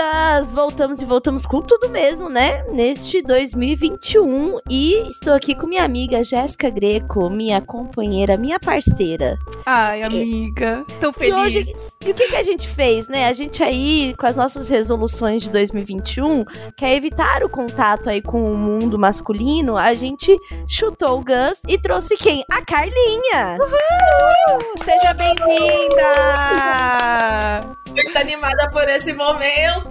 [0.00, 0.50] Juntas!
[0.50, 2.64] Voltamos e voltamos com tudo mesmo, né?
[2.72, 4.58] Neste 2021.
[4.68, 9.38] E estou aqui com minha amiga Jéssica Greco, minha companheira, minha parceira.
[9.66, 11.34] Ai, amiga, e, tão feliz.
[11.34, 11.74] E, hoje,
[12.06, 13.28] e o que, que a gente fez, né?
[13.28, 18.42] A gente aí, com as nossas resoluções de 2021, quer evitar o contato aí com
[18.42, 20.34] o mundo masculino, a gente
[20.66, 22.42] chutou o Gus e trouxe quem?
[22.50, 23.58] A Carlinha!
[23.60, 24.60] Uhul!
[24.82, 26.06] Seja bem-vinda!
[27.94, 29.89] Muito animada por esse momento.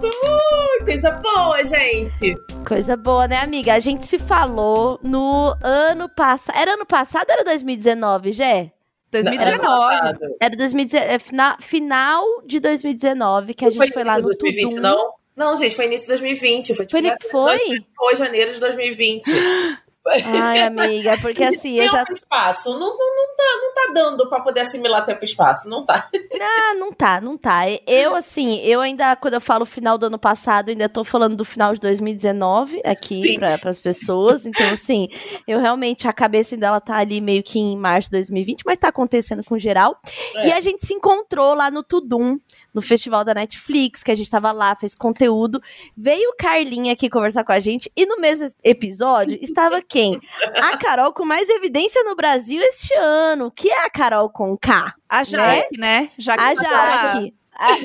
[0.84, 2.36] Coisa boa, gente.
[2.66, 3.74] Coisa boa, né, amiga?
[3.74, 6.56] A gente se falou no ano passado.
[6.56, 8.72] Era ano passado ou era 2019, Gé?
[9.10, 10.34] 2019.
[10.40, 14.70] Era 2019, é, final, final de 2019 que a gente foi, foi lá no 2020,
[14.70, 14.82] Tudum.
[14.82, 15.12] Não?
[15.36, 16.74] Não, gente, foi início de 2020.
[16.74, 17.58] Foi, tipo, foi?
[17.58, 17.84] Foi?
[17.96, 19.30] Foi janeiro de 2020.
[20.06, 22.04] Ai, amiga, porque assim, eu já.
[22.10, 22.70] espaço.
[22.70, 25.68] Não, não, não, tá, não tá dando pra poder assimilar tempo e espaço.
[25.68, 26.08] Não tá.
[26.40, 27.64] Não, não tá, não tá.
[27.86, 31.44] Eu, assim, eu ainda, quando eu falo final do ano passado, ainda tô falando do
[31.44, 34.46] final de 2019 aqui para as pessoas.
[34.46, 35.08] Então, assim,
[35.46, 38.88] eu realmente, a cabeça dela tá ali meio que em março de 2020, mas tá
[38.88, 40.00] acontecendo com geral.
[40.36, 40.48] É.
[40.48, 42.38] E a gente se encontrou lá no Tudum
[42.72, 45.62] no festival da Netflix, que a gente tava lá, fez conteúdo.
[45.96, 50.20] Veio Carlinha aqui conversar com a gente e no mesmo episódio estava quem?
[50.56, 54.94] A Carol com mais evidência no Brasil este ano, que é a Carol com K.
[55.08, 56.02] A Jaque, né?
[56.02, 56.10] né?
[56.18, 57.34] Jaque a Jaque.
[57.52, 57.76] A,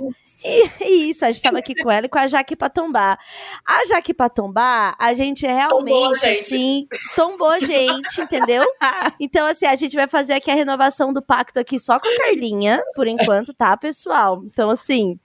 [0.82, 3.18] e, isso, a gente tava aqui com ela e com a Jaque Patombá.
[3.66, 6.42] A Jaque Patombá, a gente realmente, tombou, gente.
[6.42, 8.64] assim, tombou a gente, entendeu?
[9.20, 12.18] Então, assim, a gente vai fazer aqui a renovação do pacto aqui só com a
[12.18, 14.42] Carlinha, por enquanto, tá, pessoal?
[14.46, 15.20] Então, assim,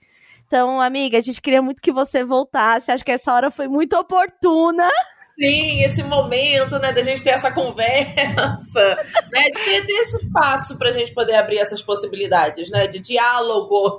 [0.51, 2.91] então, amiga, a gente queria muito que você voltasse.
[2.91, 4.89] Acho que essa hora foi muito oportuna.
[5.41, 8.95] Sim, esse momento, né, da gente ter essa conversa,
[9.31, 13.97] né, de ter, ter esse espaço pra gente poder abrir essas possibilidades, né, de diálogo.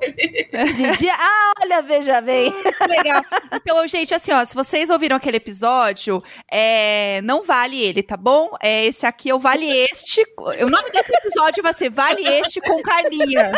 [0.52, 1.14] De dia...
[1.14, 2.52] Ah, olha, veja bem.
[2.88, 3.24] Legal.
[3.52, 8.54] Então, gente, assim, ó, se vocês ouviram aquele episódio, é, não vale ele, tá bom?
[8.62, 10.24] É, esse aqui é o Vale Este.
[10.36, 13.52] O nome desse episódio vai ser Vale Este com Carlinha.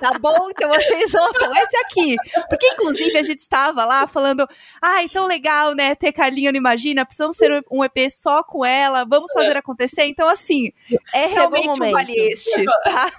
[0.00, 0.48] Tá bom?
[0.50, 2.16] Então vocês ouçam esse aqui.
[2.48, 4.48] Porque, inclusive, a gente estava lá falando,
[4.80, 9.04] ah, tão legal, né, ter Carlinha no Imagina, precisamos ter um EP só com ela,
[9.04, 10.04] vamos fazer acontecer.
[10.04, 10.72] Então, assim,
[11.14, 13.12] é Chegou realmente um vale este, tá?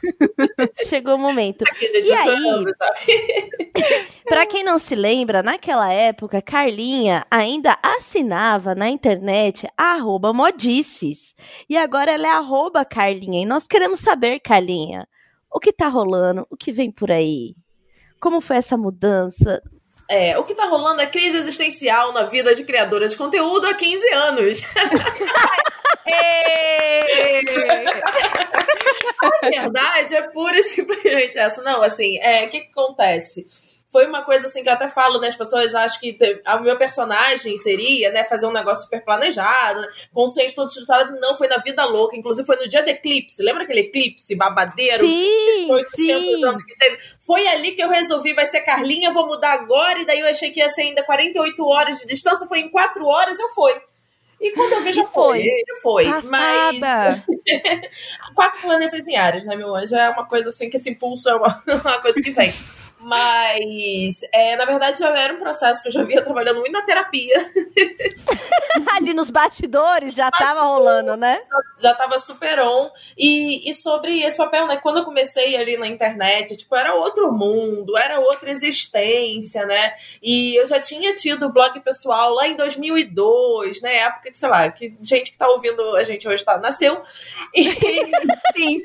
[0.88, 1.64] Chegou o momento.
[1.64, 2.66] Aqui, gente, e aí,
[4.26, 11.36] pra quem não se lembra, naquela época, Carlinha ainda assinava na internet arroba modices.
[11.70, 13.42] E agora ela é arroba Carlinha.
[13.42, 15.08] E nós queremos saber, Carlinha,
[15.52, 17.56] o que tá rolando, o que vem por aí?
[18.20, 19.62] Como foi essa mudança?
[20.10, 23.74] É, o que tá rolando é crise existencial na vida de criadora de conteúdo há
[23.74, 24.62] 15 anos.
[29.22, 31.62] a verdade é pura e simplesmente essa.
[31.62, 33.48] Não, assim, é, o que, que acontece?
[33.92, 35.28] Foi uma coisa assim que eu até falo, né?
[35.28, 39.88] As pessoas acham que o meu personagem seria, né, fazer um negócio super planejado, né,
[40.14, 41.20] conceito todo estruturado.
[41.20, 42.16] Não, foi na vida louca.
[42.16, 43.44] Inclusive, foi no dia do eclipse.
[43.44, 45.06] Lembra aquele eclipse babadeiro?
[45.06, 46.46] Sim, 800 sim.
[46.46, 46.98] anos que teve?
[47.20, 50.00] Foi ali que eu resolvi, vai ser Carlinha, vou mudar agora.
[50.00, 52.48] E daí eu achei que ia ser ainda 48 horas de distância.
[52.48, 53.74] Foi em 4 horas, eu fui.
[54.40, 55.44] E quando eu vi, já foi.
[55.84, 56.06] Foi.
[56.06, 56.78] Passada.
[56.80, 57.26] Mas.
[58.34, 59.96] Quatro planetas em Ares, né, meu anjo?
[59.96, 62.52] É uma coisa assim que esse impulso é uma, uma coisa que vem.
[63.02, 66.84] Mas, é, na verdade, já era um processo que eu já vinha trabalhando muito na
[66.84, 67.36] terapia.
[68.96, 71.40] Ali nos bastidores já estava rolando, né?
[71.80, 72.90] Já, estava super on.
[73.18, 74.78] E, e sobre esse papel, né?
[74.78, 79.94] Quando eu comecei ali na internet, tipo, era outro mundo, era outra existência, né?
[80.22, 83.98] E eu já tinha tido blog pessoal lá em 2002, né?
[83.98, 87.02] Época que, sei lá, que gente que tá ouvindo a gente hoje tá, nasceu.
[87.54, 87.64] E,
[88.56, 88.82] sim.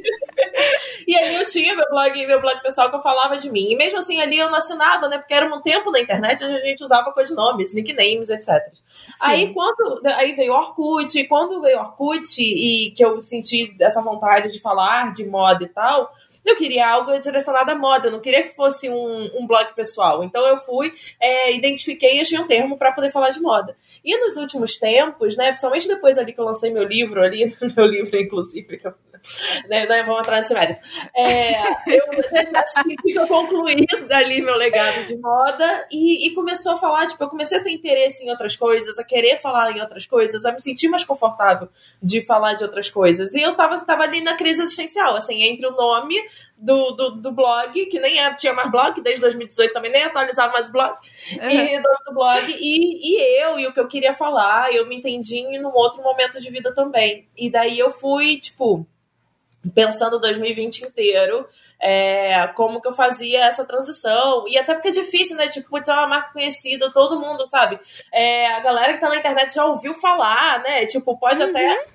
[1.06, 3.70] e aí eu tinha meu blog, meu blog pessoal que eu falava de mim.
[3.70, 5.18] E mesmo assim, ali eu não assinava, né?
[5.18, 8.48] Porque era um tempo na internet onde a gente usava codinomes, nicknames, etc.
[8.74, 9.12] Sim.
[9.20, 13.74] Aí quando aí veio o Orkut, e quando veio o Orkut e que eu senti
[13.80, 16.12] essa vontade de falar de moda e tal,
[16.44, 20.22] eu queria algo direcionado à moda, eu não queria que fosse um, um blog pessoal.
[20.22, 23.76] Então eu fui, é, identifiquei e achei um termo para poder falar de moda.
[24.04, 27.86] E nos últimos tempos, né, principalmente depois ali que eu lancei meu livro ali, meu
[27.86, 28.94] livro inclusive, que eu
[29.68, 30.80] né, né, vamos entrar nesse mérito.
[31.14, 32.04] É, eu
[32.56, 37.22] acho que eu concluí dali meu legado de moda e, e, começou a falar, tipo,
[37.22, 40.52] eu comecei a ter interesse em outras coisas, a querer falar em outras coisas, a
[40.52, 41.68] me sentir mais confortável
[42.02, 43.34] de falar de outras coisas.
[43.34, 46.14] E eu tava, tava ali na crise existencial, assim, entre o nome
[46.56, 50.52] do, do, do blog, que nem era, tinha mais blog, desde 2018 também nem atualizava
[50.52, 50.96] mais o blog,
[51.32, 51.50] uhum.
[51.50, 54.96] e do, do blog, e, e eu, e o que eu queria falar, eu me
[54.96, 57.28] entendi em um outro momento de vida também.
[57.36, 58.86] E daí eu fui, tipo,
[59.74, 61.46] pensando 2020 inteiro,
[61.80, 64.46] é, como que eu fazia essa transição.
[64.48, 65.48] E até porque é difícil, né?
[65.48, 67.78] Tipo, putz, é uma marca conhecida, todo mundo, sabe?
[68.12, 70.86] É, a galera que tá na internet já ouviu falar, né?
[70.86, 71.50] Tipo, pode uhum.
[71.50, 71.86] até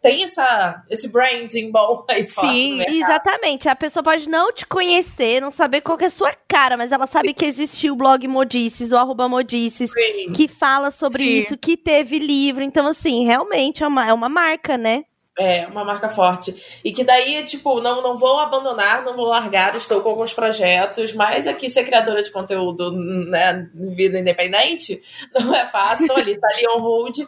[0.00, 3.68] tem essa, esse branding bom aí Sim, exatamente.
[3.68, 7.06] A pessoa pode não te conhecer, não saber qual é a sua cara, mas ela
[7.06, 10.32] sabe que existiu o blog Modices, o arroba Modices, Sim.
[10.32, 11.38] que fala sobre Sim.
[11.38, 12.62] isso, que teve livro.
[12.62, 15.04] Então, assim, realmente é uma, é uma marca, né?
[15.38, 16.80] É, uma marca forte.
[16.84, 21.14] E que daí, tipo, não, não vou abandonar, não vou largar, estou com alguns projetos,
[21.14, 25.00] mas aqui ser criadora de conteúdo, né, vida independente,
[25.32, 26.04] não é fácil.
[26.04, 27.18] Então ali, tá ali on hold.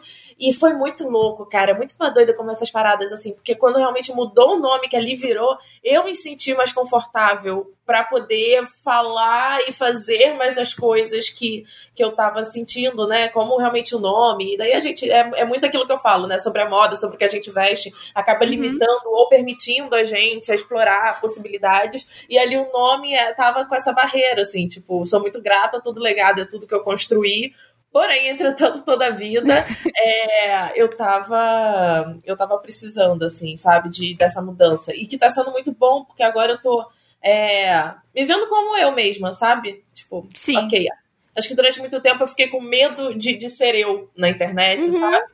[0.41, 1.75] E foi muito louco, cara.
[1.75, 5.15] Muito uma doida como essas paradas, assim, porque quando realmente mudou o nome que ali
[5.15, 11.63] virou, eu me senti mais confortável para poder falar e fazer mais as coisas que,
[11.93, 13.27] que eu tava sentindo, né?
[13.27, 14.55] Como realmente o nome.
[14.55, 15.07] E daí a gente.
[15.11, 16.39] É, é muito aquilo que eu falo, né?
[16.39, 18.49] Sobre a moda, sobre o que a gente veste, acaba uhum.
[18.49, 22.25] limitando ou permitindo a gente a explorar possibilidades.
[22.27, 25.81] E ali o nome é, tava com essa barreira, assim, tipo, sou muito grata a
[25.81, 27.53] tudo legado, a tudo que eu construí
[27.91, 29.53] Porém, entretanto, toda a vida,
[29.97, 34.95] é, eu tava eu tava precisando, assim, sabe, de, dessa mudança.
[34.95, 36.85] E que tá sendo muito bom, porque agora eu tô
[37.21, 39.83] é, me vendo como eu mesma, sabe?
[39.93, 40.57] Tipo, Sim.
[40.57, 40.87] ok.
[41.37, 44.85] Acho que durante muito tempo eu fiquei com medo de, de ser eu na internet,
[44.85, 44.93] uhum.
[44.93, 45.25] sabe?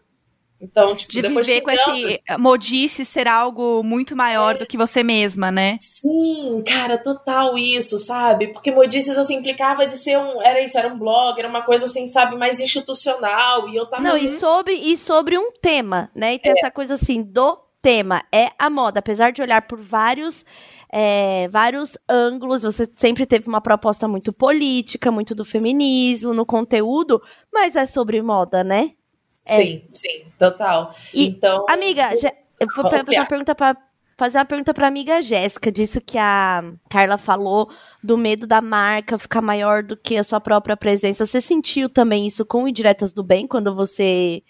[0.59, 4.57] Então, tipo, de depois viver com esse modice ser algo muito maior é.
[4.59, 5.77] do que você mesma, né?
[5.79, 8.47] Sim, cara, total isso, sabe?
[8.47, 11.85] Porque modices assim implicava de ser um, era isso, era um blog, era uma coisa
[11.85, 16.33] assim, sabe, mais institucional e eu tava Não, e sobre e sobre um tema, né?
[16.33, 16.55] E tem é.
[16.57, 20.43] essa coisa assim do tema é a moda, apesar de olhar por vários
[20.91, 22.63] é, vários ângulos.
[22.63, 27.21] Você sempre teve uma proposta muito política, muito do feminismo no conteúdo,
[27.53, 28.91] mas é sobre moda, né?
[29.47, 29.55] É.
[29.55, 30.93] Sim, sim, total.
[31.13, 33.77] E, então, amiga, já, eu vou fazer uma pergunta para
[34.17, 37.69] fazer uma pergunta para amiga Jéssica, disso que a Carla falou
[38.03, 41.25] do medo da marca ficar maior do que a sua própria presença.
[41.25, 44.41] Você sentiu também isso com Indiretas do Bem quando você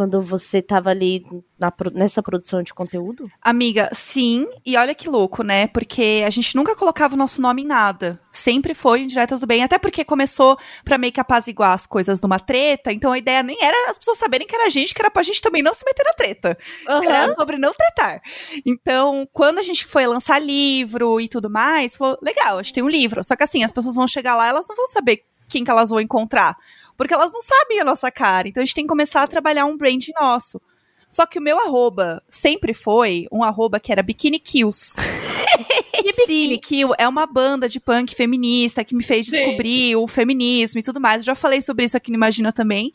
[0.00, 1.22] quando você estava ali
[1.58, 3.28] na, nessa produção de conteúdo?
[3.42, 4.48] Amiga, sim.
[4.64, 5.66] E olha que louco, né?
[5.66, 8.18] Porque a gente nunca colocava o nosso nome em nada.
[8.32, 9.62] Sempre foi Indiretas do Bem.
[9.62, 10.56] Até porque começou
[10.86, 12.90] pra meio que apaziguar as coisas numa treta.
[12.90, 15.22] Então a ideia nem era as pessoas saberem que era a gente, que era pra
[15.22, 16.56] gente também não se meter na treta.
[16.88, 17.04] Uhum.
[17.04, 18.22] Era sobre não tretar.
[18.64, 22.82] Então, quando a gente foi lançar livro e tudo mais, falou, legal, a gente tem
[22.82, 23.22] um livro.
[23.22, 25.90] Só que assim, as pessoas vão chegar lá, elas não vão saber quem que elas
[25.90, 26.56] vão encontrar
[27.00, 28.46] porque elas não sabem a nossa cara.
[28.46, 30.60] Então a gente tem que começar a trabalhar um brand nosso.
[31.08, 34.96] Só que o meu arroba sempre foi um arroba que era Bikini Kills.
[35.96, 39.96] e Bikini Kill é uma banda de punk feminista que me fez descobrir Sim.
[39.96, 41.22] o feminismo e tudo mais.
[41.22, 42.92] Eu já falei sobre isso aqui no Imagina também.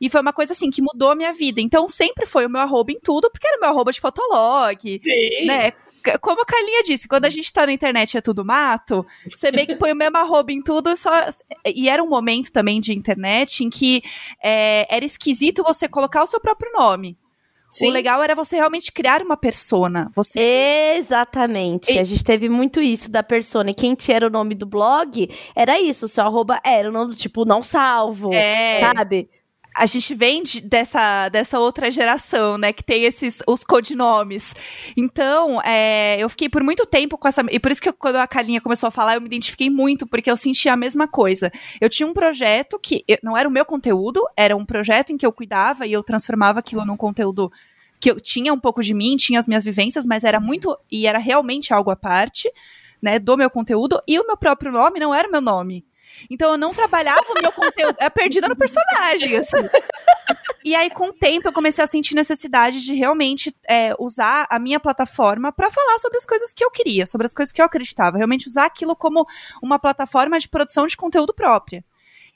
[0.00, 1.60] E foi uma coisa assim que mudou a minha vida.
[1.60, 5.46] Então sempre foi o meu arroba em tudo, porque era meu arroba de fotolog, Sim.
[5.46, 5.72] né?
[6.20, 9.66] Como a Carlinha disse, quando a gente tá na internet é tudo mato, você meio
[9.66, 11.10] que põe o mesmo arroba em tudo, só...
[11.66, 14.02] e era um momento também de internet em que
[14.42, 17.18] é, era esquisito você colocar o seu próprio nome.
[17.70, 17.88] Sim.
[17.88, 20.10] O legal era você realmente criar uma persona.
[20.14, 20.40] Você...
[20.96, 21.92] Exatamente.
[21.92, 21.98] E...
[21.98, 23.70] A gente teve muito isso da persona.
[23.70, 26.06] E quem tinha o nome do blog era isso.
[26.06, 28.32] O seu arroba era o nome, tipo, não salvo.
[28.32, 28.80] É.
[28.80, 29.28] Sabe?
[29.78, 34.52] A gente vem de, dessa, dessa outra geração, né, que tem esses os codinomes.
[34.96, 37.44] Então, é, eu fiquei por muito tempo com essa.
[37.50, 40.06] E por isso que eu, quando a Kalinha começou a falar, eu me identifiquei muito,
[40.06, 41.52] porque eu sentia a mesma coisa.
[41.80, 45.24] Eu tinha um projeto que não era o meu conteúdo, era um projeto em que
[45.24, 47.50] eu cuidava e eu transformava aquilo num conteúdo
[48.00, 50.76] que eu tinha um pouco de mim, tinha as minhas vivências, mas era muito.
[50.90, 52.50] e era realmente algo à parte.
[53.00, 55.84] Né, do meu conteúdo, e o meu próprio nome não era o meu nome.
[56.30, 59.56] Então eu não trabalhava o meu conteúdo, é perdida no personagem, assim.
[60.64, 64.58] E aí, com o tempo, eu comecei a sentir necessidade de realmente é, usar a
[64.58, 67.64] minha plataforma para falar sobre as coisas que eu queria, sobre as coisas que eu
[67.64, 68.16] acreditava.
[68.16, 69.26] Realmente usar aquilo como
[69.62, 71.84] uma plataforma de produção de conteúdo própria.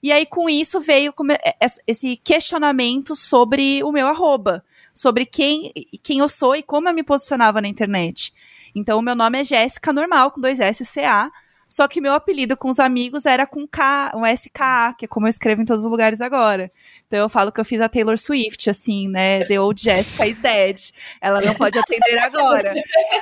[0.03, 1.13] E aí, com isso, veio
[1.45, 5.73] é, esse questionamento sobre o meu arroba, sobre quem,
[6.03, 8.33] quem eu sou e como eu me posicionava na internet.
[8.75, 11.31] Então, o meu nome é Jéssica Normal, com dois S C A.
[11.73, 15.27] Só que meu apelido com os amigos era com K, um SK, que é como
[15.27, 16.71] eu escrevo em todos os lugares agora.
[17.07, 19.43] Então eu falo que eu fiz a Taylor Swift, assim, né?
[19.47, 20.93] The old Jessica is dead.
[21.19, 22.75] Ela não pode atender agora.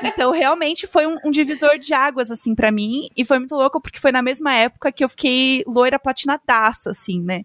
[0.02, 3.08] Então realmente foi um, um divisor de águas, assim, para mim.
[3.16, 7.22] E foi muito louco porque foi na mesma época que eu fiquei loira platinadaça, assim,
[7.22, 7.44] né?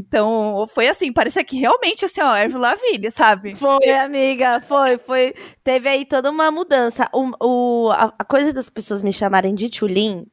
[0.00, 3.54] Então, foi assim, parecia que realmente, assim, ó, Avril Lavigne, sabe?
[3.54, 5.34] Foi, amiga, foi, foi.
[5.62, 7.08] Teve aí toda uma mudança.
[7.12, 10.26] O, o, a, a coisa das pessoas me chamarem de Tulin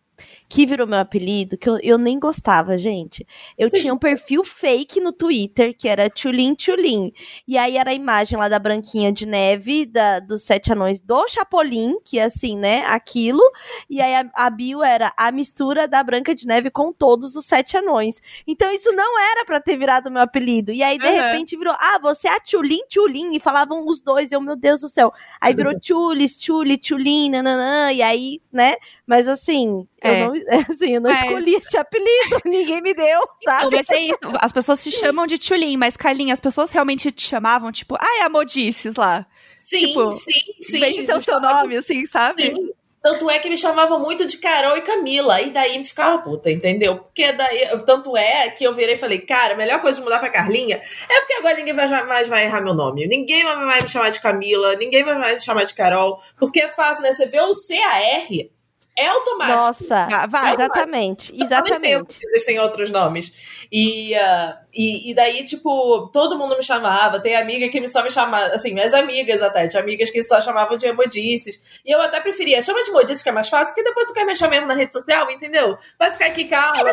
[0.49, 3.27] que virou meu apelido, que eu, eu nem gostava, gente.
[3.57, 7.11] Eu tinha um perfil fake no Twitter, que era Tchulin Tchulin.
[7.47, 11.27] E aí era a imagem lá da Branquinha de Neve, da, dos Sete Anões do
[11.27, 13.43] Chapolin, que é assim, né, aquilo.
[13.89, 17.45] E aí a, a bio era a mistura da Branca de Neve com todos os
[17.45, 18.21] Sete Anões.
[18.47, 20.71] Então isso não era para ter virado meu apelido.
[20.71, 21.13] E aí, de uhum.
[21.13, 23.35] repente, virou, ah, você é a Tchulin Tchulin.
[23.35, 25.11] E falavam os dois, eu, meu Deus do céu.
[25.41, 27.91] Aí virou Tchulis, Tchuli, Tchulin, nananã.
[27.91, 28.75] E aí, né,
[29.05, 30.23] mas assim, é.
[30.23, 30.36] eu não,
[30.69, 31.25] assim, eu não é.
[31.25, 33.67] escolhi esse apelido, ninguém me deu, sabe?
[33.67, 37.11] Então, mas é isso, as pessoas se chamam de Tchulin, mas Carlinha, as pessoas realmente
[37.11, 39.25] te chamavam, tipo, ai, a Modices lá.
[39.57, 40.77] Sim, tipo, sim, sim.
[40.77, 42.43] Em vez de ser o seu nome, assim, sabe?
[42.43, 42.71] Sim.
[43.01, 45.39] Tanto é que me chamavam muito de Carol e Camila.
[45.41, 46.97] E daí me ficava puta, entendeu?
[46.97, 47.67] Porque daí.
[47.85, 50.75] Tanto é que eu virei e falei, cara, a melhor coisa de mudar pra Carlinha
[50.75, 53.07] é porque agora ninguém vai, mais vai errar meu nome.
[53.07, 56.19] Ninguém vai me chamar de Camila, ninguém vai mais me chamar de Carol.
[56.37, 57.13] Porque é fácil, né?
[57.13, 58.51] Você vê o C-A-R
[58.97, 59.59] é automático.
[59.59, 62.19] Nossa, ah, vai, exatamente, exatamente.
[62.33, 63.31] Existem outros nomes.
[63.71, 67.19] E, uh, e, e, daí, tipo, todo mundo me chamava.
[67.19, 70.41] Tem amiga que me só me chamava, assim, minhas amigas até, tinha amigas que só
[70.41, 71.61] chamavam de emodices.
[71.85, 74.25] E eu até preferia, chama de emodices que é mais fácil, porque depois tu quer
[74.25, 75.77] me achar mesmo na rede social, entendeu?
[75.99, 76.91] Vai ficar aqui, calma,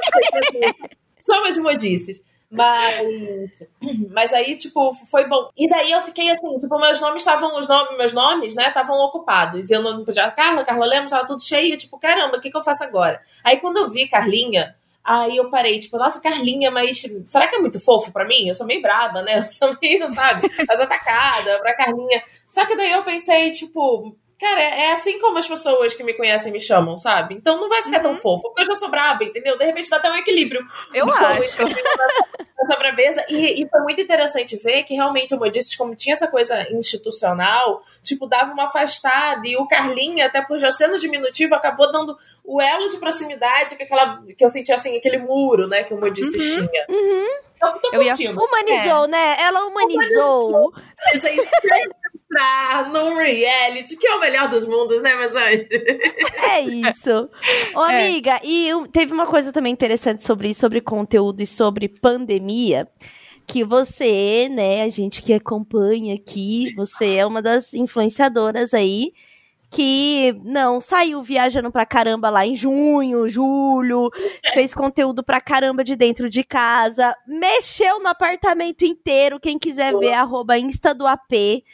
[1.25, 2.23] chama de emodices.
[2.51, 3.69] Mas,
[4.11, 5.51] mas aí, tipo, foi bom.
[5.57, 8.97] E daí eu fiquei assim, tipo, meus nomes estavam, os nomes, meus nomes, né, estavam
[9.01, 9.71] ocupados.
[9.71, 12.63] Eu não podia, Carla, Carla Lemos, tava tudo cheio, tipo, caramba, o que, que eu
[12.63, 13.21] faço agora?
[13.43, 17.59] Aí quando eu vi Carlinha, aí eu parei, tipo, nossa, Carlinha, mas será que é
[17.59, 18.49] muito fofo pra mim?
[18.49, 19.39] Eu sou meio braba, né?
[19.39, 22.23] Eu sou meio, sabe, mais atacada pra Carlinha.
[22.47, 26.13] Só que daí eu pensei, tipo, Cara, é, é assim como as pessoas que me
[26.13, 27.35] conhecem me chamam, sabe?
[27.35, 28.03] Então não vai ficar uhum.
[28.03, 29.57] tão fofo, porque eu já sou braba, entendeu?
[29.57, 30.65] De repente dá até um equilíbrio.
[30.93, 31.59] Eu acho.
[32.61, 33.25] Essa brabeza.
[33.29, 36.67] E, e foi muito interessante ver que realmente, como eu disse, como tinha essa coisa
[36.73, 39.47] institucional, tipo, dava uma afastada.
[39.47, 43.83] E o Carlinho, até por já sendo diminutivo, acabou dando o elo de proximidade que,
[43.83, 46.67] aquela, que eu sentia assim, aquele muro, né, que o Modices uhum.
[46.69, 46.87] tinha.
[46.89, 47.29] Uhum.
[47.63, 48.13] Eu, eu ia...
[48.13, 49.09] Humanizou, é.
[49.09, 49.37] né?
[49.41, 50.49] Ela humanizou.
[50.49, 50.73] humanizou.
[51.15, 51.39] Isso aí
[52.35, 55.69] entrar num reality, que é o melhor dos mundos, né, anjos?
[56.45, 57.31] É isso.
[57.75, 58.05] Ô, é.
[58.05, 62.89] amiga, e teve uma coisa também interessante sobre isso, sobre conteúdo e sobre pandemia
[63.47, 69.13] que você, né, a gente que acompanha aqui, você é uma das influenciadoras aí
[69.75, 74.09] que não saiu viajando pra caramba lá em junho, julho,
[74.53, 79.41] fez conteúdo pra caramba de dentro de casa, mexeu no apartamento inteiro.
[79.41, 81.65] Quem quiser ver, arroba Insta do AP.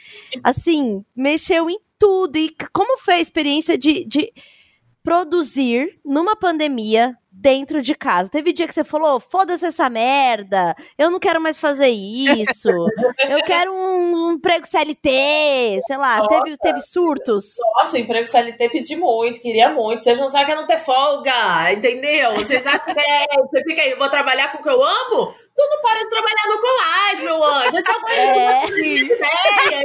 [0.43, 2.37] Assim, mexeu em tudo.
[2.37, 4.33] E como foi a experiência de, de
[5.03, 8.29] produzir numa pandemia dentro de casa.
[8.29, 12.67] Teve dia que você falou: foda-se essa merda, eu não quero mais fazer isso,
[13.29, 17.55] eu quero um, um emprego CLT, sei lá, teve, teve surtos.
[17.77, 20.03] Nossa, emprego CLT pedi muito, queria muito.
[20.03, 22.33] Vocês não sabem que eu não ter folga, entendeu?
[22.33, 25.31] Vocês acham que é, você fica aí, vou trabalhar com o que eu amo?
[25.55, 27.77] Tu não para de trabalhar no Colás, meu anjo.
[27.77, 28.67] Essa é uma é.
[28.67, 29.83] ideia.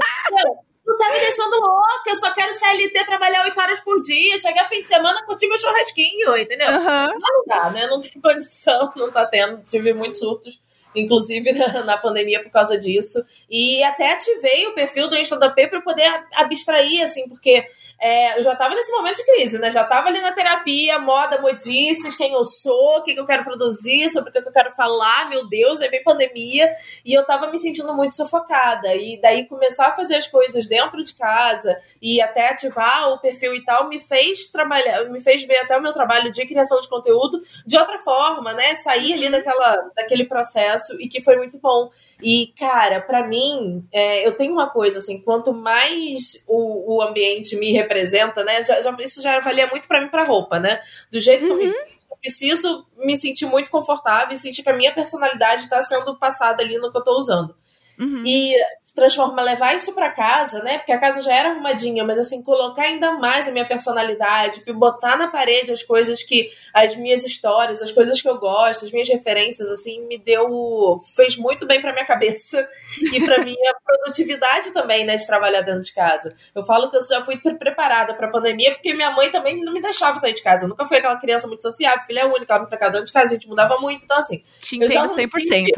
[0.86, 4.68] Tu tá me deixando louca, eu só quero CLT, trabalhar oito horas por dia, chegar
[4.68, 6.68] fim de semana, curtir meu churrasquinho, entendeu?
[6.70, 7.18] Uhum.
[7.18, 7.88] Não dá, né?
[7.88, 9.64] Não tem condição, não tá tendo.
[9.64, 10.60] Tive muitos surtos,
[10.94, 13.18] inclusive na, na pandemia por causa disso.
[13.50, 18.38] E até ativei o perfil do Insta da P pra poder abstrair, assim, porque é,
[18.38, 19.70] eu já estava nesse momento de crise, né?
[19.70, 23.42] Já estava ali na terapia, moda, modices, quem eu sou, o que, que eu quero
[23.42, 26.70] produzir, sobre o que eu quero falar, meu Deus, aí vem pandemia,
[27.04, 28.94] e eu estava me sentindo muito sufocada.
[28.94, 33.54] E daí começar a fazer as coisas dentro de casa e até ativar o perfil
[33.54, 36.88] e tal, me fez trabalhar, me fez ver até o meu trabalho de criação de
[36.88, 38.74] conteúdo de outra forma, né?
[38.76, 41.90] Sair ali daquela, daquele processo e que foi muito bom.
[42.22, 47.56] E, cara, para mim, é, eu tenho uma coisa assim, quanto mais o, o ambiente
[47.56, 48.62] me representa, né?
[48.62, 50.80] Já, já, isso já valia muito para mim para roupa, né?
[51.10, 51.72] Do jeito que eu uhum.
[52.10, 56.62] eu preciso me sentir muito confortável e sentir que a minha personalidade está sendo passada
[56.62, 57.54] ali no que eu tô usando.
[57.98, 58.22] Uhum.
[58.26, 58.54] E
[58.96, 60.78] transformar, levar isso para casa, né?
[60.78, 65.16] Porque a casa já era arrumadinha, mas assim, colocar ainda mais a minha personalidade, botar
[65.18, 66.50] na parede as coisas que.
[66.72, 70.98] as minhas histórias, as coisas que eu gosto, as minhas referências, assim, me deu.
[71.14, 72.66] fez muito bem para minha cabeça
[73.12, 76.34] e para minha produtividade também, né, de trabalhar dentro de casa.
[76.54, 79.74] Eu falo que eu já fui preparada para a pandemia porque minha mãe também não
[79.74, 80.64] me deixava sair de casa.
[80.64, 83.26] Eu nunca fui aquela criança muito sociável, filha única, ela me trancava dentro de casa,
[83.26, 84.42] a gente mudava muito, então assim.
[84.58, 85.28] Te entendo 100%.
[85.28, 85.72] Tive...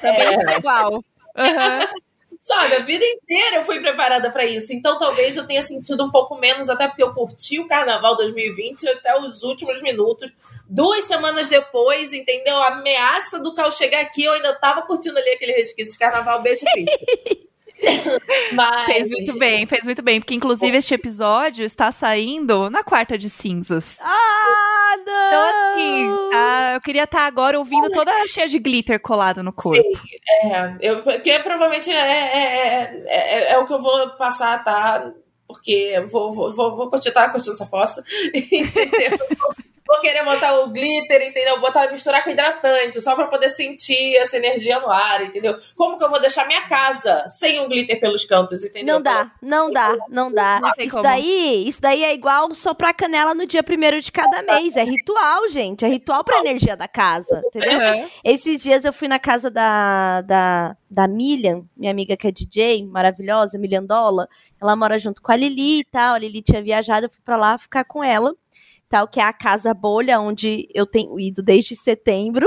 [0.00, 0.56] Também é.
[0.56, 0.94] igual.
[0.94, 2.07] Uhum.
[2.40, 4.72] Sabe, a vida inteira eu fui preparada para isso.
[4.72, 8.88] Então talvez eu tenha sentido um pouco menos, até porque eu curti o carnaval 2020
[8.88, 10.32] até os últimos minutos.
[10.68, 12.56] Duas semanas depois, entendeu?
[12.58, 16.40] A ameaça do carro chegar aqui, eu ainda tava curtindo ali aquele resquício de carnaval.
[16.40, 17.04] Beijo, Cristo.
[18.52, 18.86] Mas...
[18.86, 23.30] Fez muito bem, fez muito bem, porque inclusive este episódio está saindo na quarta de
[23.30, 23.98] cinzas.
[24.00, 25.28] Ah, não!
[25.28, 29.82] Então, assim, ah, eu queria estar agora ouvindo toda cheia de glitter colado no corpo.
[29.82, 35.12] Sim, é, eu, porque provavelmente é, é, é, é, o que eu vou passar, tá?
[35.46, 38.02] Porque eu vou, vou, vou, vou continuar curtindo essa fossa.
[38.34, 39.18] Entendeu?
[39.88, 41.58] Vou querer botar o glitter, entendeu?
[41.60, 45.56] Botar, misturar com hidratante, só para poder sentir essa energia no ar, entendeu?
[45.74, 48.96] Como que eu vou deixar minha casa sem um glitter pelos cantos, entendeu?
[48.96, 50.60] Não dá, não dá, não dá.
[50.60, 54.76] Não isso daí, isso daí é igual soprar canela no dia primeiro de cada mês.
[54.76, 55.84] É ritual, gente.
[55.84, 57.78] É ritual pra energia da casa, entendeu?
[57.78, 58.08] Uhum.
[58.22, 62.84] Esses dias eu fui na casa da, da, da Milian, minha amiga que é DJ,
[62.84, 64.28] maravilhosa, Miliandola.
[64.60, 66.14] Ela mora junto com a Lili e tal.
[66.14, 68.34] A Lili tinha viajado, eu fui pra lá ficar com ela
[68.88, 72.46] tal, que é a Casa Bolha, onde eu tenho ido desde setembro.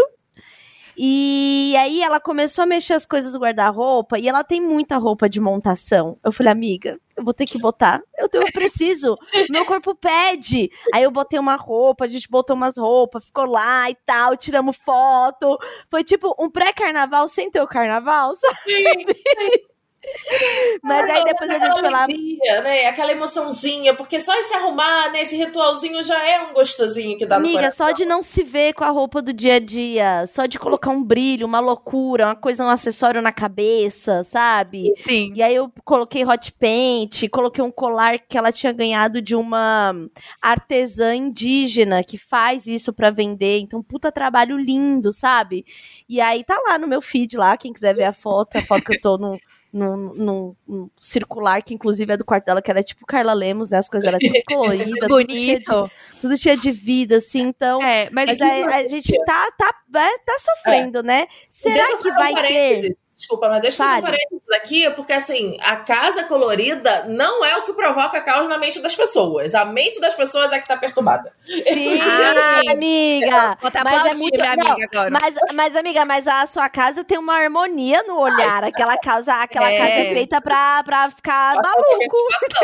[0.97, 5.29] E aí ela começou a mexer as coisas do guarda-roupa e ela tem muita roupa
[5.29, 6.17] de montação.
[6.23, 8.01] Eu falei, amiga, eu vou ter que botar.
[8.17, 9.17] Eu, tenho, eu preciso.
[9.49, 10.69] Meu corpo pede.
[10.93, 14.77] Aí eu botei uma roupa, a gente botou umas roupas, ficou lá e tal, tiramos
[14.77, 15.57] foto.
[15.89, 18.57] Foi tipo um pré-carnaval sem ter o carnaval, sabe?
[18.63, 19.70] Sim.
[20.83, 22.07] Mas aí depois a gente falava.
[22.07, 22.87] Né?
[22.87, 25.21] Aquela emoçãozinha, porque só esse arrumar, né?
[25.21, 27.87] Esse ritualzinho já é um gostosinho que dá Amiga, no coração.
[27.87, 30.89] só de não se ver com a roupa do dia a dia, só de colocar
[30.89, 34.93] um brilho, uma loucura, uma coisa, um acessório na cabeça, sabe?
[34.97, 35.31] Sim.
[35.35, 39.93] E aí eu coloquei hot paint, coloquei um colar que ela tinha ganhado de uma
[40.41, 43.59] artesã indígena que faz isso para vender.
[43.59, 45.65] Então, puta trabalho lindo, sabe?
[46.09, 48.83] E aí tá lá no meu feed lá, quem quiser ver a foto, a foto
[48.83, 49.39] que eu tô no
[49.71, 53.33] num, num, num, circular, que inclusive é do quarto dela, que ela é tipo Carla
[53.33, 53.77] Lemos, né?
[53.77, 55.63] As coisas eram tudo coloridas, Bonito.
[55.71, 57.81] Tudo cheia, de, tudo cheia de vida, assim, então.
[57.81, 61.03] É, mas, mas a, a, gente tá, tá, é, tá sofrendo, é.
[61.03, 61.27] né?
[61.51, 62.95] Será que vai ter.
[63.21, 67.55] Desculpa, mas deixa eu fazer um parênteses aqui, porque assim, a casa colorida não é
[67.57, 69.53] o que provoca caos na mente das pessoas.
[69.53, 71.31] A mente das pessoas é que tá perturbada.
[71.45, 73.57] Sim, ah, amiga.
[73.61, 75.11] Mas é muito, não, agora.
[75.11, 78.63] Mas, mas, amiga, mas a sua casa tem uma harmonia no olhar.
[78.63, 79.77] Aquela casa, aquela é.
[79.77, 82.17] casa é feita pra, pra ficar maluco.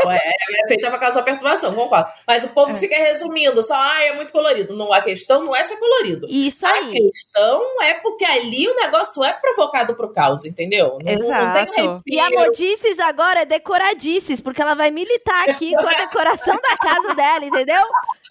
[0.08, 2.10] É, é feita pra causar perturbação, concordo.
[2.25, 2.79] Mas o povo é.
[2.79, 4.75] fica resumindo, só, ah, é muito colorido.
[4.75, 6.25] Não, a questão não é ser colorido.
[6.27, 6.89] Isso aí.
[6.89, 10.97] A questão é porque ali o negócio é provocado pro caos entendeu?
[11.03, 11.71] Não, Exato.
[11.77, 16.55] Não e a Modices agora é decoradices, porque ela vai militar aqui com a decoração
[16.55, 17.81] da casa dela, entendeu?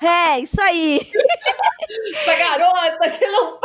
[0.02, 1.00] É, isso aí.
[2.14, 3.58] Essa garota que não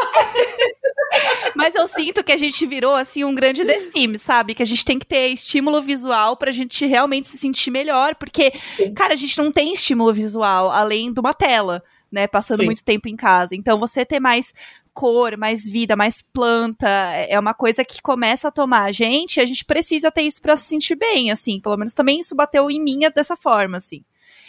[1.55, 4.55] Mas eu sinto que a gente virou, assim, um grande The Sims, sabe?
[4.55, 8.53] Que a gente tem que ter estímulo visual pra gente realmente se sentir melhor, porque,
[8.75, 8.93] Sim.
[8.93, 11.83] cara, a gente não tem estímulo visual além de uma tela.
[12.13, 12.65] Né, passando Sim.
[12.65, 13.55] muito tempo em casa.
[13.55, 14.53] Então, você ter mais
[14.93, 19.45] cor, mais vida, mais planta, é uma coisa que começa a tomar a gente, a
[19.45, 22.81] gente precisa ter isso para se sentir bem, assim, pelo menos também isso bateu em
[22.81, 24.03] mim dessa forma, assim.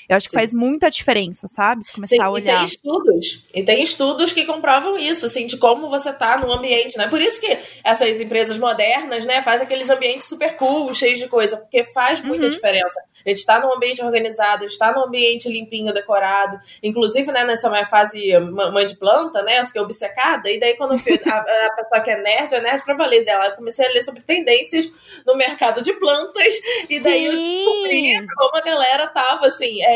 [0.08, 0.30] Eu acho Sim.
[0.30, 1.84] que faz muita diferença, sabe?
[1.84, 2.54] Se começar Sim, a olhar.
[2.54, 6.52] E tem estudos, e tem estudos que comprovam isso, assim, de como você tá no
[6.52, 7.08] ambiente, né?
[7.08, 11.56] Por isso que essas empresas modernas, né, fazem aqueles ambientes super cool, cheios de coisa,
[11.56, 12.50] porque faz muita uhum.
[12.50, 13.00] diferença.
[13.24, 16.58] A gente tá num ambiente organizado, a gente tá num ambiente limpinho, decorado.
[16.82, 18.32] Inclusive, né, nessa minha fase
[18.72, 22.00] mãe de planta, né, eu fiquei obcecada, e daí quando eu fui, a, a pessoa
[22.02, 24.90] que é nerd, é nerd pra valer dela, eu comecei a ler sobre tendências
[25.26, 26.54] no mercado de plantas,
[26.88, 27.26] e daí Sim.
[27.26, 29.91] eu descobri como a galera tava, assim, é,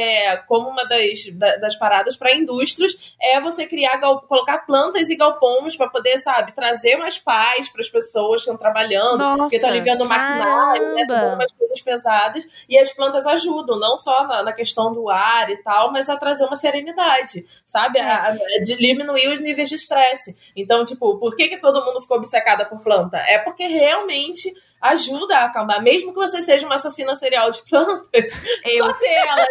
[0.46, 1.26] como uma das,
[1.60, 6.96] das paradas para indústrias é você criar, colocar plantas e galpões para poder, sabe, trazer
[6.96, 11.34] mais paz para as pessoas que estão trabalhando, Nossa, que estão aliviando o maquinário, né,
[11.34, 15.56] umas coisas pesadas, e as plantas ajudam, não só na, na, questão do ar e
[15.58, 18.32] tal, mas a trazer uma serenidade, sabe, a, a,
[18.62, 20.36] de diminuir os níveis de estresse.
[20.56, 23.18] Então, tipo, por que, que todo mundo ficou obcecada por planta?
[23.18, 24.52] É porque realmente
[24.90, 28.08] ajuda a acalmar, mesmo que você seja uma assassina serial de plantas.
[28.64, 28.86] Eu.
[28.86, 29.46] Só dela.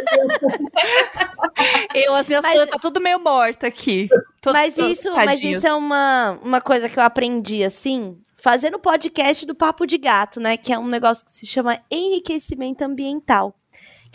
[1.96, 4.10] eu, as minhas mas, plantas, tá tudo meio morta aqui.
[4.42, 8.80] Tô, mas, isso, mas isso é uma, uma coisa que eu aprendi, assim, fazendo o
[8.80, 10.58] podcast do Papo de Gato, né?
[10.58, 13.56] Que é um negócio que se chama enriquecimento ambiental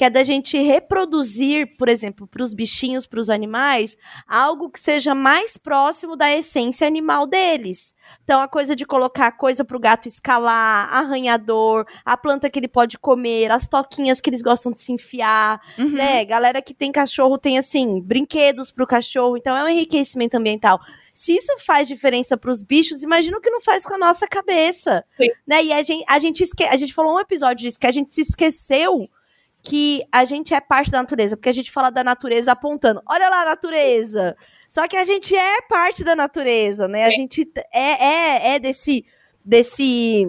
[0.01, 4.81] que é da gente reproduzir, por exemplo, para os bichinhos, para os animais, algo que
[4.81, 7.95] seja mais próximo da essência animal deles.
[8.31, 12.69] Então, a coisa de colocar coisa para o gato escalar, arranhador, a planta que ele
[12.69, 15.89] pode comer, as toquinhas que eles gostam de se enfiar, uhum.
[15.89, 16.25] né?
[16.25, 19.37] Galera que tem cachorro tem, assim, brinquedos para o cachorro.
[19.37, 20.79] Então, é um enriquecimento ambiental.
[21.13, 24.29] Se isso faz diferença para os bichos, imagina o que não faz com a nossa
[24.29, 25.05] cabeça.
[25.17, 25.31] Sim.
[25.45, 25.65] Né?
[25.65, 26.63] E a gente, a, gente esque...
[26.63, 29.11] a gente falou um episódio disso, que a gente se esqueceu
[29.61, 33.03] que a gente é parte da natureza, porque a gente fala da natureza apontando.
[33.09, 34.37] Olha lá a natureza!
[34.71, 37.05] Só que a gente é parte da natureza, né?
[37.05, 39.05] A gente é, é, é desse.
[39.45, 40.25] desse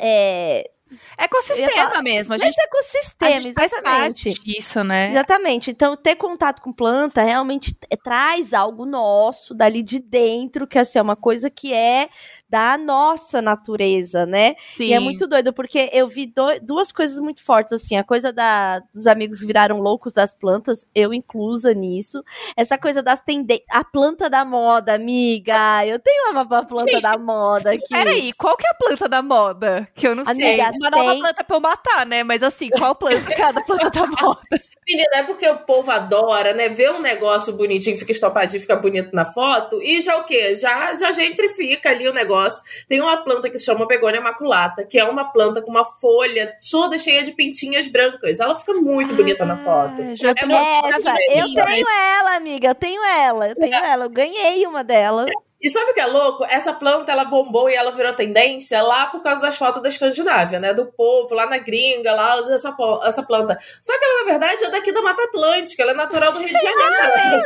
[0.00, 0.70] é,
[1.18, 2.34] Ecossistema falar, mesmo.
[2.34, 4.34] A gente, Esse ecossistema, a gente exatamente.
[4.46, 5.10] Isso, né?
[5.10, 5.70] Exatamente.
[5.70, 11.02] Então, ter contato com planta realmente traz algo nosso dali de dentro, que assim, é
[11.02, 12.08] uma coisa que é
[12.50, 14.56] da nossa natureza, né?
[14.76, 14.86] Sim.
[14.86, 18.32] E é muito doido, porque eu vi do, duas coisas muito fortes, assim, a coisa
[18.32, 22.24] da, dos amigos viraram loucos das plantas, eu inclusa nisso.
[22.56, 27.16] Essa coisa das tendências, a planta da moda, amiga, eu tenho uma planta Gente, da
[27.16, 27.88] moda aqui.
[27.88, 29.88] Peraí, qual que é a planta da moda?
[29.94, 30.78] Que eu não amiga, sei.
[30.80, 31.06] Uma tem...
[31.06, 32.24] nova planta pra eu matar, né?
[32.24, 34.40] Mas assim, qual planta cada planta da moda?
[34.88, 36.68] Menina, é porque o povo adora, né?
[36.68, 40.54] Ver um negócio bonitinho, fica estopadinho, fica bonito na foto, e já o quê?
[40.56, 42.39] Já, já gentrifica ali o negócio
[42.88, 46.56] Tem uma planta que se chama begônia maculata, que é uma planta com uma folha
[46.70, 48.40] toda cheia de pintinhas brancas.
[48.40, 50.16] Ela fica muito ah, bonita na foto.
[50.16, 51.14] Já é essa.
[51.30, 52.68] Eu tenho ela, amiga.
[52.68, 53.48] Eu tenho ela.
[53.48, 53.90] Eu tenho é.
[53.90, 54.04] ela.
[54.04, 55.26] Eu ganhei uma dela.
[55.60, 56.44] E sabe o que é louco?
[56.48, 60.58] Essa planta, ela bombou e ela virou tendência lá por causa das fotos da Escandinávia,
[60.58, 60.72] né?
[60.72, 63.58] Do povo lá na gringa, lá usa essa, essa planta.
[63.78, 66.48] Só que ela, na verdade, é daqui da Mata Atlântica, ela é natural do Rio
[66.48, 67.42] de Janeiro.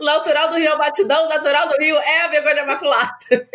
[0.00, 3.48] natural do Rio Batidão, natural do Rio é a vergonha maculata.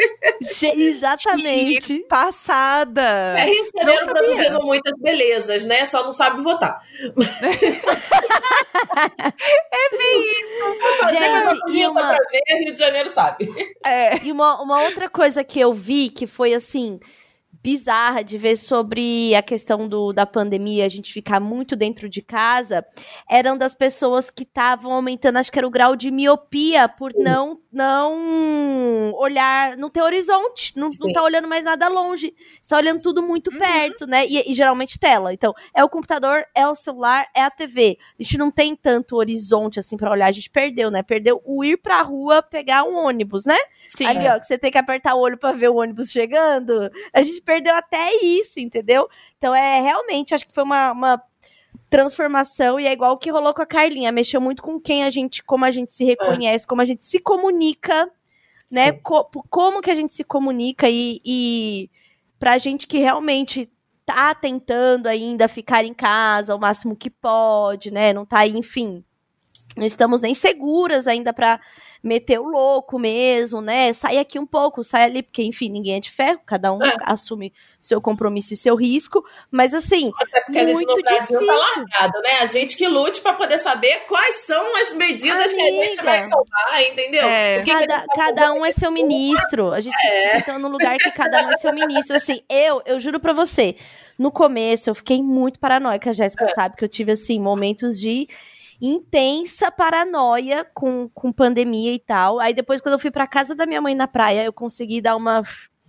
[0.61, 2.05] Exatamente.
[2.07, 3.01] Passada!
[3.39, 5.83] É Rio de Janeiro produzindo muitas belezas, né?
[5.87, 6.79] Só não sabe votar.
[9.71, 10.43] é bem isso.
[11.09, 12.01] Gente, e uma...
[12.01, 13.62] Pra ver, Rio de Janeiro sabe.
[13.85, 14.23] É.
[14.25, 16.99] E uma, uma outra coisa que eu vi que foi assim
[17.63, 22.21] bizarra de ver sobre a questão do, da pandemia, a gente ficar muito dentro de
[22.21, 22.85] casa,
[23.29, 27.23] eram das pessoas que estavam aumentando, acho que era o grau de miopia por Sim.
[27.23, 33.01] não não olhar, não ter horizonte, não, não tá olhando mais nada longe, está olhando
[33.01, 33.57] tudo muito uhum.
[33.57, 34.27] perto, né?
[34.27, 35.33] E, e, geralmente tela.
[35.33, 37.97] Então, é o computador, é o celular, é a TV.
[38.19, 41.01] A gente não tem tanto horizonte assim para olhar, a gente perdeu, né?
[41.01, 43.57] Perdeu o ir pra rua pegar um ônibus, né?
[43.87, 44.05] Sim.
[44.05, 44.35] Ali, é.
[44.35, 46.91] ó, que você tem que apertar o olho para ver o ônibus chegando.
[47.11, 49.07] A gente perdeu até isso, entendeu?
[49.37, 51.23] Então é realmente, acho que foi uma, uma
[51.89, 55.09] transformação e é igual o que rolou com a Carlinha, mexeu muito com quem a
[55.09, 56.67] gente, como a gente se reconhece, é.
[56.67, 58.09] como a gente se comunica,
[58.71, 58.93] né?
[58.93, 61.91] Co como que a gente se comunica e, e
[62.39, 63.69] pra gente que realmente
[64.05, 68.11] tá tentando ainda ficar em casa o máximo que pode, né?
[68.11, 69.03] Não tá aí, enfim,
[69.77, 71.59] não estamos nem seguras ainda para
[72.03, 73.93] meter o louco mesmo, né?
[73.93, 76.93] Sai aqui um pouco, sai ali, porque, enfim, ninguém é de ferro, cada um é.
[77.05, 79.23] assume seu compromisso e seu risco.
[79.49, 81.47] Mas assim, Até porque muito a gente no Brasil tá difícil.
[81.47, 82.31] tá largado, né?
[82.41, 85.55] A gente que lute para poder saber quais são as medidas Amiga.
[85.55, 87.25] que a gente vai tomar, entendeu?
[87.25, 87.63] É.
[87.63, 89.71] Cada, cada um é seu ministro.
[89.71, 90.41] A gente é.
[90.41, 92.17] tá no lugar que cada um é seu ministro.
[92.17, 93.77] Assim, eu, eu juro para você,
[94.19, 96.53] no começo eu fiquei muito paranoica, a Jéssica é.
[96.53, 98.27] sabe que eu tive, assim, momentos de
[98.81, 102.39] intensa paranoia com, com pandemia e tal.
[102.39, 105.15] Aí depois, quando eu fui pra casa da minha mãe na praia, eu consegui dar
[105.15, 105.43] uma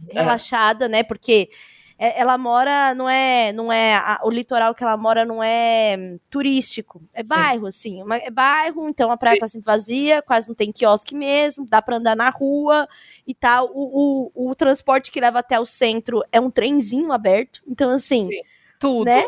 [0.08, 0.20] é.
[0.20, 1.02] relaxada, né?
[1.02, 1.48] Porque
[1.96, 6.18] é, ela mora, não é, não é a, o litoral que ela mora não é
[6.28, 7.28] turístico, é Sim.
[7.28, 9.40] bairro assim, uma, é bairro, então a praia Sim.
[9.40, 12.88] tá sempre vazia, quase não tem quiosque mesmo, dá para andar na rua
[13.26, 13.70] e tal.
[13.72, 18.24] O, o, o, transporte que leva até o centro é um trenzinho aberto, então assim,
[18.24, 18.40] Sim.
[18.78, 19.26] tudo, né?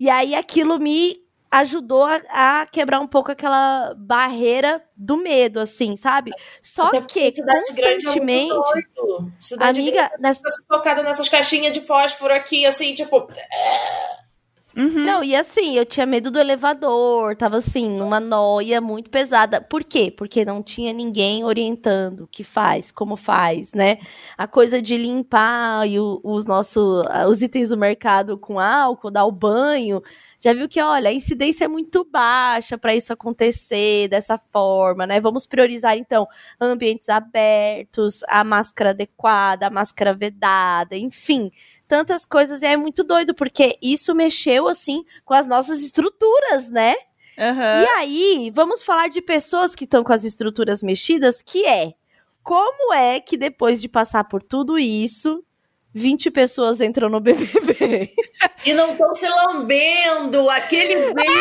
[0.00, 5.96] E aí aquilo me ajudou a, a, quebrar um pouco aquela barreira do medo, assim,
[5.96, 6.30] sabe?
[6.60, 8.52] Só Até que constantemente,
[9.58, 10.42] é amiga, nessa...
[10.66, 13.28] focada nessas caixinhas de fósforo aqui, assim, tipo.
[14.76, 15.04] Uhum.
[15.04, 19.60] Não, e assim, eu tinha medo do elevador, tava assim, numa noia muito pesada.
[19.60, 20.08] Por quê?
[20.08, 23.98] Porque não tinha ninguém orientando o que faz, como faz, né?
[24.36, 29.24] A coisa de limpar e o, os nossos os itens do mercado com álcool, dar
[29.24, 30.00] o banho
[30.40, 35.20] já viu que, olha, a incidência é muito baixa para isso acontecer dessa forma, né?
[35.20, 36.26] Vamos priorizar, então,
[36.60, 41.50] ambientes abertos, a máscara adequada, a máscara vedada, enfim,
[41.88, 42.62] tantas coisas.
[42.62, 46.94] E é muito doido, porque isso mexeu, assim, com as nossas estruturas, né?
[47.36, 47.82] Uhum.
[47.82, 51.94] E aí, vamos falar de pessoas que estão com as estruturas mexidas, que é
[52.42, 55.44] como é que depois de passar por tudo isso,
[55.98, 58.12] 20 pessoas entram no BBB.
[58.64, 61.32] E não estão se lambendo, aquele beijo.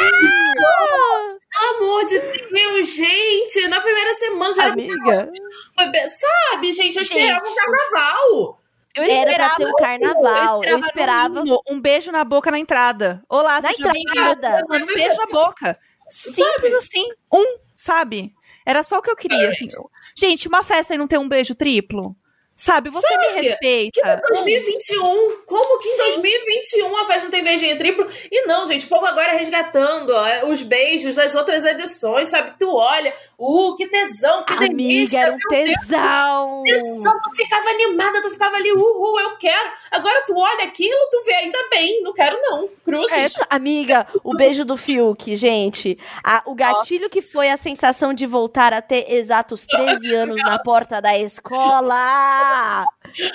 [0.59, 1.35] Ah!
[1.49, 5.29] Pelo amor de Deus, gente, na primeira semana já Amiga.
[5.77, 6.09] era.
[6.09, 8.61] Sabe, gente, eu esperava um carnaval.
[8.95, 10.61] Eu Era pra esperava, ter um carnaval.
[10.63, 11.29] Eu esperava.
[11.29, 13.23] mínimo, um beijo na boca na entrada.
[13.29, 14.63] Olá, Na seja entrada.
[14.71, 15.79] um beijo na boca.
[16.09, 17.05] Simples assim.
[17.31, 18.33] Um, sabe?
[18.65, 19.67] Era só o que eu queria, assim.
[20.15, 22.15] Gente, uma festa e não ter um beijo triplo?
[22.57, 22.89] Sabe?
[22.89, 23.27] Você Sabe?
[23.27, 24.01] me respeita.
[24.01, 25.03] Que em 2021?
[25.45, 28.07] Como que em 2021 a festa não tem beijinho triplo?
[28.31, 32.53] E não, gente, o povo agora resgatando ó, os beijos das outras edições, sabe?
[32.59, 35.19] Tu olha, uh, que tesão, que Amiga, delícia.
[35.19, 36.63] era um tesão.
[36.63, 39.71] tesão, tu ficava animada, tu ficava ali, uhul, eu quero.
[39.91, 42.67] Agora tu olha aquilo, tu vê, ainda bem, não quero não.
[42.83, 43.11] Cruzes.
[43.15, 45.97] É, amiga, o beijo do Fiuk, gente.
[46.23, 50.57] A- o gatilho que foi a sensação de voltar a ter exatos 13 anos na
[50.57, 52.46] porta da escola.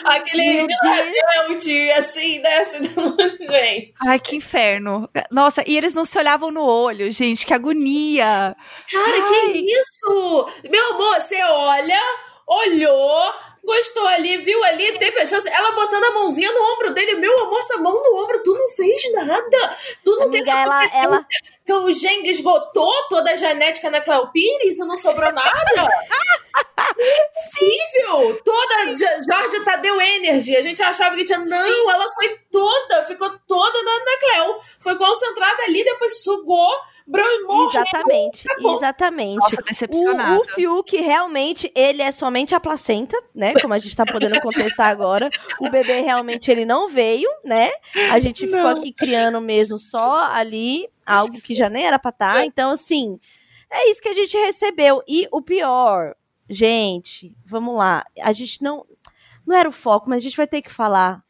[0.04, 1.12] Aquele Meu Deus.
[1.38, 2.78] rebelde, assim, desce.
[3.40, 3.94] gente.
[4.06, 5.08] Ai, que inferno.
[5.30, 8.56] Nossa, e eles não se olhavam no olho, gente, que agonia.
[8.90, 10.46] Cara, que isso?
[10.68, 12.00] Meu amor, você olha,
[12.46, 13.32] olhou,
[13.64, 15.48] gostou ali, viu ali, teve a chance.
[15.48, 17.14] Ela botando a mãozinha no ombro dele.
[17.14, 19.76] Meu amor, essa mão no ombro, tu não fez nada.
[20.04, 21.26] Tu não tem Amiga, essa ela, ela,
[21.64, 25.88] Que o Geng esgotou toda a genética na Cléo Pires e não sobrou nada.
[26.98, 28.40] Incrível!
[28.44, 30.56] Toda Jo- Jorge Tadeu Energy.
[30.56, 31.38] A gente achava que tinha.
[31.38, 34.54] Não, ela foi toda, ficou toda na, na Cléo.
[34.80, 36.68] Foi concentrada ali, depois sugou,
[37.06, 37.70] bromou.
[37.70, 38.76] exatamente, acabou.
[38.76, 39.36] exatamente.
[39.36, 40.34] Nossa, decepcionada.
[40.38, 43.54] O, o Fiuk, realmente, ele é somente a placenta, né?
[43.60, 45.30] Como a gente tá podendo contestar agora.
[45.60, 47.70] O bebê realmente ele não veio, né?
[48.10, 48.70] A gente ficou Não.
[48.70, 52.44] aqui criando mesmo só ali algo que já nem era pra estar.
[52.46, 53.18] Então, assim,
[53.70, 55.02] é isso que a gente recebeu.
[55.08, 56.14] E o pior,
[56.48, 58.04] gente, vamos lá.
[58.20, 58.86] A gente não.
[59.44, 61.24] Não era o foco, mas a gente vai ter que falar.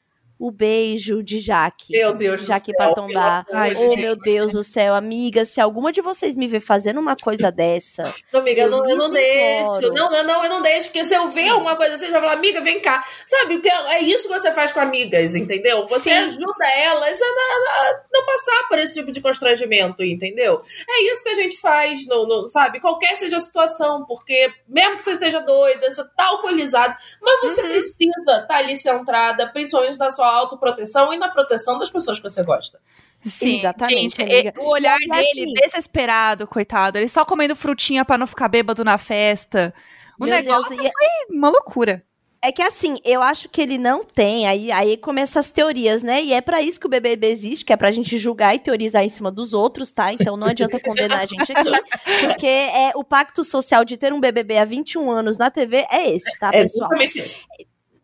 [0.44, 1.92] O beijo de Jaque.
[1.92, 3.46] Meu Deus do Jaque céu, pra tombar.
[3.52, 4.00] Ai, de Oh, Deus.
[4.00, 8.12] meu Deus do céu, amiga, se alguma de vocês me ver fazendo uma coisa dessa,
[8.33, 9.81] Não, amiga, eu não, eu não deixo.
[9.92, 10.88] Não, não, não, eu não deixo.
[10.88, 13.05] Porque se eu ver alguma coisa assim, eu falar, amiga, vem cá.
[13.24, 15.87] Sabe, porque é isso que você faz com amigas, entendeu?
[15.87, 16.16] Você Sim.
[16.16, 20.61] ajuda elas a, a- a não passar por esse tipo de constrangimento, entendeu?
[20.90, 22.81] É isso que a gente faz, no, no- sabe?
[22.81, 27.62] Qualquer seja a situação, porque mesmo que você esteja doida, você tá alcoolizado, mas você
[27.62, 27.68] Uhum.
[27.68, 32.42] precisa estar ali centrada, principalmente na sua autoproteção e na proteção das pessoas que você
[32.42, 32.81] gosta.
[33.21, 34.53] Sim, Exatamente, gente, amiga.
[34.61, 36.99] o olhar E dele, assim- desesperado, coitado.
[36.99, 39.73] Ele só comendo frutinha pra não ficar bêbado na festa.
[40.21, 42.03] O negócio Deus, e é- é uma loucura.
[42.45, 46.21] É que assim, eu acho que ele não tem, aí, aí começam as teorias, né?
[46.21, 49.05] E é pra isso que o BBB existe, que é pra gente julgar e teorizar
[49.05, 50.12] em cima dos outros, tá?
[50.12, 51.71] Então não adianta condenar a gente aqui,
[52.37, 56.11] porque é o pacto social de ter um BBB há 21 anos na TV é
[56.11, 56.90] esse, tá, É pessoal?
[56.90, 57.40] justamente isso.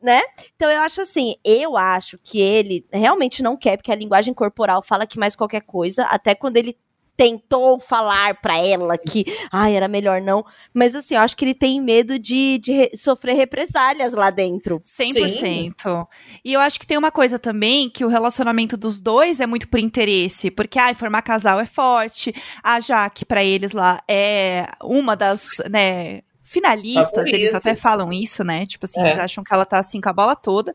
[0.02, 0.22] Né?
[0.54, 4.82] Então eu acho assim, eu acho que ele realmente não quer, porque a linguagem corporal
[4.82, 6.76] fala que mais qualquer coisa, até quando ele
[7.16, 11.52] tentou falar pra ela que, ai, era melhor não, mas assim, eu acho que ele
[11.54, 14.80] tem medo de, de re- sofrer represálias lá dentro.
[14.84, 16.06] 100%.
[16.44, 19.68] E eu acho que tem uma coisa também, que o relacionamento dos dois é muito
[19.68, 20.48] por interesse.
[20.48, 22.32] Porque, ai, formar casal é forte.
[22.62, 26.20] A Jaque, pra eles lá, é uma das, né...
[26.48, 28.64] Finalistas, eles até falam isso, né?
[28.64, 29.10] Tipo assim, É.
[29.10, 30.74] eles acham que ela tá assim com a bola toda.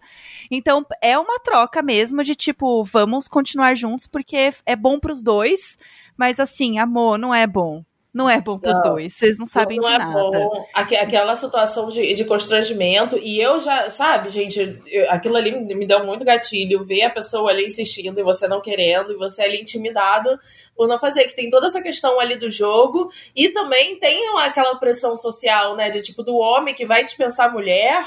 [0.51, 5.77] Então, é uma troca mesmo de tipo, vamos continuar juntos porque é bom pros dois,
[6.15, 7.83] mas assim, amor, não é bom.
[8.13, 8.91] Não é bom pros Não.
[8.91, 9.15] dois.
[9.15, 10.11] Vocês não sabem não de é nada.
[10.13, 10.65] bom.
[10.75, 13.17] Aque- aquela situação de, de constrangimento.
[13.19, 16.83] E eu já, sabe, gente, eu- aquilo ali me me deu muito gatilho.
[16.83, 20.37] Ver a pessoa ali insistindo e você não querendo, e você ali intimidado
[20.75, 21.23] por não fazer.
[21.25, 23.09] Que tem toda essa questão ali do jogo.
[23.35, 25.89] E também tem aquela pressão social, né?
[25.89, 28.05] De tipo, do homem que vai dispensar a mulher.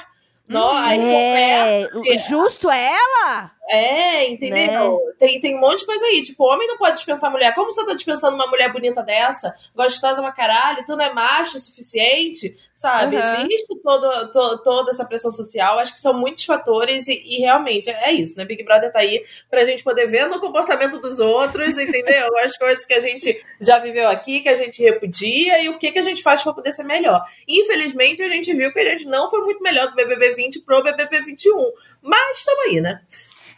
[0.49, 1.89] Não, aí é,
[2.29, 3.51] justo é ela?
[3.69, 4.99] É, entendeu?
[5.19, 6.23] Tem, tem um monte de coisa aí.
[6.23, 7.55] Tipo, homem não pode dispensar mulher.
[7.55, 11.57] Como você tá dispensando uma mulher bonita dessa, gostosa pra caralho, tu não é macho
[11.57, 13.17] o suficiente, sabe?
[13.17, 13.23] Uhum.
[13.23, 15.79] Existe todo, to- toda essa pressão social.
[15.79, 18.45] Acho que são muitos fatores e, e realmente é isso, né?
[18.45, 22.29] Big Brother tá aí pra gente poder ver no comportamento dos outros, entendeu?
[22.39, 25.91] As coisas que a gente já viveu aqui, que a gente repudia e o que,
[25.91, 27.21] que a gente faz pra poder ser melhor.
[27.49, 30.83] Infelizmente, a gente viu que a gente não foi muito melhor do BBB 20 pro
[30.83, 31.73] BBB 21.
[32.03, 33.01] Mas tamo aí, né?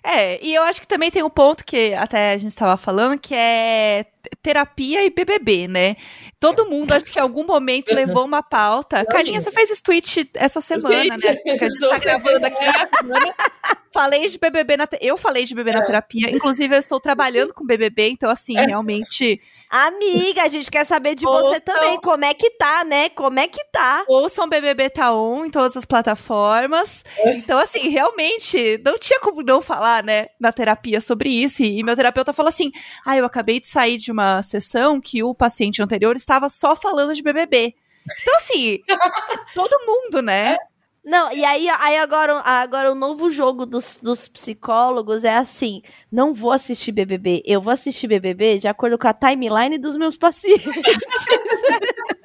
[0.02, 3.18] É, e eu acho que também tem um ponto que até a gente estava falando,
[3.18, 4.06] que é
[4.42, 5.96] terapia e BBB, né?
[6.40, 9.04] Todo mundo, acho que em algum momento levou uma pauta.
[9.04, 11.36] Carlinha, você fez esse tweet essa semana, né?
[11.36, 12.58] Que a gente tá gravando aqui
[13.92, 14.98] falei de BBB na te...
[15.00, 15.80] eu falei de BBB é.
[15.80, 18.66] na terapia, inclusive eu estou trabalhando com BBB, então assim, é.
[18.66, 21.50] realmente Amiga, a gente quer saber de Ouçam...
[21.50, 23.10] você também, como é que tá, né?
[23.10, 24.02] Como é que tá?
[24.08, 27.04] Ouçam BBB Tá On em todas as plataformas.
[27.18, 27.34] É.
[27.34, 31.62] Então assim, realmente, não tinha como não falar, né, na terapia sobre isso.
[31.62, 32.72] E meu terapeuta falou assim:
[33.04, 37.14] "Ah, eu acabei de sair de uma sessão que o paciente anterior estava só falando
[37.14, 37.74] de BBB".
[38.22, 38.78] Então, assim,
[39.54, 40.56] todo mundo, né?
[41.04, 45.80] Não, e aí, aí agora, agora o novo jogo dos, dos psicólogos é assim:
[46.12, 50.18] não vou assistir BBB, eu vou assistir BBB de acordo com a timeline dos meus
[50.18, 50.66] pacientes.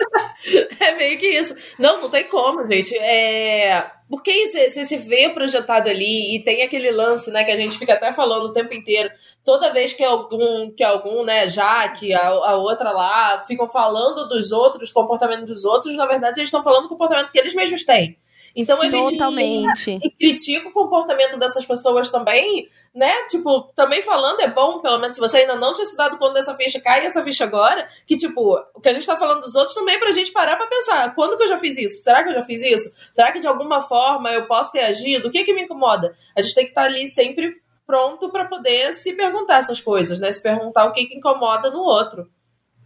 [0.80, 1.56] é meio que isso.
[1.80, 2.98] Não, não tem como, gente.
[2.98, 3.92] É...
[4.10, 7.94] Porque você se vê projetado ali e tem aquele lance, né, que a gente fica
[7.94, 9.10] até falando o tempo inteiro.
[9.44, 14.52] Toda vez que algum, que algum, né, Jaque, a, a outra lá, ficam falando dos
[14.52, 18.18] outros, comportamento dos outros, na verdade eles estão falando do comportamento que eles mesmos têm.
[18.56, 20.00] Então a gente Totalmente.
[20.20, 23.12] critica o comportamento dessas pessoas também, né?
[23.28, 26.36] Tipo, também falando é bom, pelo menos se você ainda não tinha se dado conta
[26.36, 29.56] dessa ficha, cai essa ficha agora, que tipo, o que a gente tá falando dos
[29.56, 32.04] outros também é pra gente parar pra pensar, quando que eu já fiz isso?
[32.04, 32.94] Será que eu já fiz isso?
[33.14, 35.28] Será que de alguma forma eu posso ter agido?
[35.28, 36.16] O que que me incomoda?
[36.38, 40.20] A gente tem que estar tá ali sempre pronto para poder se perguntar essas coisas,
[40.20, 40.32] né?
[40.32, 42.30] Se perguntar o que que incomoda no outro.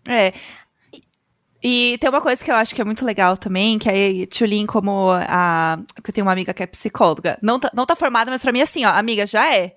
[0.08, 0.34] É,
[1.70, 4.28] e tem uma coisa que eu acho que é muito legal também, que é a
[4.28, 5.78] Tulin, como a.
[6.02, 7.38] que eu tenho uma amiga que é psicóloga.
[7.42, 9.76] Não tá, não tá formada, mas pra mim, assim, ó, amiga, já é.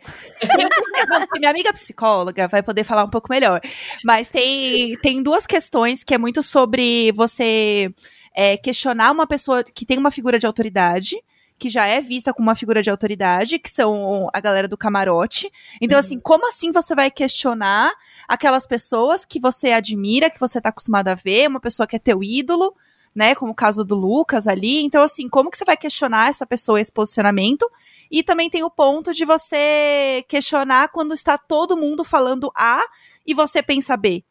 [1.08, 3.60] não, minha amiga psicóloga vai poder falar um pouco melhor.
[4.04, 7.92] Mas tem, tem duas questões que é muito sobre você
[8.36, 11.16] é, questionar uma pessoa que tem uma figura de autoridade
[11.58, 15.52] que já é vista como uma figura de autoridade, que são a galera do camarote.
[15.78, 16.00] Então, uhum.
[16.00, 17.92] assim, como assim você vai questionar
[18.30, 21.98] aquelas pessoas que você admira, que você tá acostumado a ver, uma pessoa que é
[21.98, 22.72] teu ídolo,
[23.12, 23.34] né?
[23.34, 24.84] Como o caso do Lucas ali.
[24.84, 27.68] Então, assim, como que você vai questionar essa pessoa, esse posicionamento?
[28.08, 32.80] E também tem o ponto de você questionar quando está todo mundo falando A
[33.26, 34.22] e você pensa B.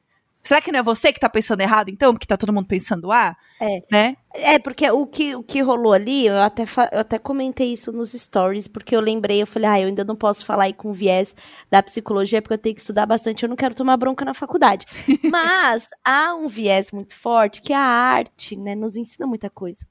[0.42, 2.14] Será que não é você que tá pensando errado, então?
[2.14, 3.36] Porque tá todo mundo pensando A?
[3.60, 3.84] É.
[3.92, 4.18] Né?
[4.34, 8.14] É, porque o que, o que rolou ali, eu até, eu até comentei isso nos
[8.14, 11.36] stories, porque eu lembrei, eu falei, ah, eu ainda não posso falar aí com viés
[11.70, 14.86] da psicologia, porque eu tenho que estudar bastante, eu não quero tomar bronca na faculdade.
[15.30, 19.86] Mas há um viés muito forte, que é a arte, né, nos ensina muita coisa.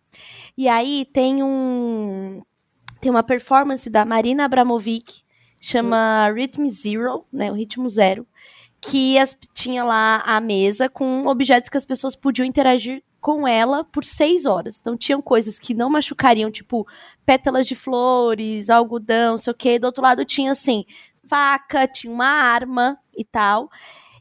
[0.57, 2.43] E aí tem um...
[3.01, 5.23] Tem uma performance da Marina Abramovic,
[5.61, 8.27] chama Rhythm Zero, né, o ritmo zero,
[8.81, 13.85] que as, tinha lá a mesa com objetos que as pessoas podiam interagir com ela
[13.85, 14.79] por seis horas.
[14.81, 16.87] Então tinham coisas que não machucariam, tipo
[17.27, 19.79] pétalas de flores, algodão, sei o quê.
[19.79, 20.85] Do outro lado tinha assim,
[21.27, 23.69] faca, tinha uma arma e tal.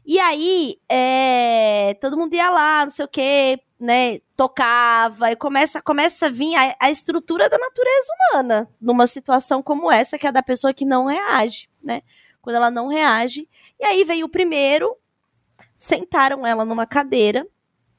[0.04, 5.82] E aí, é, todo mundo ia lá, não sei o quê, né, tocava, e começa,
[5.82, 10.30] começa a vir a, a, estrutura da natureza humana numa situação como essa, que é
[10.30, 12.00] a da pessoa que não reage, né?
[12.48, 13.46] Quando ela não reage,
[13.78, 14.96] e aí veio o primeiro,
[15.76, 17.46] sentaram ela numa cadeira,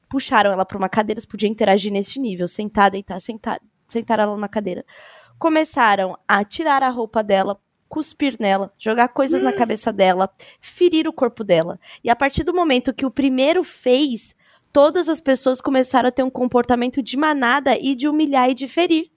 [0.08, 4.48] puxaram ela para uma cadeira, podia interagir nesse nível, sentar, deitar, sentar, sentaram ela numa
[4.48, 4.84] cadeira.
[5.38, 10.28] Começaram a tirar a roupa dela, cuspir nela, jogar coisas na cabeça dela,
[10.60, 11.78] ferir o corpo dela.
[12.02, 14.34] E a partir do momento que o primeiro fez,
[14.72, 18.66] todas as pessoas começaram a ter um comportamento de manada e de humilhar e de
[18.66, 19.12] ferir.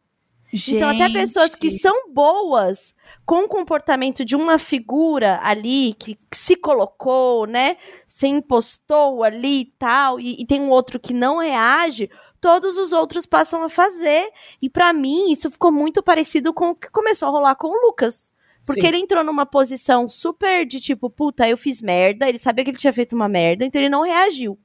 [0.54, 0.76] Gente.
[0.76, 2.94] Então, até pessoas que são boas
[3.26, 7.78] com o comportamento de uma figura ali que, que se colocou, né?
[8.06, 12.08] Se impostou ali e tal, e, e tem um outro que não reage,
[12.40, 14.30] todos os outros passam a fazer.
[14.62, 17.88] E para mim, isso ficou muito parecido com o que começou a rolar com o
[17.88, 18.32] Lucas.
[18.64, 18.88] Porque Sim.
[18.88, 22.78] ele entrou numa posição super de tipo, puta, eu fiz merda, ele sabia que ele
[22.78, 24.58] tinha feito uma merda, então ele não reagiu.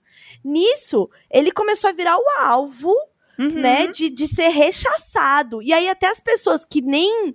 [0.44, 2.94] Nisso, ele começou a virar o alvo
[3.38, 3.48] uhum.
[3.48, 5.62] né, de, de ser rechaçado.
[5.62, 7.35] E aí até as pessoas que nem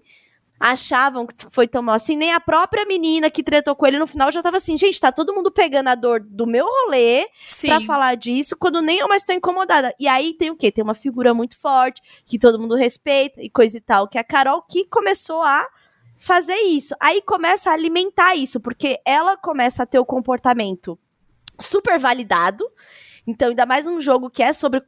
[0.60, 4.08] achavam que foi tão mal assim, nem a própria menina que tretou com ele no
[4.08, 7.68] final já tava assim, gente, tá todo mundo pegando a dor do meu rolê Sim.
[7.68, 9.94] pra falar disso, quando nem eu mais tô incomodada.
[10.00, 10.72] E aí tem o quê?
[10.72, 14.22] Tem uma figura muito forte, que todo mundo respeita e coisa e tal, que é
[14.22, 15.68] a Carol que começou a
[16.16, 16.96] fazer isso.
[17.02, 20.98] Aí começa a alimentar isso, porque ela começa a ter o comportamento
[21.60, 22.66] super validado.
[23.28, 24.82] Então, ainda mais um jogo que é sobre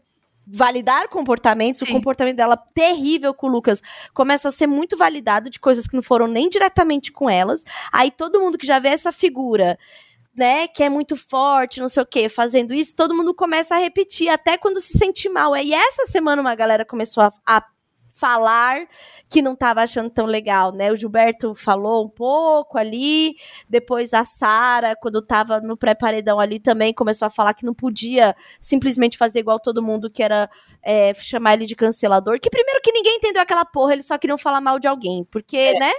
[0.48, 1.86] validar comportamentos, Sim.
[1.86, 3.82] o comportamento dela terrível com o Lucas
[4.14, 7.64] começa a ser muito validado de coisas que não foram nem diretamente com elas.
[7.92, 9.78] Aí todo mundo que já vê essa figura
[10.36, 13.80] né, que é muito forte, não sei o quê, fazendo isso, todo mundo começa a
[13.80, 15.56] repetir, até quando se sente mal.
[15.56, 17.64] E essa semana uma galera começou a, a
[18.16, 18.88] falar
[19.30, 20.92] que não estava achando tão legal, né?
[20.92, 23.36] O Gilberto falou um pouco ali,
[23.70, 28.36] depois a Sara, quando estava no pré-paredão ali também, começou a falar que não podia
[28.60, 30.50] simplesmente fazer igual todo mundo, que era
[30.82, 32.40] é, chamar ele de cancelador.
[32.40, 35.58] Que primeiro que ninguém entendeu aquela porra, eles só queriam falar mal de alguém, porque,
[35.58, 35.80] é.
[35.80, 35.92] né?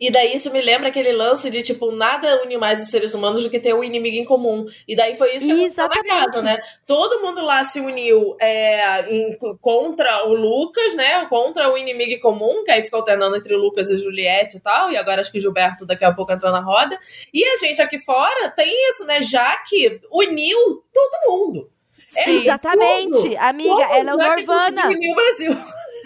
[0.00, 3.42] E daí isso me lembra aquele lance de, tipo, nada une mais os seres humanos
[3.42, 4.64] do que ter um inimigo em comum.
[4.86, 6.58] E daí foi isso que aconteceu na casa, né?
[6.86, 11.24] Todo mundo lá se uniu é, em, contra o Lucas, né?
[11.26, 14.60] Contra o inimigo em comum, que aí ficou alternando entre o Lucas e Juliette e
[14.60, 14.90] tal.
[14.90, 16.98] E agora acho que Gilberto daqui a pouco entrou na roda.
[17.32, 19.22] E a gente aqui fora tem isso, né?
[19.22, 21.70] Já que uniu todo mundo.
[22.16, 23.36] É exatamente.
[23.36, 24.86] Amiga, ela é o Norvana.
[24.86, 25.56] Uniu o Brasil.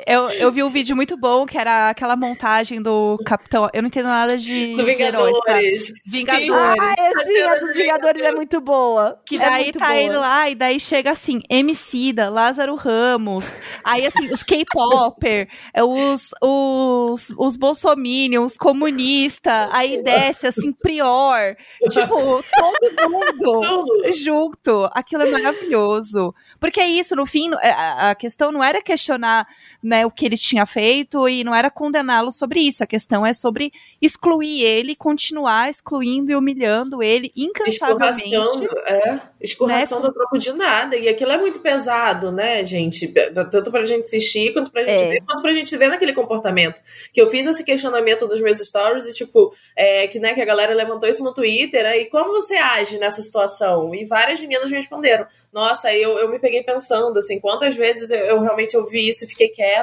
[0.05, 3.69] Eu, eu vi um vídeo muito bom que era aquela montagem do Capitão.
[3.73, 4.75] Eu não entendo nada de.
[4.75, 5.35] Do Vingadores.
[5.43, 5.99] De heróis, tá?
[6.05, 6.75] Vingadores.
[6.79, 9.19] Ah, é, sim, a dos Vingadores é muito boa.
[9.25, 9.97] Que é daí tá boa.
[9.97, 13.51] ele lá, e daí chega assim, Emicida, Lázaro Ramos.
[13.83, 19.69] Aí, assim, os K-Popper, é, os, os, os bolsominions, comunista.
[19.71, 21.55] Aí desce, assim, Prior.
[21.89, 23.61] Tipo, todo mundo
[24.13, 24.89] junto.
[24.93, 26.33] Aquilo é maravilhoso.
[26.59, 29.47] Porque é isso, no fim, é, a questão não era questionar
[29.85, 32.83] né, o que ele tinha feito e não era condená-lo sobre isso.
[32.83, 33.71] A questão é sobre
[34.01, 38.25] excluir ele, continuar excluindo e humilhando ele incansavelmente.
[38.25, 39.19] Escorraçando, é.
[39.39, 40.09] Escorraçando né?
[40.09, 40.95] a troco de nada.
[40.95, 43.07] E aquilo é muito pesado, né, gente?
[43.51, 45.09] Tanto pra gente assistir, quanto pra gente é.
[45.09, 46.81] ver, quanto pra gente ver naquele comportamento.
[47.13, 50.45] Que eu fiz esse questionamento dos meus stories e, tipo, é, que, né, que a
[50.45, 51.85] galera levantou isso no Twitter.
[51.85, 53.93] Aí, como você age nessa situação?
[53.93, 55.27] E várias meninas me responderam.
[55.53, 59.27] Nossa, eu, eu me peguei pensando, assim, quantas vezes eu, eu realmente ouvi isso e
[59.27, 59.74] fiquei quieta.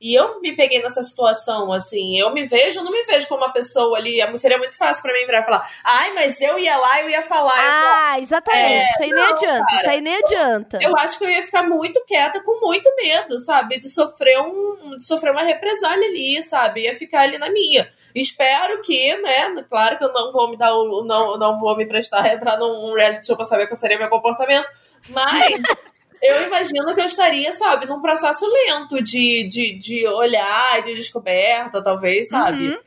[0.00, 3.44] E eu me peguei nessa situação, assim, eu me vejo, eu não me vejo como
[3.44, 4.18] uma pessoa ali.
[4.38, 7.22] Seria muito fácil para mim virar e falar, ai, mas eu ia lá, eu ia
[7.22, 7.54] falar.
[7.56, 8.72] Ah, eu, exatamente.
[8.72, 10.78] É, isso aí não, nem adianta, cara, isso aí nem adianta.
[10.80, 13.78] Eu acho que eu ia ficar muito quieta, com muito medo, sabe?
[13.78, 14.96] De sofrer um.
[14.96, 16.82] de sofrer uma represália ali, sabe?
[16.82, 17.88] Ia ficar ali na minha.
[18.14, 19.64] Espero que, né?
[19.68, 21.04] Claro que eu não vou me dar o.
[21.04, 24.08] não, não vou me prestar a entrar num reality show pra saber qual seria meu
[24.08, 24.68] comportamento.
[25.10, 25.60] Mas
[26.22, 31.82] eu imagino que eu estaria, sabe, num processo lento de, de, de olhar, de descoberta,
[31.82, 32.68] talvez, sabe?
[32.68, 32.78] Uhum.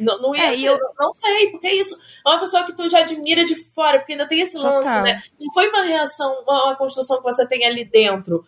[0.00, 0.78] Não, não ia é, ser, eu...
[0.98, 1.96] não sei, porque é isso.
[2.26, 5.02] É uma pessoa que tu já admira de fora, porque ainda tem esse lance, Total.
[5.04, 5.22] né?
[5.40, 8.44] Não foi uma reação, uma construção que você tem ali dentro.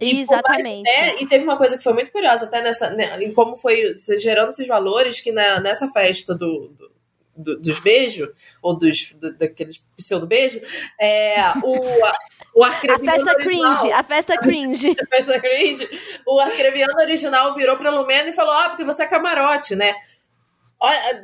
[0.00, 0.90] E Exatamente.
[0.90, 3.94] Mais, e teve uma coisa que foi muito curiosa, até nessa, né, em como foi
[4.18, 6.90] gerando esses valores, que na, nessa festa do, do
[7.36, 8.28] do, dos beijos,
[8.62, 10.60] ou dos, do, daqueles pseudo-beijo,
[11.00, 11.78] é, o,
[12.54, 14.96] o arcrebiano A festa original, cringe, a festa cringe.
[15.00, 15.88] a festa cringe.
[16.26, 19.94] O arcrebiano original virou pra Lumena e falou, ah, porque você é camarote, né?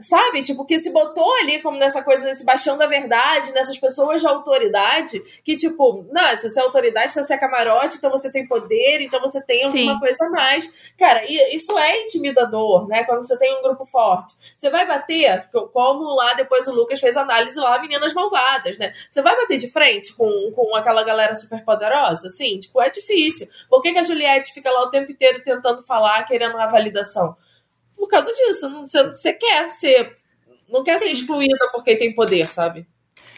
[0.00, 4.20] Sabe, tipo, que se botou ali como nessa coisa, nesse baixão da verdade, nessas pessoas
[4.20, 8.32] de autoridade, que tipo, não, se você é autoridade, se você é camarote, então você
[8.32, 10.00] tem poder, então você tem alguma Sim.
[10.00, 10.72] coisa a mais.
[10.98, 13.05] Cara, isso é intimidador, né?
[13.05, 14.34] Quando você tem um grupo forte.
[14.57, 18.92] Você vai bater, como lá depois o Lucas fez análise lá, Meninas Malvadas, né?
[19.11, 22.26] Você vai bater de frente com, com aquela galera super poderosa?
[22.26, 23.46] Assim, tipo, é difícil.
[23.68, 27.36] Por que, que a Juliette fica lá o tempo inteiro tentando falar, querendo uma validação?
[28.03, 28.68] Por causa disso.
[28.80, 30.12] Você, você quer ser.
[30.68, 31.07] Não quer Sim.
[31.07, 32.84] ser excluída porque tem poder, sabe?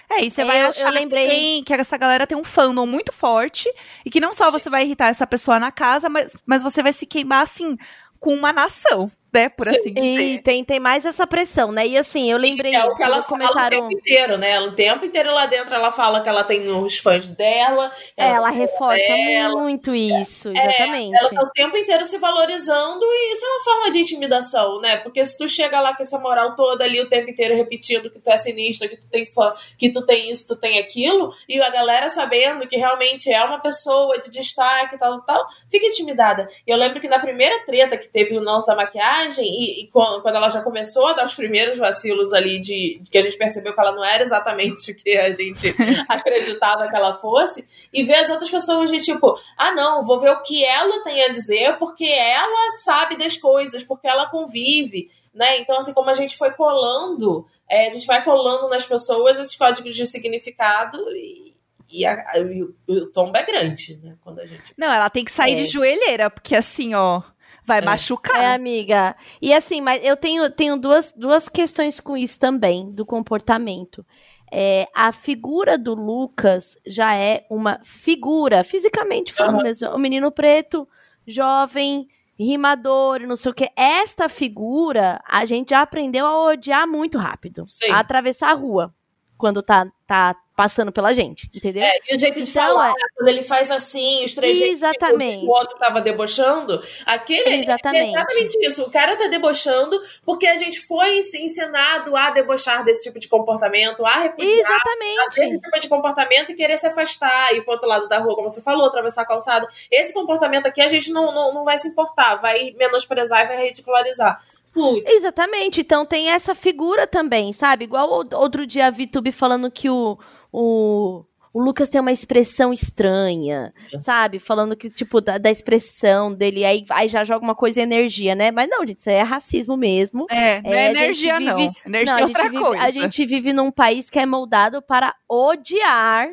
[0.08, 1.26] É, e você é, vai achar eu lembrei...
[1.26, 3.70] que, tem, que essa galera tem um fandom muito forte
[4.06, 4.52] e que não só Sim.
[4.52, 7.76] você vai irritar essa pessoa na casa, mas, mas você vai se queimar assim
[8.18, 9.48] com uma nação né?
[9.48, 9.76] Por Sim.
[9.76, 10.22] assim dizer.
[10.22, 11.86] E tem, tem mais essa pressão, né?
[11.86, 12.74] E assim, eu lembrei.
[12.74, 13.54] é o que ela comentaram...
[13.54, 14.60] fala o tempo inteiro, né?
[14.60, 17.90] O tempo inteiro lá dentro ela fala que ela tem os fãs dela.
[18.16, 19.60] Ela, ela reforça dela.
[19.60, 21.16] muito isso, é, exatamente.
[21.16, 24.98] ela tá o tempo inteiro se valorizando e isso é uma forma de intimidação, né?
[24.98, 28.20] Porque se tu chega lá com essa moral toda ali o tempo inteiro repetindo que
[28.20, 31.60] tu é sinistro, que tu tem fã, que tu tem isso, tu tem aquilo, e
[31.60, 36.48] a galera sabendo que realmente é uma pessoa de destaque, tal, tal, fica intimidada.
[36.66, 39.86] E eu lembro que na primeira treta que teve o nossa maquiagem, personagem, e, e,
[39.88, 43.36] quando ela já começou a dar os primeiros vacilos ali de, de, que a gente
[43.36, 45.74] percebeu que ela não era exatamente o que a gente
[46.08, 50.30] acreditava que ela fosse, e ver as outras pessoas de tipo, ah, não, vou ver
[50.30, 55.10] o que ela tem a dizer, porque ela sabe das coisas, porque ela convive.
[55.32, 55.58] Né?
[55.58, 59.56] Então, assim, como a gente foi colando, é, a gente vai colando nas pessoas esses
[59.56, 61.54] códigos de significado e,
[61.92, 64.16] e, a, e o, o tombo é grande, né?
[64.22, 64.72] Quando a gente.
[64.76, 65.56] Não, ela tem que sair é.
[65.56, 67.20] de joelheira, porque assim, ó.
[67.66, 67.82] Vai é.
[67.82, 68.42] machucar.
[68.42, 69.16] É, amiga.
[69.40, 74.04] E assim, mas eu tenho, tenho duas, duas questões com isso também, do comportamento.
[74.52, 79.62] É, a figura do Lucas já é uma figura, fisicamente falando uhum.
[79.62, 79.88] mesmo.
[79.90, 80.86] O menino preto,
[81.26, 82.06] jovem,
[82.38, 83.70] rimador, não sei o que.
[83.74, 87.64] Esta figura, a gente já aprendeu a odiar muito rápido.
[87.66, 87.90] Sim.
[87.90, 88.94] A atravessar a rua.
[89.36, 91.82] Quando tá, tá passando pela gente, entendeu?
[91.82, 92.94] É, e o jeito de então, falar, é...
[93.16, 95.44] quando ele faz assim, os três exatamente.
[95.44, 98.04] o outro tava debochando, aquele exatamente.
[98.04, 98.82] é exatamente isso.
[98.84, 104.04] O cara tá debochando porque a gente foi ensinado a debochar desse tipo de comportamento,
[104.06, 105.34] a repudiar exatamente.
[105.34, 108.48] desse tipo de comportamento e querer se afastar, ir pro outro lado da rua, como
[108.48, 109.68] você falou, atravessar a calçada.
[109.90, 113.66] Esse comportamento aqui a gente não, não, não vai se importar, vai menosprezar e vai
[113.66, 114.40] ridicularizar
[114.74, 115.08] Putz.
[115.08, 115.80] Exatamente.
[115.80, 117.84] Então tem essa figura também, sabe?
[117.84, 120.18] Igual outro dia a VTube falando que o,
[120.54, 121.24] o
[121.54, 124.40] o Lucas tem uma expressão estranha, sabe?
[124.40, 128.50] Falando que, tipo, da, da, expressão dele, aí, aí já joga uma coisa energia, né?
[128.50, 130.26] Mas não, gente, isso é racismo mesmo.
[130.30, 131.72] É, não é, é energia, vive, não.
[131.86, 132.82] Energia não, é outra vive, coisa.
[132.82, 136.28] A gente vive num país que é moldado para odiar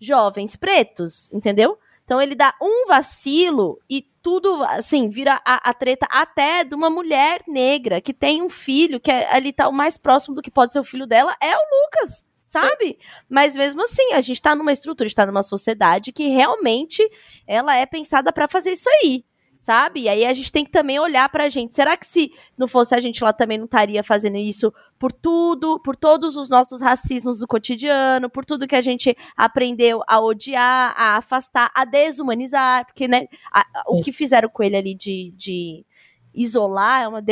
[0.00, 1.78] jovens pretos, entendeu?
[2.02, 6.88] Então ele dá um vacilo e tudo, assim, vira a, a, treta até de uma
[6.88, 10.50] mulher negra que tem um filho, que é, ali tá o mais próximo do que
[10.50, 12.25] pode ser o filho dela, é o Lucas
[12.60, 12.86] sabe?
[12.86, 12.96] Sim.
[13.28, 17.08] Mas mesmo assim, a gente tá numa estrutura, está numa sociedade que realmente
[17.46, 19.24] ela é pensada para fazer isso aí.
[19.58, 20.02] Sabe?
[20.02, 21.74] E aí a gente tem que também olhar pra gente.
[21.74, 25.80] Será que se não fosse a gente lá também não estaria fazendo isso por tudo,
[25.80, 30.94] por todos os nossos racismos do cotidiano, por tudo que a gente aprendeu a odiar,
[30.96, 35.32] a afastar, a desumanizar, porque né, a, a, o que fizeram com ele ali de,
[35.36, 35.84] de
[36.32, 37.22] isolar é uma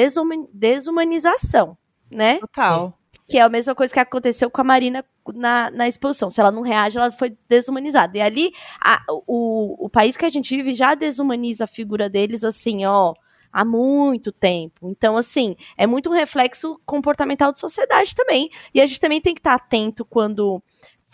[0.53, 1.79] desumanização,
[2.11, 2.41] né?
[2.41, 2.99] Total.
[3.27, 5.05] Que é a mesma coisa que aconteceu com a Marina
[5.35, 6.31] na, na exposição.
[6.31, 8.19] Se ela não reage, ela foi desumanizada.
[8.19, 12.45] E ali, a, o, o país que a gente vive já desumaniza a figura deles,
[12.45, 13.15] assim, ó,
[13.51, 14.91] há muito tempo.
[14.91, 18.51] Então, assim, é muito um reflexo comportamental de sociedade também.
[18.75, 20.63] E a gente também tem que estar atento quando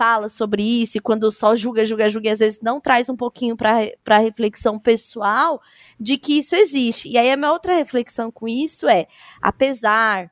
[0.01, 3.17] fala sobre isso, e quando só julga, julga, julga, e às vezes não traz um
[3.17, 5.61] pouquinho para reflexão pessoal
[6.01, 7.07] de que isso existe.
[7.07, 9.07] E aí a minha outra reflexão com isso é,
[9.43, 10.31] apesar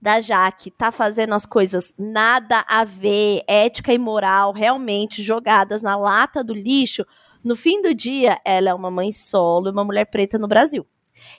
[0.00, 5.96] da Jaque tá fazendo as coisas nada a ver, ética e moral, realmente jogadas na
[5.96, 7.04] lata do lixo,
[7.42, 10.86] no fim do dia, ela é uma mãe solo e uma mulher preta no Brasil.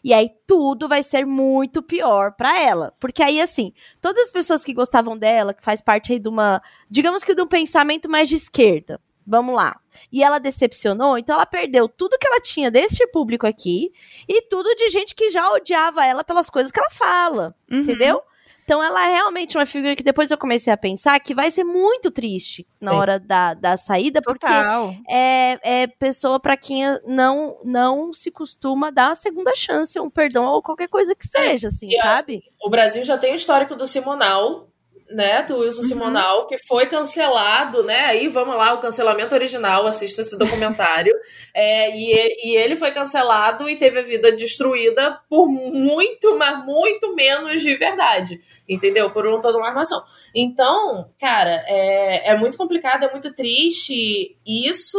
[0.04, 2.94] E aí tudo vai ser muito pior para ela.
[3.00, 6.62] Porque aí, assim, todas as pessoas que gostavam dela, que faz parte aí de uma,
[6.90, 9.80] digamos que de um pensamento mais de esquerda, vamos lá.
[10.12, 13.92] E ela decepcionou, então ela perdeu tudo que ela tinha deste público aqui
[14.28, 17.80] e tudo de gente que já odiava ela pelas coisas que ela fala, uhum.
[17.80, 18.22] entendeu?
[18.70, 21.64] Então ela é realmente uma figura que depois eu comecei a pensar que vai ser
[21.64, 22.86] muito triste Sim.
[22.86, 24.90] na hora da, da saída, Total.
[24.90, 30.08] porque é, é pessoa para quem não, não se costuma dar a segunda chance, um
[30.08, 32.38] perdão ou qualquer coisa que é, seja, assim, e sabe?
[32.38, 34.70] Assim, o Brasil já tem o histórico do Simonal,
[35.10, 35.88] né, do Wilson uhum.
[35.88, 38.06] Simonal, que foi cancelado, né?
[38.06, 41.14] Aí vamos lá, o cancelamento original, assista esse documentário.
[41.54, 47.16] é, e, e ele foi cancelado e teve a vida destruída por muito, mas muito
[47.16, 48.40] menos de verdade.
[48.68, 49.10] Entendeu?
[49.10, 50.04] Por um, toda uma armação.
[50.36, 54.38] Então, cara, é, é muito complicado, é muito triste.
[54.46, 54.98] Isso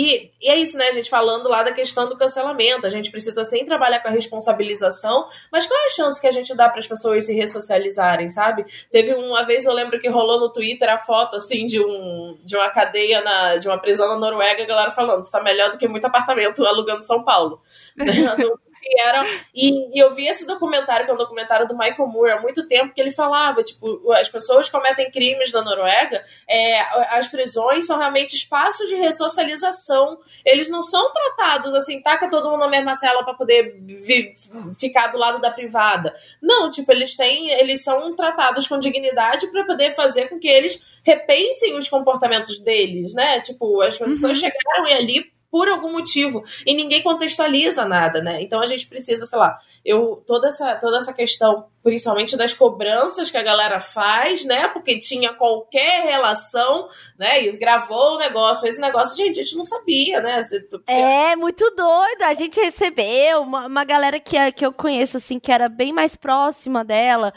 [0.00, 2.86] e, e, é isso, né, a gente falando lá da questão do cancelamento.
[2.86, 6.30] A gente precisa sempre trabalhar com a responsabilização, mas qual é a chance que a
[6.30, 8.64] gente dá para as pessoas se ressocializarem, sabe?
[8.92, 12.56] Teve uma vez, eu lembro que rolou no Twitter a foto, assim, de, um, de
[12.56, 15.88] uma cadeia, na, de uma prisão na Noruega, a galera falando, está melhor do que
[15.88, 17.60] muito apartamento alugando São Paulo.
[18.82, 22.32] E, era, e, e, eu vi esse documentário, que é um documentário do Michael Moore,
[22.32, 26.80] há muito tempo, que ele falava, tipo, as pessoas cometem crimes na Noruega, é,
[27.16, 30.18] as prisões são realmente espaços de ressocialização.
[30.44, 34.32] Eles não são tratados assim, taca todo mundo na mesma cela para poder vi,
[34.78, 36.14] ficar do lado da privada.
[36.42, 40.80] Não, tipo, eles têm, eles são tratados com dignidade para poder fazer com que eles
[41.02, 43.40] repensem os comportamentos deles, né?
[43.40, 44.50] Tipo, as pessoas uhum.
[44.50, 48.42] chegaram ali por algum motivo e ninguém contextualiza nada, né?
[48.42, 53.30] Então a gente precisa, sei lá, eu toda essa toda essa questão, principalmente das cobranças
[53.30, 54.68] que a galera faz, né?
[54.68, 56.88] Porque tinha qualquer relação,
[57.18, 57.42] né?
[57.42, 60.42] E gravou o negócio, fez o negócio, gente, a gente não sabia, né?
[60.42, 60.92] Você, você...
[60.92, 62.22] É muito doido.
[62.22, 66.14] A gente recebeu uma, uma galera que, que eu conheço assim que era bem mais
[66.14, 67.32] próxima dela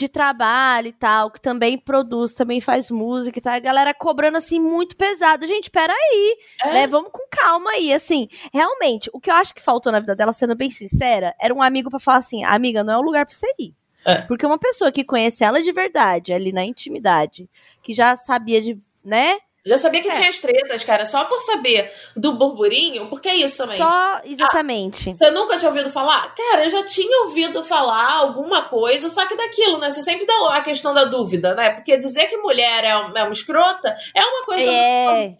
[0.00, 4.38] de trabalho e tal, que também produz, também faz música e tal, a galera cobrando
[4.38, 5.46] assim muito pesado.
[5.46, 6.72] Gente, peraí, é.
[6.72, 6.86] né?
[6.86, 8.26] Vamos com calma aí, assim.
[8.52, 11.62] Realmente, o que eu acho que faltou na vida dela, sendo bem sincera, era um
[11.62, 13.74] amigo para falar assim: amiga, não é o lugar pra você ir.
[14.06, 14.22] É.
[14.22, 17.48] Porque uma pessoa que conhece ela de verdade, ali na intimidade,
[17.82, 19.36] que já sabia de, né?
[19.64, 20.12] Já sabia que é.
[20.12, 23.76] tinha as tretas, cara, só por saber do burburinho, porque é isso também.
[23.76, 25.10] Só, exatamente.
[25.10, 26.34] Ah, você nunca tinha ouvido falar?
[26.34, 29.90] Cara, eu já tinha ouvido falar alguma coisa, só que daquilo, né?
[29.90, 31.70] Você sempre dá a questão da dúvida, né?
[31.70, 35.12] Porque dizer que mulher é uma, é uma escrota é uma coisa é.
[35.12, 35.38] muito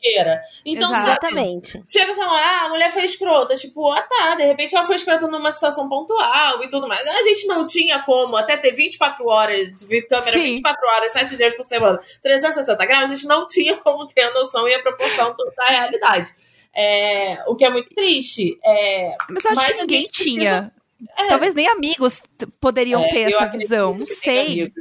[0.65, 1.73] Então, exatamente.
[1.73, 3.55] Sabe, chega e fala, ah, a mulher foi escrota.
[3.55, 7.07] Tipo, ah tá, de repente ela foi escrota numa situação pontual e tudo mais.
[7.07, 10.43] A gente não tinha como até ter 24 horas, de câmera Sim.
[10.43, 14.33] 24 horas, 7 dias por semana, 360 graus, a gente não tinha como ter a
[14.33, 16.31] noção e a proporção da realidade.
[16.75, 18.59] É, o que é muito triste.
[18.65, 20.73] É, mas eu acho mas que ninguém tinha.
[21.19, 21.29] É.
[21.29, 22.23] Talvez nem amigos
[22.61, 23.95] poderiam é, ter essa visão.
[23.95, 24.73] Não sei.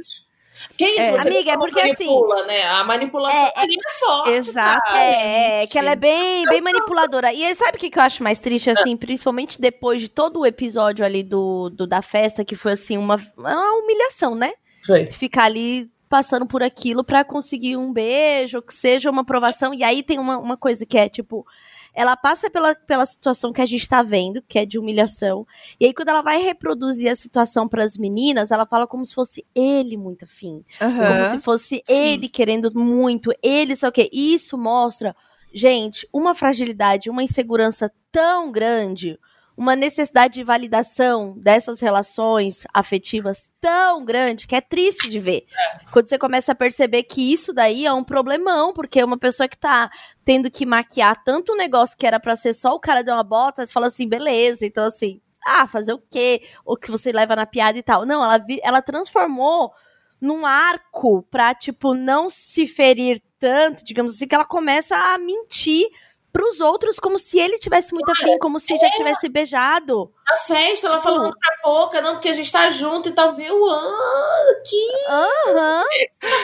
[0.76, 1.20] Que isso, É.
[1.20, 2.62] Amiga, é porque manipula, né?
[2.64, 4.30] A manipulação É, é- ali é forte.
[4.32, 4.82] Exato.
[4.86, 5.04] cara.
[5.04, 7.32] É, que ela é bem, bem manipuladora.
[7.32, 10.46] E sabe o que, que eu acho mais triste, assim, principalmente depois de todo o
[10.46, 14.52] episódio ali do, do da festa, que foi, assim, uma, uma humilhação, né?
[14.86, 15.10] Foi.
[15.10, 19.72] Ficar ali passando por aquilo pra conseguir um beijo, que seja uma aprovação.
[19.72, 21.46] E aí tem uma, uma coisa que é, tipo,
[21.94, 25.46] ela passa pela, pela situação que a gente tá vendo, que é de humilhação.
[25.78, 29.46] E aí, quando ela vai reproduzir a situação pras meninas, ela fala como se fosse
[29.54, 30.64] ele muito afim.
[30.80, 31.30] Como Aham.
[31.30, 31.94] se fosse Sim.
[31.94, 34.10] ele querendo muito, ele sei o quê.
[34.12, 35.14] E isso mostra,
[35.54, 39.16] gente, uma fragilidade, uma insegurança tão grande,
[39.56, 45.44] uma necessidade de validação dessas relações afetivas tão grande que é triste de ver.
[45.92, 49.58] Quando você começa a perceber que isso daí é um problemão, porque uma pessoa que
[49.58, 49.90] tá
[50.24, 53.22] tendo que maquiar tanto um negócio que era pra ser só o cara de uma
[53.22, 56.42] bota, você fala assim, beleza, então assim, ah, fazer o quê?
[56.64, 58.06] Ou que você leva na piada e tal.
[58.06, 59.72] Não, ela, vi- ela transformou
[60.20, 65.86] num arco pra, tipo, não se ferir tanto, digamos assim, que ela começa a mentir
[66.32, 70.12] pros outros como se ele tivesse muito afim, como se já tivesse beijado.
[70.28, 73.36] Na festa, ela Tipo- falando pra pouca, não, porque a gente tá junto e tal.
[73.36, 75.84] Meu, ah, que Aham.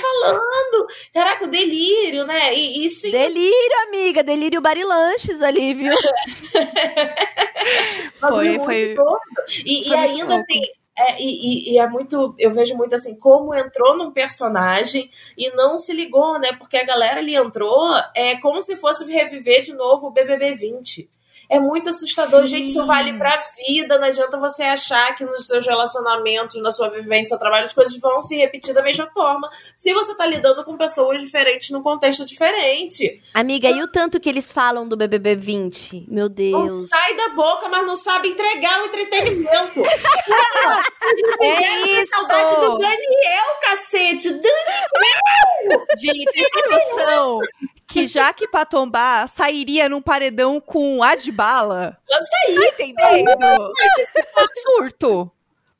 [0.02, 0.86] falando?
[1.14, 2.54] Caraca, o delírio, né?
[2.54, 4.22] E, e sim, Delírio, amiga.
[4.22, 5.94] Delírio barilanches ali, viu?
[8.20, 8.94] Foi, foi.
[8.94, 9.18] doido.
[9.64, 10.40] E, e foi ainda louco.
[10.40, 10.60] assim,
[10.98, 12.34] é, e, e- é muito.
[12.38, 16.52] Eu vejo muito assim, como entrou num personagem e não se ligou, né?
[16.58, 21.10] Porque a galera ali entrou é como se fosse reviver de novo o BBB 20.
[21.48, 22.46] É muito assustador, Sim.
[22.46, 22.70] gente.
[22.70, 23.36] Isso vale pra
[23.66, 23.98] vida.
[23.98, 27.98] Não adianta você achar que nos seus relacionamentos, na sua vivência, no trabalho, as coisas
[28.00, 29.48] vão se repetir da mesma forma.
[29.74, 33.20] Se você tá lidando com pessoas diferentes num contexto diferente.
[33.34, 36.06] Amiga, e o tanto que eles falam do BBB 20?
[36.08, 36.88] Meu Não Deus.
[36.88, 39.82] sai da boca, mas não sabe entregar o entretenimento.
[41.40, 42.10] É isso!
[42.10, 44.28] Saudade do Daniel, cacete!
[44.30, 45.86] Daniel!
[45.96, 47.38] Gente, vocês têm noção
[47.86, 51.02] que Jaque Patombá sairia num paredão com
[51.36, 51.98] Adbala?
[52.08, 53.72] Tá entendendo?
[54.36, 55.30] O surto.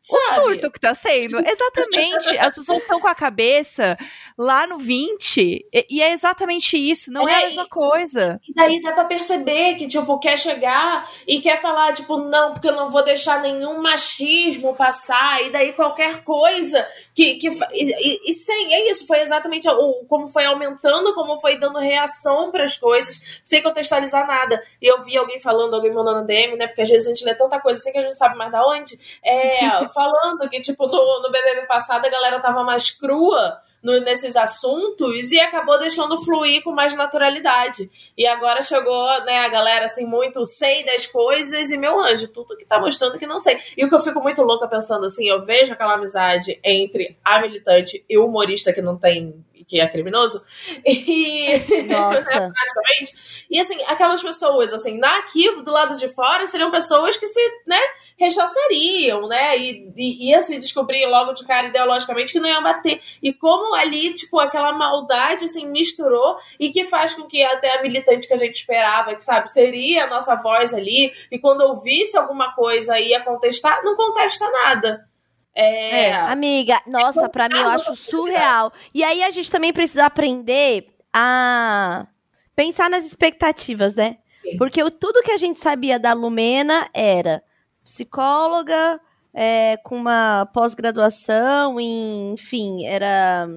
[0.09, 0.35] O Sabe?
[0.41, 1.39] surto que tá sendo.
[1.41, 2.39] Exatamente.
[2.39, 3.99] As pessoas estão com a cabeça
[4.39, 5.67] lá no 20.
[5.73, 7.11] E, e é exatamente isso.
[7.11, 8.41] Não é, a É, mesma coisa.
[8.49, 12.69] E daí dá pra perceber que, tipo, quer chegar e quer falar, tipo, não, porque
[12.69, 17.35] eu não vou deixar nenhum machismo passar, e daí qualquer coisa que.
[17.37, 21.59] que e, e- e sem, é isso, foi exatamente o, como foi aumentando, como foi
[21.59, 24.63] dando reação pras coisas, sem contextualizar nada.
[24.81, 26.67] E eu vi alguém falando, alguém mandando DM, né?
[26.69, 28.65] Porque às vezes a gente lê tanta coisa assim que a gente sabe mais da
[28.67, 28.99] onde.
[29.25, 29.67] É,
[29.97, 35.33] falando que, tipo, no, no BBB passado a galera tava mais crua no- nesses assuntos
[35.33, 37.91] e acabou deixando fluir com mais naturalidade.
[38.17, 42.57] E agora chegou, né, a galera assim, muito sei das coisas e meu anjo, tudo
[42.57, 43.59] que tá mostrando que não sei.
[43.77, 47.41] E o que eu fico muito louca pensando assim, eu vejo aquela amizade entre a
[47.41, 50.45] militante e o humorista que não tem, que é criminoso,
[50.85, 51.61] e.
[51.91, 52.23] Nossa.
[52.23, 53.47] praticamente.
[53.51, 57.41] E assim, aquelas pessoas, assim, na aqui do lado de fora, seriam pessoas que se,
[57.67, 57.79] né,
[58.19, 59.59] rechaçariam, né?
[59.59, 63.01] E, e ia se descobrir logo de cara ideologicamente que não iam bater.
[63.23, 67.83] E como ali, tipo, aquela maldade, assim, misturou e que faz com que até a
[67.83, 72.17] militante que a gente esperava, que sabe, seria a nossa voz ali, e quando ouvisse
[72.17, 75.09] alguma coisa ia contestar, não contesta nada.
[75.57, 76.13] É.
[76.13, 78.73] Amiga, nossa, pra mim eu acho surreal.
[78.95, 82.07] E aí a gente também precisa aprender a
[82.55, 84.19] pensar nas expectativas, né?
[84.43, 84.57] Sim.
[84.59, 87.43] Porque o- tudo que a gente sabia da Lumena era
[87.83, 89.01] psicóloga,
[89.33, 93.49] é, com uma pós-graduação enfim, era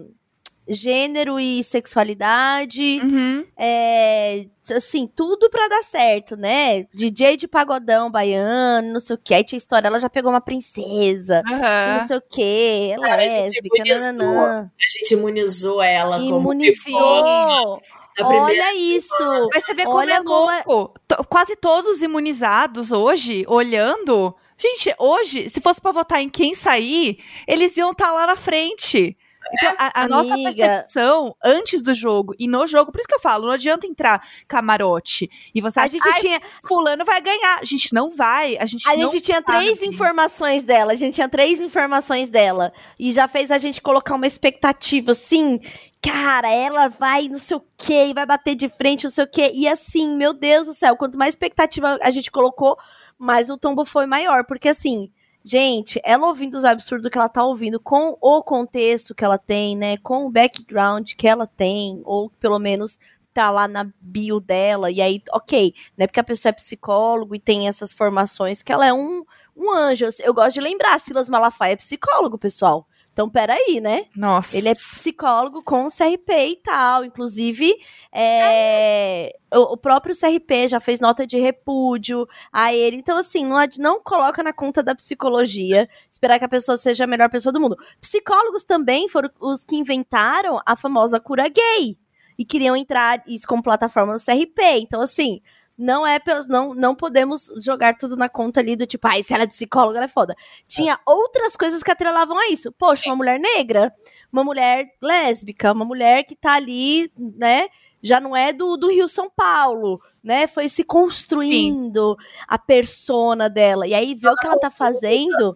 [0.69, 3.01] gênero e sexualidade.
[3.03, 3.45] Uhum.
[3.57, 4.45] É,
[4.75, 6.83] assim, tudo pra dar certo, né?
[6.93, 9.33] DJ de pagodão baiano, não sei o que.
[9.33, 11.97] Aí tinha história, ela já pegou uma princesa, Aham.
[11.99, 14.61] não sei o que, Cara, a gente lésbica, nananã.
[14.71, 17.81] A gente imunizou ela como Imunizou.
[18.21, 19.13] Olha isso.
[19.53, 20.99] Mas você vê como Olha é como é- louco.
[21.07, 24.35] To- Quase todos os imunizados hoje, olhando.
[24.57, 29.15] Gente, hoje, se fosse pra votar em quem sair, eles iam estar lá na frente.
[29.53, 33.19] Então, a, a nossa percepção antes do jogo e no jogo, por isso que eu
[33.19, 37.59] falo, não adianta entrar camarote e você A acha, gente "Ai, tinha, fulano vai ganhar.
[37.59, 39.87] A gente não vai, a gente a gente tinha três sabe.
[39.93, 40.91] informações dela.
[40.91, 42.71] A gente tinha três informações dela.
[42.97, 45.59] E já fez a gente colocar uma expectativa assim.
[46.01, 49.51] Cara, ela vai não sei o que, vai bater de frente, não sei o que.
[49.53, 52.77] E assim, meu Deus do céu, quanto mais expectativa a gente colocou,
[53.17, 54.45] mais o tombo foi maior.
[54.45, 55.11] Porque assim,
[55.43, 59.75] gente, ela ouvindo os absurdos que ela tá ouvindo, com o contexto que ela tem,
[59.75, 59.97] né?
[59.97, 62.99] Com o background que ela tem, ou pelo menos
[63.33, 66.07] tá lá na bio dela, e aí, ok, né?
[66.07, 69.23] Porque a pessoa é psicólogo e tem essas formações, que ela é um,
[69.55, 70.05] um anjo.
[70.19, 72.87] Eu, gosto de lembrar, Silas Malafaia é psicólogo, pessoal.
[73.19, 74.05] Então, peraí, né?
[74.15, 74.55] Nossa.
[74.57, 77.03] Ele é psicólogo com CRP e tal.
[77.03, 77.75] Inclusive,
[78.13, 82.95] é, o, o próprio CRP já fez nota de repúdio a ele.
[82.95, 87.07] Então, assim, não, não coloca na conta da psicologia esperar que a pessoa seja a
[87.07, 87.75] melhor pessoa do mundo.
[87.99, 91.97] Psicólogos também foram os que inventaram a famosa cura gay.
[92.37, 94.79] E queriam entrar isso como plataforma no CRP.
[94.79, 95.41] Então, assim,
[95.79, 96.19] não é.
[96.49, 99.97] Não, não podemos jogar tudo na conta ali do tipo, ai, se ela é psicóloga,
[99.97, 100.35] ela é foda.
[100.67, 102.69] Tinha outras coisas que atrelavam a isso.
[102.73, 103.93] Poxa, uma mulher negra,
[104.31, 107.69] uma mulher lésbica, uma mulher que tá ali, né?
[108.03, 110.47] Já não é do, do Rio São Paulo, né?
[110.47, 113.87] Foi se construindo a persona dela.
[113.87, 115.55] E aí, ver o que ela tá fazendo.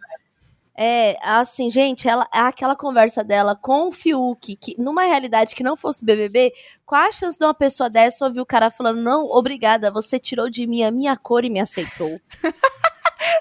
[0.75, 5.77] É, assim, gente, ela, aquela conversa dela com o Fiuk, que numa realidade que não
[5.77, 6.51] fosse BBB,
[6.93, 10.47] qual a chance de uma pessoa dessa ouvir o cara falando, não, obrigada, você tirou
[10.47, 12.19] de mim a minha cor e me aceitou?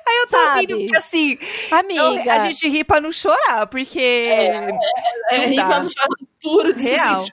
[0.08, 0.60] Aí eu tô sabe?
[0.60, 1.38] rindo, porque assim,
[1.70, 4.00] Amiga, eu- a gente ri pra não chorar, porque.
[4.00, 4.68] É,
[5.38, 5.66] Não rir dá.
[5.66, 6.08] pra não chorar
[6.42, 7.24] puro desespero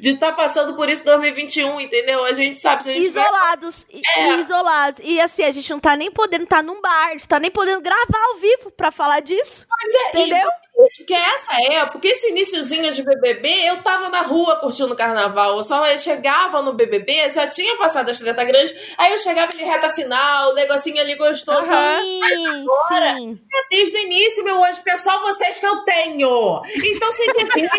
[0.00, 2.24] de estar passando por isso em 2021, entendeu?
[2.24, 3.86] A gente sabe, se a gente isolados,
[4.16, 4.28] É.
[4.40, 5.00] isolados.
[5.02, 7.50] E assim, a gente não tá nem podendo estar num bar, a gente tá nem
[7.50, 9.66] podendo gravar ao vivo pra falar disso.
[10.14, 10.48] é, entendeu?
[10.84, 15.56] Isso, porque essa época, esse iníciozinho de BBB, eu tava na rua curtindo o carnaval.
[15.56, 19.64] Eu só chegava no BBB, já tinha passado as treta grandes, aí eu chegava em
[19.64, 21.60] reta final, o negocinho ali gostoso.
[21.72, 22.00] Aham.
[22.02, 23.40] Sim, agora- sim.
[23.54, 26.62] É Desde o início, meu anjo, pessoal, vocês que eu tenho.
[26.84, 27.78] Então se divirtam,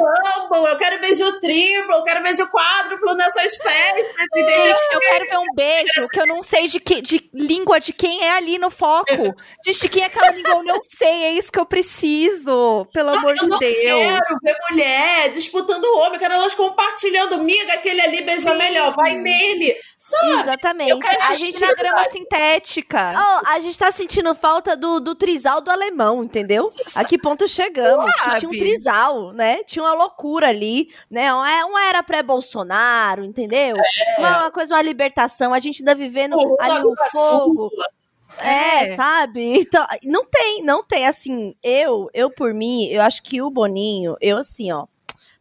[0.00, 0.66] lambam.
[0.66, 4.06] Eu quero beijo triplo, eu quero beijo quádruplo nessas festas?
[4.34, 7.92] Gente, eu quero ver um beijo que eu não sei de, que, de língua de
[7.92, 9.34] quem é ali no foco.
[9.64, 11.24] Gente, de quem é aquela língua, eu não sei.
[11.24, 12.86] É isso que eu preciso.
[12.92, 13.74] Pelo amor eu de não Deus.
[13.74, 17.38] quero ver mulher disputando homem, eu quero elas compartilhando.
[17.42, 19.74] Miga, aquele ali beija melhor, vai nele.
[19.96, 20.40] Sabe?
[20.42, 20.90] Exatamente.
[20.90, 23.12] Eu quero a gente na grama sintética.
[23.16, 26.68] Oh, a gente tá sentindo falta do, do trisal do alemão, entendeu?
[26.94, 28.04] A que ponto chegamos?
[28.38, 29.62] Tinha um trisal, né?
[29.64, 31.32] Tinha uma loucura ali, né?
[31.32, 33.76] Uma, uma era pré-Bolsonaro, entendeu?
[34.18, 35.52] Uma, uma coisa, uma libertação.
[35.54, 37.70] A gente ainda vivendo O ali da fogo.
[38.40, 38.96] É, É.
[38.96, 39.58] sabe?
[39.60, 44.16] Então, não tem, não tem, assim, eu, eu por mim, eu acho que o Boninho,
[44.20, 44.86] eu assim, ó,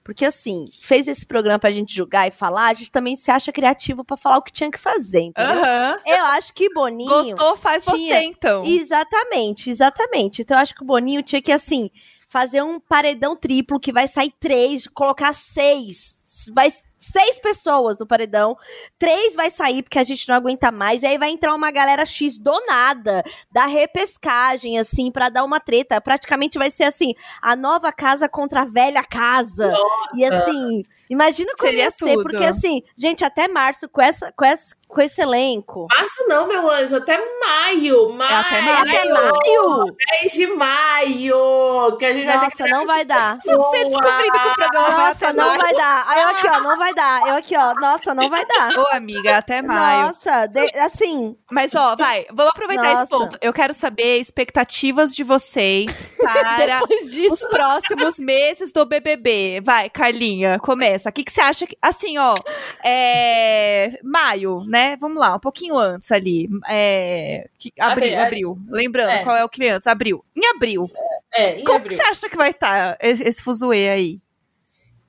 [0.05, 3.51] porque assim, fez esse programa pra gente julgar e falar, a gente também se acha
[3.51, 5.51] criativo pra falar o que tinha que fazer, entendeu?
[5.61, 5.99] Aham.
[6.05, 7.09] Eu acho que Boninho...
[7.09, 8.63] Gostou, faz tinha- você, então.
[8.63, 10.41] Exatamente, exatamente.
[10.41, 11.91] Então eu acho que o Boninho tinha que, assim,
[12.27, 16.17] fazer um paredão triplo que vai sair três, colocar seis.
[16.53, 18.57] Vai seis pessoas no paredão.
[18.97, 21.03] Três vai sair porque a gente não aguenta mais.
[21.03, 25.59] E aí vai entrar uma galera X do nada, da repescagem, assim, pra dar uma
[25.59, 26.01] treta.
[26.01, 29.73] Praticamente vai ser assim: a nova casa contra a velha casa.
[30.15, 30.83] E assim.
[31.09, 32.23] Imagina como Seria ia ser, tudo.
[32.23, 35.87] porque assim, gente, até março, com, essa, com, essa, com esse elenco.
[35.97, 38.09] Março não, meu anjo, até maio.
[38.09, 38.35] Maio.
[38.39, 38.77] até maio.
[38.81, 39.95] Até maio?
[40.21, 41.97] 10 de maio.
[41.97, 43.37] Que a gente vai ter que Nossa, não vai dar.
[43.37, 45.61] Você descobrindo que o programa vai Nossa, até não maio.
[45.61, 46.05] vai dar.
[46.09, 47.27] Aí eu aqui, ó, não vai dar.
[47.27, 48.69] Eu aqui, ó, nossa, não vai dar.
[48.77, 50.07] Ô, amiga, até maio.
[50.07, 53.07] Nossa, de- assim, Mas, ó, vai, vamos aproveitar esse Nossa.
[53.17, 53.37] ponto.
[53.41, 56.81] Eu quero saber expectativas de vocês para
[57.31, 59.61] os próximos meses do BBB.
[59.63, 61.09] Vai, Carlinha, começa.
[61.09, 61.77] O que, que você acha que.
[61.81, 62.35] Assim, ó.
[62.83, 64.97] É, maio, né?
[64.97, 66.49] Vamos lá, um pouquinho antes ali.
[66.67, 68.57] É, que- abril, Abril, abril.
[68.69, 69.23] Lembrando, É.
[69.23, 69.87] qual é o que antes?
[69.87, 70.23] Abril.
[70.35, 70.89] Em abril.
[71.35, 71.97] É, em Como que abril.
[71.97, 74.19] você acha que vai estar esse, esse fuzuê aí?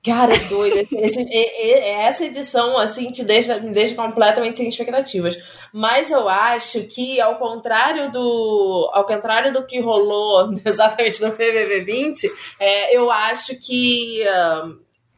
[0.09, 0.87] Cara, é doido.
[0.91, 5.37] Esse- essa edição, assim, te deixa, me deixa completamente sem expectativas.
[5.73, 8.89] Mas eu acho que, ao contrário do.
[8.93, 12.27] Ao contrário do que rolou exatamente no PVV 20,
[12.59, 14.25] é, eu acho que.
[14.27, 14.69] ah,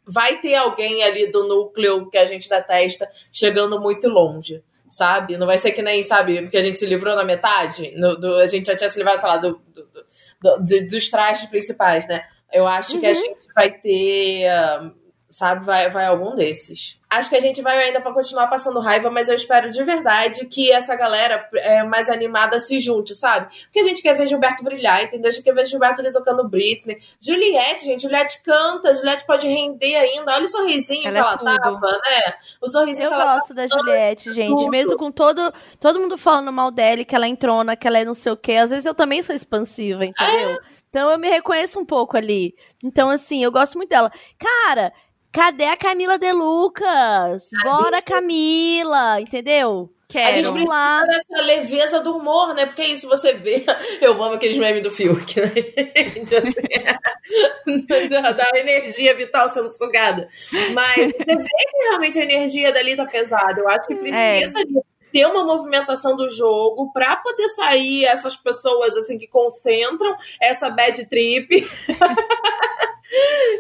[0.05, 4.61] vai ter alguém ali do núcleo que a gente detesta chegando muito longe.
[4.89, 5.37] Sabe?
[5.37, 7.93] Não vai ser que nem, sabe, porque a gente se livrou na metade.
[7.95, 11.45] no- do- a gente já tinha se livrado, sei lá, do, do- do- dos trajes
[11.49, 12.25] principais, né?
[12.51, 13.15] Eu acho que a Uhum.
[13.15, 14.45] gente vai ter,
[15.29, 16.99] sabe, vai, vai algum desses.
[17.09, 20.45] Acho que a gente vai ainda pra continuar passando raiva, mas eu espero de verdade
[20.45, 23.47] que essa galera é, mais animada se junte, sabe?
[23.65, 25.29] Porque a gente quer ver Gilberto brilhar, entendeu?
[25.29, 26.97] A gente quer ver Gilberto tocando Britney.
[27.19, 30.33] Juliette, gente, Juliette canta, Juliette pode render ainda.
[30.33, 31.57] Olha o sorrisinho Ela que é ela tudo.
[31.79, 32.33] tava, né?
[32.61, 34.55] O sorrisinho Eu que ela gosto da Juliette, gente.
[34.55, 34.69] tudo.
[34.69, 38.05] Mesmo com todo, todo mundo falando mal dela, que ela é entrona, que ela é
[38.05, 38.53] não sei o quê.
[38.55, 40.57] Às vezes eu também sou expansiva, entendeu?
[40.91, 42.53] Então eu me reconheço um pouco ali.
[42.83, 44.11] Então, assim, eu gosto muito dela.
[44.37, 44.91] Cara,
[45.31, 47.47] cadê a Camila De Lucas?
[47.63, 49.89] Bora, Camila, entendeu?
[50.09, 50.27] Quero.
[50.27, 51.01] A gente lá.
[51.05, 52.65] precisa dessa leveza do humor, né?
[52.65, 53.63] Porque é isso, você vê.
[54.01, 55.47] Eu amo aqueles memes do Fiuk, né,
[55.95, 56.35] gente?
[56.35, 60.27] Assim, da, da energia vital sendo sugada.
[60.73, 63.57] Mas você vê que realmente a energia dali tá pesada.
[63.61, 64.19] Eu acho que precisa
[64.59, 64.65] É.
[64.65, 64.81] de
[65.11, 71.05] ter uma movimentação do jogo para poder sair essas pessoas assim que concentram essa bad
[71.07, 71.47] trip.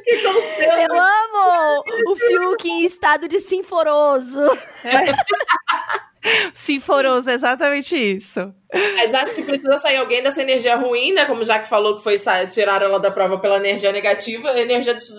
[0.03, 0.81] que concentram.
[0.81, 4.49] Eu amo o Fiuk em estado de sinforoso.
[6.53, 8.53] Sinforoso, exatamente isso.
[8.71, 11.25] Mas acho que precisa sair alguém dessa energia ruim, né?
[11.25, 12.15] Como já que falou que foi
[12.51, 15.09] tirar ela da prova pela energia negativa, a energia dos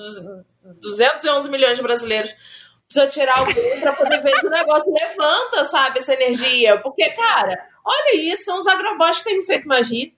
[0.81, 2.35] 211 milhões de brasileiros
[2.93, 6.79] precisa tirar alguém para poder ver se o negócio levanta, sabe, essa energia.
[6.81, 10.17] Porque, cara, olha isso, são os agrobots que têm me feito rir.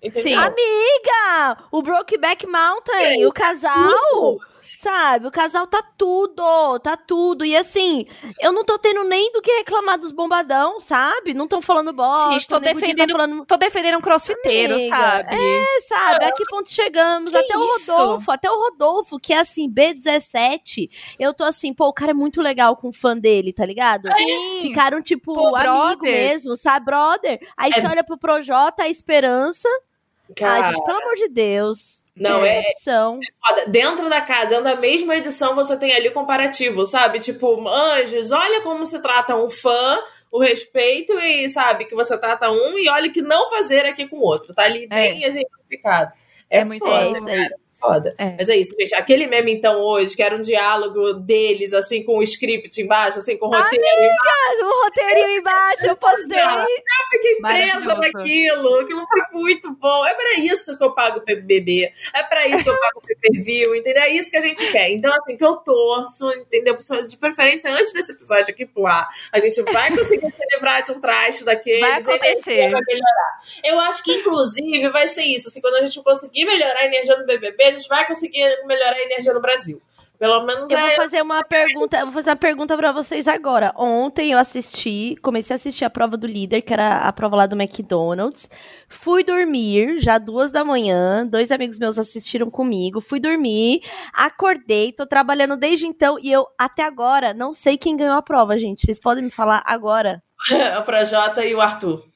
[0.00, 0.22] Entendeu?
[0.22, 0.34] Sim.
[0.34, 3.88] Amiga, o Brokeback Mountain, é, o casal.
[3.88, 4.40] Tudo.
[4.84, 7.42] Sabe, o casal tá tudo, tá tudo.
[7.42, 8.04] E assim,
[8.38, 11.32] eu não tô tendo nem do que reclamar dos bombadão, sabe?
[11.32, 12.32] Não estão falando bosta.
[12.32, 13.46] Gente, tô tá defendendo, tá falando...
[13.46, 15.36] tô defendendo um crossfiteiro, Amiga, sabe?
[15.36, 16.24] É, sabe?
[16.26, 17.30] A que ponto chegamos?
[17.30, 17.58] Que até isso?
[17.58, 20.90] o Rodolfo, até o Rodolfo, que é assim, B17.
[21.18, 24.12] Eu tô assim, pô, o cara é muito legal com o fã dele, tá ligado?
[24.12, 24.60] Sim.
[24.60, 26.02] Ficaram, tipo, pô, amigo brothers.
[26.02, 26.84] mesmo, sabe?
[26.84, 27.40] Brother.
[27.56, 27.80] Aí é...
[27.80, 29.66] você olha pro Projota, a esperança.
[30.36, 30.66] Cara...
[30.66, 32.03] Ai, gente, pelo amor de Deus.
[32.16, 37.18] Não, é, é, Dentro da casa, na mesma edição, você tem ali comparativo, sabe?
[37.18, 40.00] Tipo, anjos, olha como se trata um fã,
[40.30, 44.16] o respeito e, sabe, que você trata um e olha que não fazer aqui com
[44.16, 44.54] o outro.
[44.54, 44.86] Tá ali é.
[44.86, 45.26] bem é.
[45.26, 46.12] exemplificado.
[46.48, 48.14] É, é muito foda, é foda.
[48.16, 48.34] É.
[48.38, 48.94] Mas é isso, gente.
[48.94, 53.36] Aquele meme, então, hoje, que era um diálogo deles, assim, com o script embaixo, assim,
[53.36, 54.64] com o roteiro Amigas, embaixo.
[54.64, 56.40] o roteirinho embaixo, eu postei.
[56.40, 58.80] Eu fiquei presa naquilo.
[58.80, 60.06] Aquilo foi muito bom.
[60.06, 61.92] É pra isso que eu pago o PBB.
[62.14, 64.02] É pra isso que eu pago o PPV, entendeu?
[64.02, 64.90] É isso que a gente quer.
[64.90, 66.76] Então, assim, que eu torço, entendeu?
[67.06, 70.92] De preferência, antes desse episódio aqui pro ar, a gente vai conseguir se livrar de
[70.92, 71.80] um traste daqueles.
[71.80, 72.70] Vai acontecer.
[72.70, 73.38] Vai melhorar.
[73.62, 75.48] Eu acho que, inclusive, vai ser isso.
[75.48, 79.02] Assim, quando a gente conseguir melhorar a energia do BBB, gente vai conseguir melhorar a
[79.02, 79.80] energia no Brasil.
[80.18, 80.86] Pelo menos eu é...
[80.86, 83.72] vou fazer uma pergunta, eu vou fazer uma pergunta para vocês agora.
[83.76, 87.46] Ontem eu assisti, comecei a assistir a prova do líder, que era a prova lá
[87.46, 88.48] do McDonald's.
[88.88, 91.26] Fui dormir, já duas da manhã.
[91.26, 93.00] Dois amigos meus assistiram comigo.
[93.00, 98.16] Fui dormir, acordei, tô trabalhando desde então e eu até agora não sei quem ganhou
[98.16, 98.86] a prova, gente.
[98.86, 100.22] Vocês podem me falar agora?
[100.78, 102.13] o Projota e o Arthur.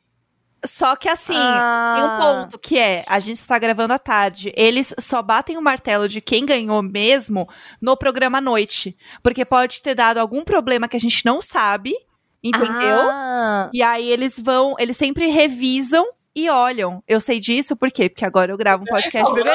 [0.64, 1.94] Só que assim, ah.
[1.94, 2.18] tem um ah.
[2.20, 4.52] ponto que é, a gente está gravando à tarde.
[4.56, 7.48] Eles só batem o martelo de quem ganhou mesmo
[7.80, 8.96] no programa à noite.
[9.22, 11.94] Porque pode ter dado algum problema que a gente não sabe,
[12.42, 13.08] entendeu?
[13.10, 13.70] Ah.
[13.72, 17.02] E aí eles vão, eles sempre revisam e olham.
[17.06, 18.08] Eu sei disso por quê?
[18.08, 19.50] Porque agora eu gravo um podcast BBB.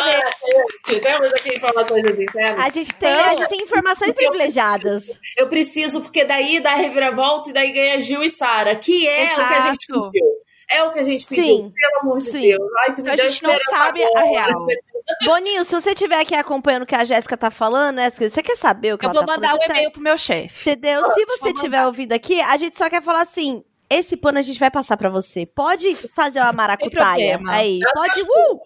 [1.01, 2.65] Temos aqui informações internas.
[2.65, 5.19] A gente tem, a gente tem informações privilegiadas.
[5.37, 9.41] Eu preciso, porque daí dá reviravolta e daí ganha Gil e Sara, que é Exato.
[9.41, 10.43] o que a gente pediu.
[10.73, 11.73] É o que a gente pediu, Sim.
[11.75, 12.41] pelo amor de Sim.
[12.41, 12.71] Deus.
[12.79, 14.65] Ai, então a gente não sabe a real.
[15.25, 18.09] Boninho, se você estiver aqui acompanhando o que a Jéssica tá falando, né?
[18.09, 19.43] Você quer saber o que eu ela tá falando?
[19.43, 20.71] Eu vou mandar um e-mail pro meu chefe.
[20.71, 21.03] Entendeu?
[21.13, 24.59] Se você estiver ouvindo aqui, a gente só quer falar assim, esse pano a gente
[24.59, 25.45] vai passar pra você.
[25.45, 27.79] Pode fazer uma maracutaia aí.
[27.79, 28.59] Dá pode, uh!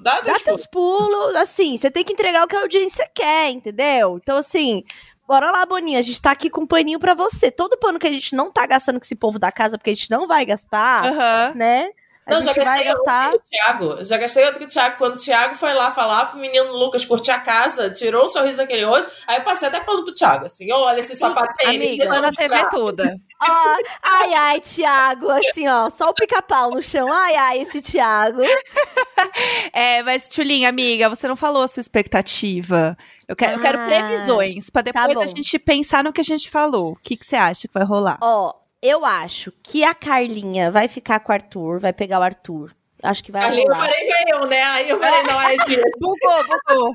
[0.00, 4.18] Dá, dá teus pulos, assim, você tem que entregar o que a audiência quer, entendeu?
[4.20, 4.82] Então, assim,
[5.26, 7.50] Bora lá, Boninha, a gente tá aqui com um paninho pra você.
[7.50, 9.94] Todo pano que a gente não tá gastando com esse povo da casa, porque a
[9.94, 11.58] gente não vai gastar, uhum.
[11.58, 11.90] né?
[12.32, 13.32] Não, já gastei gastar...
[13.32, 14.04] outro Thiago.
[14.04, 14.96] Já gastei outro Thiago.
[14.98, 18.28] Quando o Thiago foi lá falar pro menino Lucas curtir a casa, tirou o um
[18.28, 22.00] sorriso daquele olho, aí eu passei até pano pro Thiago, assim, olha esse sapatênis.
[22.00, 23.16] Amiga, na TV toda.
[23.42, 27.12] oh, ai, ai, Thiago, assim, ó, só o pica-pau no chão.
[27.12, 28.42] Ai, ai, esse Thiago.
[29.72, 32.96] é, mas, Tchulinha, amiga, você não falou a sua expectativa.
[33.28, 36.12] Eu quero, ah, eu quero ah, previsões, pra tá depois tá a gente pensar no
[36.12, 36.92] que a gente falou.
[36.92, 38.18] O que, que você acha que vai rolar?
[38.20, 42.74] Ó, eu acho que a Carlinha vai ficar com o Arthur, vai pegar o Arthur.
[43.02, 43.76] Acho que vai Ali rolar.
[43.76, 44.62] eu falei que eu, né?
[44.62, 45.76] Aí eu falei, não, é de...
[45.98, 46.94] bugou, bugou.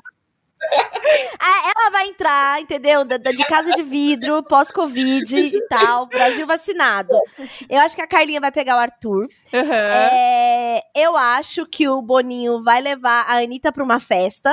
[1.39, 3.05] Ah, ela vai entrar, entendeu?
[3.05, 7.13] De casa de vidro, pós-Covid e tal, Brasil vacinado.
[7.69, 9.29] Eu acho que a Carlinha vai pegar o Arthur.
[9.53, 9.73] Uhum.
[9.73, 14.51] É, eu acho que o Boninho vai levar a Anitta pra uma festa.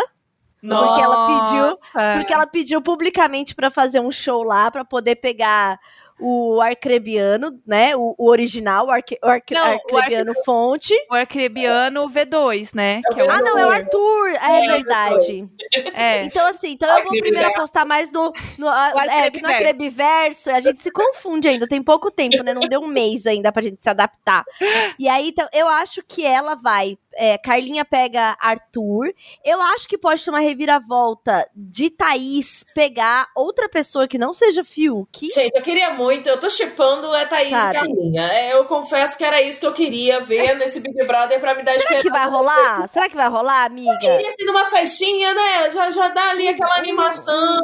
[0.63, 0.87] Nossa.
[0.87, 1.79] Porque ela pediu,
[2.17, 5.79] porque ela pediu publicamente para fazer um show lá para poder pegar
[6.19, 7.97] o Arcrebiano, né?
[7.97, 10.95] O, o original, o, arque, o, arque, não, Arcrebiano o fonte.
[11.11, 13.03] O Arcrebiano V2, né?
[13.13, 14.29] É é ah, não, é o Arthur.
[14.31, 15.49] É, é verdade.
[15.95, 16.25] É.
[16.25, 20.51] Então, assim, então eu vou primeiro apostar mais no, no, é, no Arcrebiverso.
[20.51, 22.55] A gente se confunde ainda, tem pouco tempo, né?
[22.55, 24.45] Não deu um mês ainda pra gente se adaptar.
[24.99, 29.13] E aí, então, eu acho que ela vai é, Carlinha pega Arthur.
[29.45, 34.65] Eu acho que pode ter uma reviravolta de Thaís pegar outra pessoa que não seja
[34.65, 35.29] Fiuk.
[35.31, 36.29] Gente, eu queria muito.
[36.29, 37.77] Eu tô chipando é Thaís Sabe?
[37.77, 38.33] e Carlinha.
[38.33, 41.63] É, eu confesso que era isso que eu queria ver nesse Big Brother pra me
[41.63, 42.03] dar Será esperança.
[42.03, 42.89] Será que vai rolar?
[42.89, 43.91] Será que vai rolar, amiga?
[43.93, 45.71] Eu queria ser numa festinha, né?
[45.71, 47.59] Já, já dá ali aquela animação.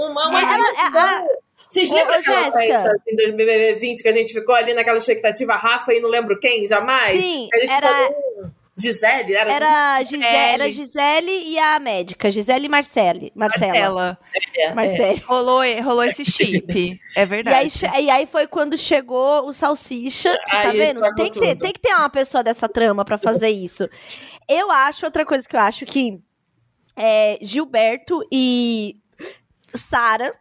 [0.00, 1.24] Uma, uma é, ela,
[1.68, 5.92] Vocês lembram ô, aquela festa em 2020 que a gente ficou ali naquela expectativa, Rafa
[5.94, 7.20] e não lembro quem, jamais?
[7.20, 8.31] Sim, a gente era- ficou, "Hum,
[8.82, 9.34] Gisele?
[9.34, 11.30] Era, Era Gisele, era Gisele.
[11.46, 12.30] E a médica.
[12.30, 13.32] Gisele e Marcele.
[13.34, 13.72] Marcela.
[13.72, 14.18] Marcela.
[14.56, 14.74] É, é.
[14.74, 15.22] Marcele.
[15.26, 17.00] Rolou, rolou esse chip.
[17.16, 17.56] É E verdade.
[17.56, 21.00] aí, che- e aí foi quando chegou o Salsicha, tá Aí vendo?
[21.14, 23.88] Tem que, ter, tem que ter uma pessoa dessa trama pra fazer isso.
[24.48, 26.18] Eu acho, outra coisa que eu acho que
[26.96, 28.96] é, Gilberto e
[29.74, 30.34] Sara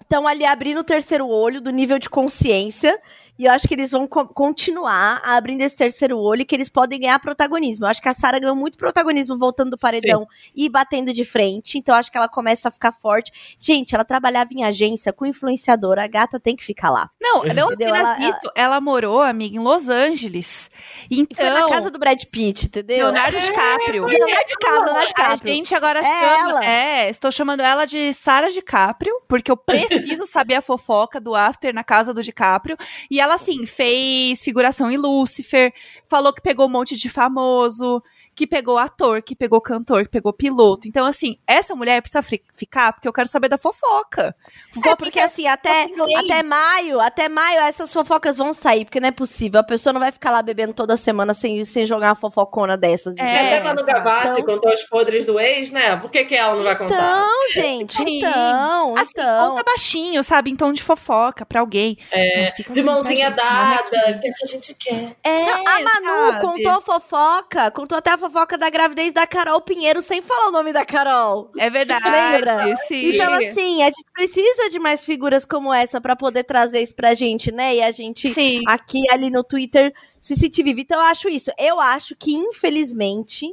[0.00, 2.98] estão ali abrindo o terceiro olho do nível de consciência.
[3.38, 6.68] E eu acho que eles vão co- continuar abrindo esse terceiro olho e que eles
[6.68, 7.84] podem ganhar protagonismo.
[7.84, 11.78] Eu acho que a Sarah ganhou muito protagonismo voltando do paredão e batendo de frente.
[11.78, 13.56] Então eu acho que ela começa a ficar forte.
[13.58, 16.02] Gente, ela trabalhava em agência com influenciadora.
[16.04, 17.10] A gata tem que ficar lá.
[17.20, 17.68] Não, não Entendeu?
[17.68, 18.52] apenas Ela- isso.
[18.56, 20.70] Ela morou, amiga, em Los Angeles.
[21.10, 22.98] E foi na Então, casa do Brad Pitt, entendeu?
[23.06, 24.04] Leonardo DiCaprio.
[24.06, 26.50] Leonardo DiCaprio, Leonardo A gente agora É chama.
[26.50, 26.64] ela.
[26.64, 29.56] É, estou chamando ela de Sara DiCaprio, porque eu
[30.16, 32.76] preciso saber a fofoca do after na casa do DiCaprio.
[33.10, 35.72] E ela, assim, fez figuração em Lucifer,
[36.06, 38.02] falou que pegou um monte de famoso,
[38.38, 40.86] que pegou ator, que pegou cantor, que pegou piloto.
[40.86, 44.32] Então, assim, essa mulher precisa fi- ficar, porque eu quero saber da fofoca.
[44.70, 49.08] É Fofoca porque assim, até, até maio, até maio essas fofocas vão sair, porque não
[49.08, 49.58] é possível.
[49.58, 53.16] A pessoa não vai ficar lá bebendo toda semana sem, sem jogar uma fofocona dessas.
[53.16, 53.22] É?
[53.56, 55.96] Até Manu Gavassi Então- contou os podres do ex, né?
[55.96, 56.94] Por que, que ela não vai contar?
[56.94, 58.18] Então, gente, Sim.
[58.18, 59.48] então, Assim, então.
[59.50, 60.52] conta baixinho, sabe?
[60.52, 61.98] Em tom de fofoca pra alguém.
[62.12, 63.92] É, de mãozinha tá, gente?
[63.92, 65.16] Não é dada, que é o que a gente quer.
[65.24, 66.40] É, Não, a Manu sabe?
[66.40, 68.27] contou fofoca, contou até a fofoca
[68.58, 71.50] da gravidez da Carol Pinheiro sem falar o nome da Carol.
[71.58, 72.08] É verdade.
[72.08, 72.76] Lembra?
[72.76, 73.14] Sim.
[73.14, 77.14] Então, assim, a gente precisa de mais figuras como essa pra poder trazer isso pra
[77.14, 77.76] gente, né?
[77.76, 78.62] E a gente Sim.
[78.66, 80.80] aqui ali no Twitter se sentir vivo.
[80.80, 81.50] Então eu acho isso.
[81.58, 83.52] Eu acho que, infelizmente,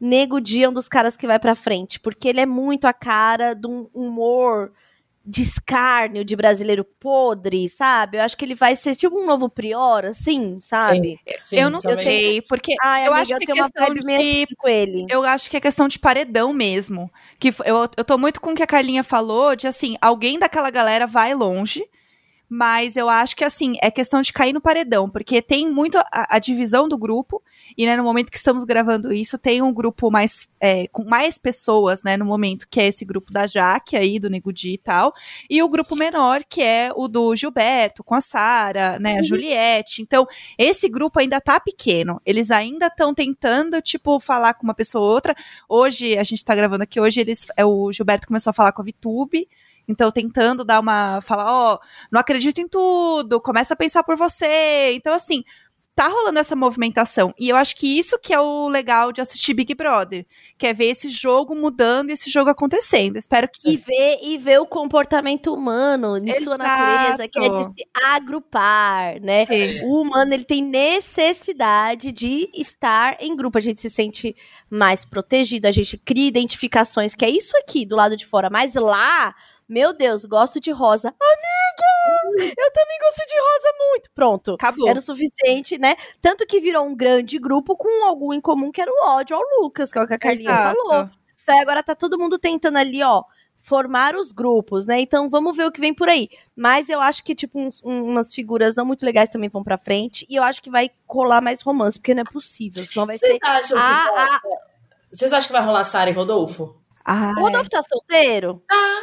[0.00, 2.92] Nego Di é um dos caras que vai pra frente, porque ele é muito a
[2.92, 4.72] cara de um humor
[5.26, 8.18] de escárnio de brasileiro podre, sabe?
[8.18, 11.18] Eu acho que ele vai ser tipo um novo Prior, assim, sabe?
[11.44, 12.04] Sim, eu não também.
[12.04, 14.42] sei, porque Ai, eu amiga, acho eu que é tenho uma questão vibe meio de
[14.44, 15.06] assim com ele.
[15.08, 17.10] Eu acho que é questão de paredão mesmo.
[17.38, 20.70] Que eu, eu tô muito com o que a Carlinha falou, de assim, alguém daquela
[20.70, 21.84] galera vai longe,
[22.48, 26.36] mas eu acho que assim, é questão de cair no paredão, porque tem muito a,
[26.36, 27.42] a divisão do grupo,
[27.76, 31.36] e né, no momento que estamos gravando isso, tem um grupo mais é, com mais
[31.36, 34.78] pessoas, né, no momento, que é esse grupo da Jaque aí, do Nego Di e
[34.78, 35.12] tal,
[35.48, 40.00] e o grupo menor, que é o do Gilberto, com a Sara, né, a Juliette.
[40.00, 40.26] Então,
[40.56, 42.20] esse grupo ainda tá pequeno.
[42.24, 45.34] Eles ainda estão tentando, tipo, falar com uma pessoa ou outra.
[45.68, 48.80] Hoje, a gente tá gravando aqui, hoje eles, é, o Gilberto começou a falar com
[48.80, 49.46] a Vitube.
[49.88, 51.20] Então, tentando dar uma.
[51.20, 51.78] Falar, ó,
[52.10, 54.92] não acredito em tudo, começa a pensar por você.
[54.94, 55.44] Então, assim,
[55.94, 57.32] tá rolando essa movimentação.
[57.38, 60.26] E eu acho que isso que é o legal de assistir Big Brother.
[60.58, 63.16] Que é ver esse jogo mudando e esse jogo acontecendo.
[63.16, 63.70] Espero que.
[63.70, 66.58] E ver, e ver o comportamento humano em sua Exato.
[66.58, 69.46] natureza, que é de se agrupar, né?
[69.46, 69.84] Sim.
[69.84, 73.58] O humano ele tem necessidade de estar em grupo.
[73.58, 74.34] A gente se sente
[74.68, 78.50] mais protegido, a gente cria identificações, que é isso aqui do lado de fora.
[78.50, 79.34] Mas lá,
[79.68, 81.08] meu Deus, gosto de rosa.
[81.08, 82.54] Amiga!
[82.58, 84.10] Eu também gosto de rosa muito.
[84.14, 84.54] Pronto.
[84.54, 84.88] Acabou.
[84.88, 85.96] Era o suficiente, né?
[86.20, 89.42] Tanto que virou um grande grupo com algo em comum, que era o ódio ao
[89.60, 90.76] Lucas, que é o que a Carlinha Exato.
[90.76, 91.10] falou.
[91.42, 93.22] Então agora tá todo mundo tentando ali, ó,
[93.60, 95.00] formar os grupos, né?
[95.00, 96.28] Então vamos ver o que vem por aí.
[96.56, 99.78] Mas eu acho que, tipo, uns- um- umas figuras não muito legais também vão pra
[99.78, 100.26] frente.
[100.28, 102.84] E eu acho que vai colar mais romance, porque não é possível.
[102.84, 103.38] Senão vai Vocês ser.
[103.42, 104.38] acham, que Ah, vai-
[105.12, 106.76] Vocês acham que vai rolar Sara e Rodolfo?
[107.04, 108.62] Ah, O Rodolfo tá solteiro?
[108.70, 109.02] ah,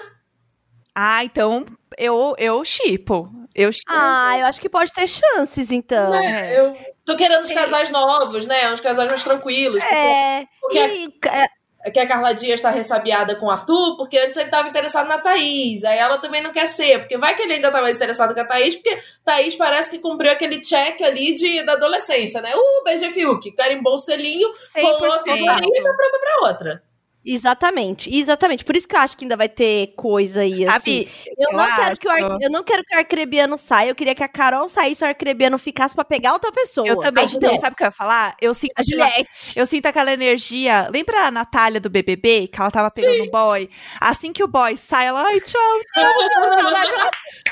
[1.24, 1.66] então
[1.98, 3.30] eu, eu chipo.
[3.54, 3.86] Eu chipo.
[3.90, 6.10] Ah, eu acho que pode ter chances, então.
[6.12, 6.58] Né?
[6.58, 6.76] Eu
[7.06, 8.72] tô querendo os casais novos, né?
[8.72, 9.84] Uns casais mais tranquilos.
[9.84, 10.46] É.
[10.60, 14.52] Porque- E, é, que a Carla Dias tá ressabiada com o Arthur, porque antes ele
[14.52, 15.84] tava interessado na Thaís.
[15.84, 18.40] Aí ela também não quer ser, porque vai que ele ainda tá mais interessado com
[18.40, 22.52] a Thaís, porque Thaís parece que cumpriu aquele check ali de, da adolescência, né?
[22.56, 25.24] Uh, BG Fiuk, carimbou o selinho, rolou a 100%.
[25.24, 26.84] figurinha e tá pronta pra outra.
[27.26, 28.64] Exatamente, exatamente.
[28.66, 30.66] Por isso que eu acho que ainda vai ter coisa aí, assim.
[30.66, 31.10] Sabe?
[31.38, 32.12] Eu, não quero que o.
[32.12, 35.06] Ar- eu não quero que o Arcrebiano saia, eu queria que a Carol saísse e
[35.06, 36.88] o Arcrebiano ficasse pra pegar outra pessoa.
[36.88, 37.26] Eu também.
[37.26, 38.36] Então, sabe o que eu ia falar?
[38.42, 39.60] Eu sinto, A aquela- Juliette.
[39.60, 40.90] eu sinto aquela energia.
[40.92, 42.48] Lembra a Natália do BBB?
[42.48, 43.70] Que ela tava pegando o boy?
[44.00, 45.62] Assim que o boy sai, ela, ai, tchau,
[45.94, 47.12] tchau,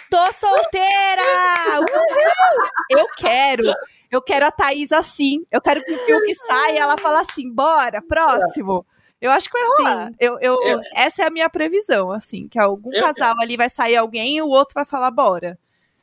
[0.09, 1.21] Tô solteira!
[1.79, 2.67] Uhul!
[2.99, 3.63] Eu quero.
[4.11, 5.45] Eu quero a Thaís assim.
[5.51, 8.83] Eu quero que o Fiuk saia e ela fala assim: bora, próximo.
[9.21, 10.11] Eu acho que vai rolar.
[10.19, 13.69] Eu, eu, Eu- Essa é a minha previsão, assim, que algum Eu- casal ali vai
[13.69, 15.57] sair alguém e o outro vai falar, bora.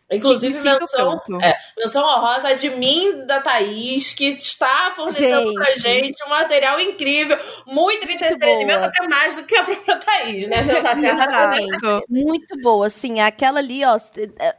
[0.08, 5.54] Inclusive, menção, é, menção honrosa de mim, da Thaís, que está fornecendo gente.
[5.54, 7.36] pra gente um material incrível,
[7.66, 8.86] muito, muito entretenimento, boa.
[8.86, 10.58] até mais do que a própria Thaís, né?
[11.02, 12.04] Exatamente.
[12.08, 13.98] muito boa, assim, aquela ali, ó.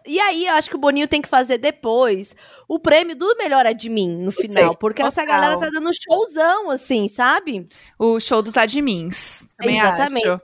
[0.05, 2.35] E aí, eu acho que o Boninho tem que fazer depois
[2.67, 5.23] o prêmio do melhor admin no final, porque total.
[5.23, 7.67] essa galera tá dando showzão, assim, sabe?
[7.97, 9.47] O show dos admins.
[9.61, 10.27] Exatamente.
[10.27, 10.41] Acho.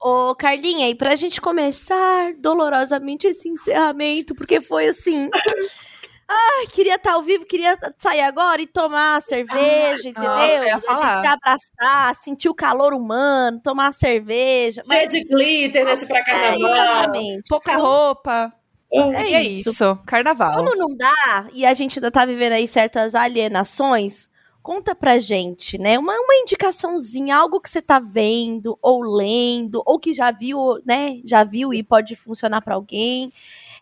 [0.00, 5.28] Ô, Carlinha, e pra gente começar dolorosamente esse encerramento, porque foi assim.
[6.28, 10.30] Ai, queria estar tá ao vivo, queria sair agora e tomar cerveja, entendeu?
[10.30, 14.82] Nossa, a gente se abraçar, sentir o calor humano, tomar cerveja.
[14.82, 15.08] Cheio mas...
[15.08, 16.74] de glitter nesse pra carnaval.
[16.74, 17.48] É, exatamente.
[17.48, 18.52] Pouca roupa.
[18.92, 19.70] É, é isso.
[19.70, 19.98] isso.
[20.06, 20.56] Carnaval.
[20.56, 24.30] Como não dá, e a gente ainda tá vivendo aí certas alienações,
[24.66, 25.96] Conta pra gente, né?
[25.96, 31.20] Uma, uma indicaçãozinha, algo que você tá vendo, ou lendo, ou que já viu, né?
[31.24, 33.32] Já viu e pode funcionar para alguém.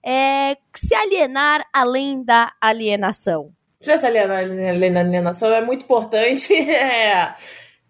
[0.05, 3.51] É, se alienar além da alienação.
[3.81, 6.53] Se alienar além da alienação é muito importante.
[6.69, 7.33] É.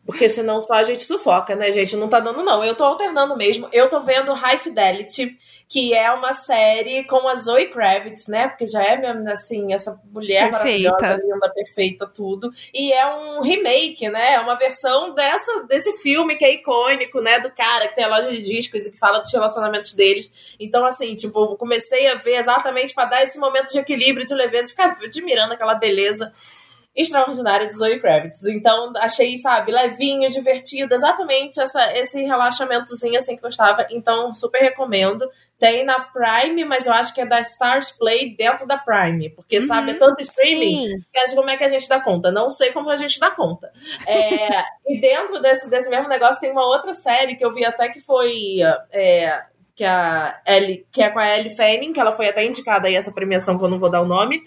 [0.07, 1.97] Porque senão só a gente sufoca, né, gente?
[1.97, 2.65] Não tá dando, não.
[2.65, 3.69] Eu tô alternando mesmo.
[3.73, 5.35] Eu tô vendo High Fidelity
[5.69, 8.49] que é uma série com a Zoe Kravitz, né?
[8.49, 10.91] Porque já é mesmo assim, essa mulher perfeita.
[10.91, 12.51] maravilhosa, linda, perfeita, tudo.
[12.73, 14.35] E é um remake, né?
[14.35, 17.41] É uma versão dessa, desse filme que é icônico, né?
[17.41, 20.55] Do cara que tem a loja de discos e que fala dos relacionamentos deles.
[20.61, 24.71] Então, assim, tipo, comecei a ver exatamente para dar esse momento de equilíbrio, de leveza,
[24.71, 26.33] ficar admirando aquela beleza
[26.95, 28.45] extraordinária de Zoe Kravitz.
[28.45, 33.87] Então, achei, sabe, levinho, divertido, exatamente essa, esse relaxamentozinho assim que eu estava.
[33.91, 35.29] Então, super recomendo.
[35.59, 39.31] Tem na Prime, mas eu acho que é da Stars Play dentro da Prime.
[39.31, 41.05] Porque, uhum, sabe, é tanto streaming sim.
[41.13, 42.31] que acho como é que a gente dá conta.
[42.31, 43.73] Não sei como a gente dá conta.
[44.07, 47.89] É, e dentro desse, desse mesmo negócio tem uma outra série que eu vi até
[47.89, 48.59] que foi.
[48.93, 49.45] É,
[49.77, 52.95] que, a Ellie, que é com a Ellie Fanning, que ela foi até indicada aí
[52.95, 54.41] essa premiação, que eu não vou dar o nome,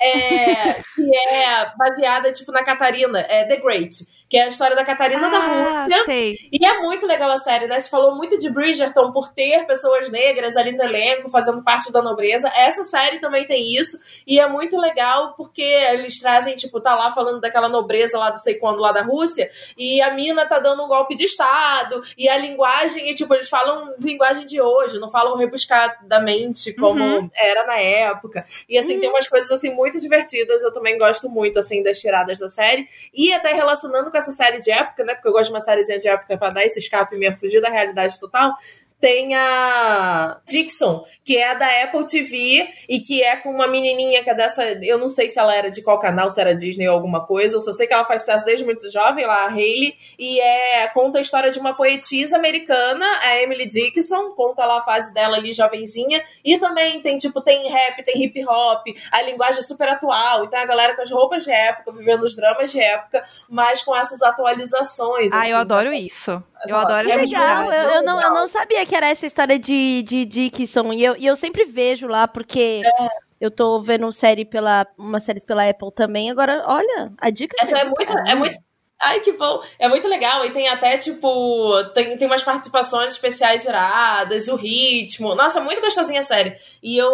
[0.00, 4.82] é, que é baseada, tipo, na Catarina, é The Great que é a história da
[4.82, 6.04] Catarina ah, da Rússia.
[6.06, 6.38] Sei.
[6.50, 7.78] E é muito legal a série, né?
[7.78, 12.00] Se falou muito de Bridgerton por ter pessoas negras ali no elenco, fazendo parte da
[12.00, 12.50] nobreza.
[12.56, 14.00] Essa série também tem isso.
[14.26, 18.38] E é muito legal porque eles trazem, tipo, tá lá falando daquela nobreza lá do
[18.38, 22.26] sei quando, lá da Rússia, e a mina tá dando um golpe de Estado, e
[22.26, 27.30] a linguagem, e, tipo, eles falam linguagem de hoje, não falam rebuscadamente como uhum.
[27.36, 28.46] era na época.
[28.66, 29.00] E, assim, uhum.
[29.00, 30.62] tem umas coisas, assim, muito divertidas.
[30.62, 32.88] Eu também gosto muito, assim, das tiradas da série.
[33.12, 35.14] E até relacionando com essa série de época, né?
[35.14, 37.68] Porque eu gosto de uma sériezinha de época para dar esse escape mesmo, fugir da
[37.68, 38.54] realidade total
[39.02, 44.30] tem a Dixon, que é da Apple TV e que é com uma menininha que
[44.30, 44.62] é dessa.
[44.80, 47.56] Eu não sei se ela era de qual canal, se era Disney ou alguma coisa,
[47.56, 50.86] eu só sei que ela faz sucesso desde muito jovem, lá, a Hayley, e é,
[50.94, 55.36] conta a história de uma poetisa americana, a Emily Dickinson, conta lá a fase dela
[55.36, 59.88] ali, jovenzinha, e também tem, tipo, tem rap, tem hip hop, a linguagem é super
[59.88, 63.82] atual, então a galera com as roupas de época, vivendo os dramas de época, mas
[63.82, 65.32] com essas atualizações.
[65.32, 66.40] Ah, assim, eu adoro isso.
[66.66, 67.72] Eu adoro essa legal.
[67.72, 70.92] Eu, eu, não, eu não sabia que era essa história de, de Dickinson.
[70.92, 72.82] E eu, e eu sempre vejo lá, porque.
[72.84, 73.32] É.
[73.42, 76.30] Eu tô vendo série pela, uma série pela Apple também.
[76.30, 77.56] Agora, olha, a dica.
[77.60, 78.56] Essa é muito, é muito,
[79.02, 79.60] Ai, que bom.
[79.80, 80.44] É muito legal.
[80.44, 85.34] E tem até, tipo, tem, tem umas participações especiais iradas, o ritmo.
[85.34, 86.54] Nossa, muito gostosinha a série.
[86.80, 87.10] E eu,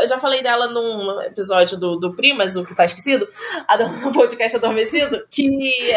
[0.00, 3.28] eu já falei dela num episódio do, do Primas, o que tá esquecido,
[3.68, 5.92] a do podcast Adormecido, que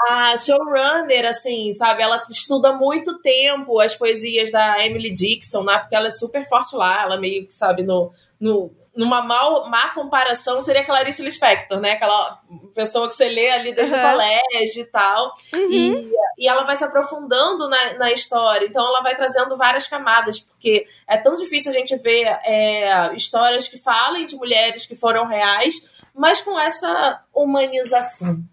[0.00, 2.02] a showrunner, assim, sabe?
[2.02, 5.78] Ela estuda muito tempo as poesias da Emily Dixon, né?
[5.78, 9.88] Porque ela é super forte lá, ela meio que, sabe, no, no, numa mal, má
[9.90, 11.92] comparação seria Clarice Lispector, né?
[11.92, 12.40] Aquela
[12.74, 14.00] pessoa que você lê ali desde uhum.
[14.00, 15.34] o colégio e tal.
[15.54, 15.70] Uhum.
[15.70, 18.66] E, e ela vai se aprofundando na, na história.
[18.66, 23.66] Então ela vai trazendo várias camadas, porque é tão difícil a gente ver é, histórias
[23.68, 25.84] que falem de mulheres que foram reais,
[26.14, 28.44] mas com essa humanização.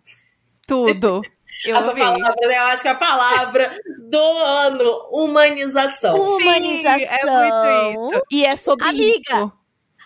[0.68, 1.22] Tudo.
[1.66, 2.00] Eu Essa ouvi.
[2.00, 2.58] palavra, né?
[2.58, 3.80] eu acho que é a palavra
[4.10, 6.16] do ano, humanização.
[6.16, 7.00] Humanização.
[7.00, 8.24] Sim, é muito isso.
[8.32, 9.52] E é sobre Amiga, isso.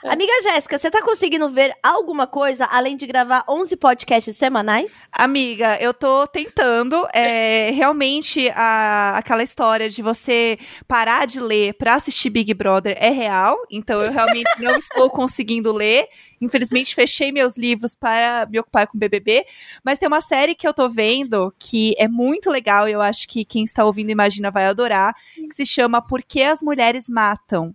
[0.06, 5.06] Amiga Jéssica, você tá conseguindo ver alguma coisa além de gravar 11 podcasts semanais?
[5.12, 7.06] Amiga, eu tô tentando.
[7.14, 13.10] É, realmente, a, aquela história de você parar de ler pra assistir Big Brother é
[13.10, 13.58] real.
[13.70, 16.08] Então, eu realmente não estou conseguindo ler.
[16.42, 19.46] Infelizmente, fechei meus livros para me ocupar com BBB.
[19.84, 22.88] Mas tem uma série que eu tô vendo que é muito legal.
[22.88, 25.16] E eu acho que quem está ouvindo Imagina vai adorar.
[25.36, 27.74] Que se chama Por que as Mulheres Matam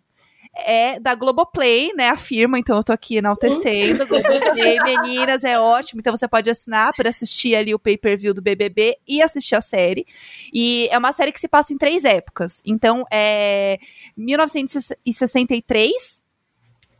[0.56, 2.10] é da Globoplay, né?
[2.10, 4.06] A firma, então eu tô aqui enaltecendo.
[4.06, 6.00] Globoplay, meninas, é ótimo.
[6.00, 10.06] Então você pode assinar para assistir ali o pay-per-view do BBB e assistir a série.
[10.52, 12.62] E é uma série que se passa em três épocas.
[12.64, 13.78] Então é
[14.16, 16.22] 1963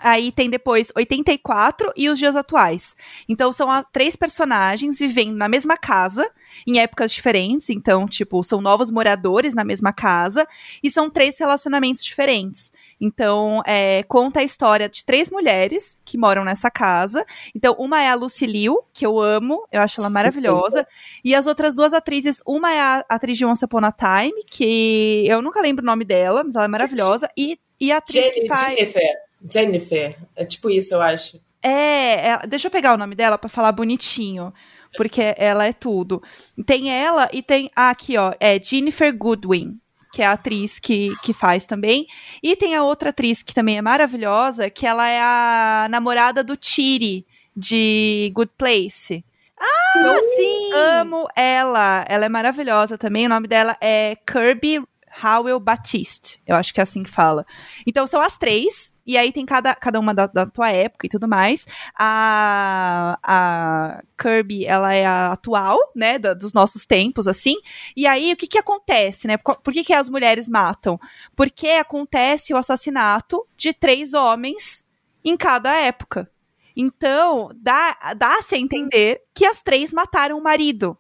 [0.05, 2.94] Aí tem depois 84 e os dias atuais.
[3.26, 6.31] Então são as três personagens vivendo na mesma casa,
[6.66, 7.70] em épocas diferentes.
[7.70, 10.47] Então, tipo, são novos moradores na mesma casa.
[10.82, 12.70] E são três relacionamentos diferentes.
[13.01, 17.24] Então, é, conta a história de três mulheres que moram nessa casa.
[17.55, 20.86] Então, uma é a Lucy Liu, que eu amo, eu acho ela maravilhosa.
[21.24, 25.24] E as outras duas atrizes, uma é a atriz de Once Upon a Time, que
[25.26, 27.26] eu nunca lembro o nome dela, mas ela é maravilhosa.
[27.35, 28.76] E, e a atriz Jenny, que faz.
[28.76, 29.23] Jennifer.
[29.50, 30.14] Jennifer.
[30.34, 31.40] É tipo isso, eu acho.
[31.62, 34.52] É, é, deixa eu pegar o nome dela pra falar bonitinho.
[34.96, 36.22] Porque ela é tudo.
[36.64, 37.70] Tem ela e tem.
[37.74, 38.32] Ah, aqui, ó.
[38.38, 39.78] É Jennifer Goodwin,
[40.12, 42.06] que é a atriz que, que faz também.
[42.42, 46.56] E tem a outra atriz que também é maravilhosa, que ela é a namorada do
[46.56, 47.26] Tiri,
[47.56, 49.24] de Good Place.
[49.58, 50.72] Ah, sim!
[50.72, 52.04] Amo ela.
[52.08, 53.26] Ela é maravilhosa também.
[53.26, 54.80] O nome dela é Kirby
[55.23, 56.41] Howell Batiste.
[56.47, 57.45] Eu acho que é assim que fala.
[57.86, 58.93] Então são as três.
[59.07, 61.66] E aí tem cada, cada uma da, da tua época e tudo mais.
[61.95, 66.19] A, a Kirby, ela é a atual, né?
[66.19, 67.55] da- dos nossos tempos, assim.
[67.97, 69.36] E aí, o que que acontece, né?
[69.36, 70.99] Por, por que que as mulheres matam?
[71.36, 74.85] Porque acontece o assassinato de três homens
[75.24, 76.31] em cada época.
[76.77, 80.97] Então, dá- dá-se a entender que as três mataram o marido.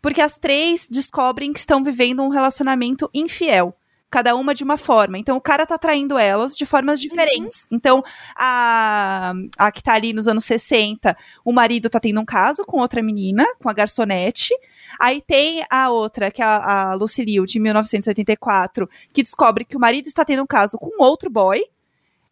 [0.00, 3.74] Porque as três descobrem que estão vivendo um relacionamento infiel.
[4.10, 5.18] Cada uma de uma forma.
[5.18, 7.64] Então, o cara tá traindo elas de formas diferentes.
[7.70, 8.02] Então,
[8.36, 12.80] a, a que tá ali nos anos 60, o marido tá tendo um caso com
[12.80, 14.52] outra menina, com a garçonete.
[14.98, 19.76] Aí tem a outra, que é a, a Lucy Liu, de 1984, que descobre que
[19.76, 21.62] o marido está tendo um caso com outro boy.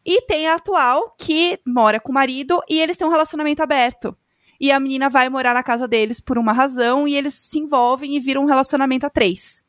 [0.04, 4.16] E tem a atual, que mora com o marido e eles têm um relacionamento aberto.
[4.60, 8.16] E a menina vai morar na casa deles por uma razão e eles se envolvem
[8.16, 9.62] e viram um relacionamento a três.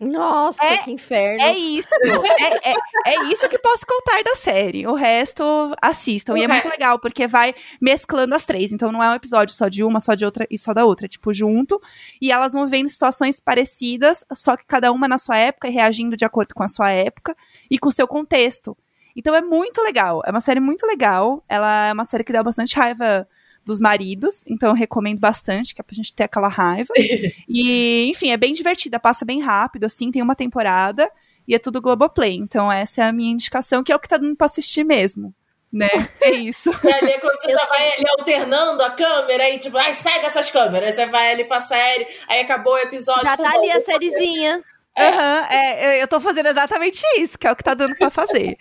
[0.00, 1.42] Nossa, É- que inferno.
[1.42, 1.88] É isso.
[1.92, 2.74] é, é,
[3.06, 4.86] é isso que posso contar da série.
[4.86, 5.42] O resto,
[5.82, 6.38] assistam.
[6.38, 8.70] E é muito legal, porque vai mesclando as três.
[8.72, 11.06] Então não é um episódio só de uma, só de outra e só da outra.
[11.06, 11.80] É, tipo, junto.
[12.22, 16.16] E elas vão vendo situações parecidas, só que cada uma na sua época e reagindo
[16.16, 17.36] de acordo com a sua época
[17.68, 18.76] e com o seu contexto.
[19.16, 20.22] Então é muito legal.
[20.24, 21.42] É uma série muito legal.
[21.48, 23.26] Ela é uma série que dá bastante raiva
[23.68, 26.92] dos maridos, então eu recomendo bastante, que é pra gente ter aquela raiva.
[27.48, 31.10] E, enfim, é bem divertida, passa bem rápido, assim, tem uma temporada
[31.46, 32.34] e é tudo Globoplay.
[32.34, 35.32] Então essa é a minha indicação, que é o que tá dando pra assistir mesmo.
[35.72, 35.88] Né?
[36.22, 36.70] É isso.
[36.84, 40.26] E ali é quando você já vai ali alternando a câmera e tipo, ai, segue
[40.26, 40.94] essas câmeras.
[40.94, 43.22] Você vai ali pra série, aí acabou o episódio.
[43.22, 44.62] Já tá tá bom, ali a vou- sériezinha.
[44.98, 48.10] Aham, é, eu- eu tô fazendo exatamente isso, que é o que tá dando pra
[48.10, 48.56] fazer.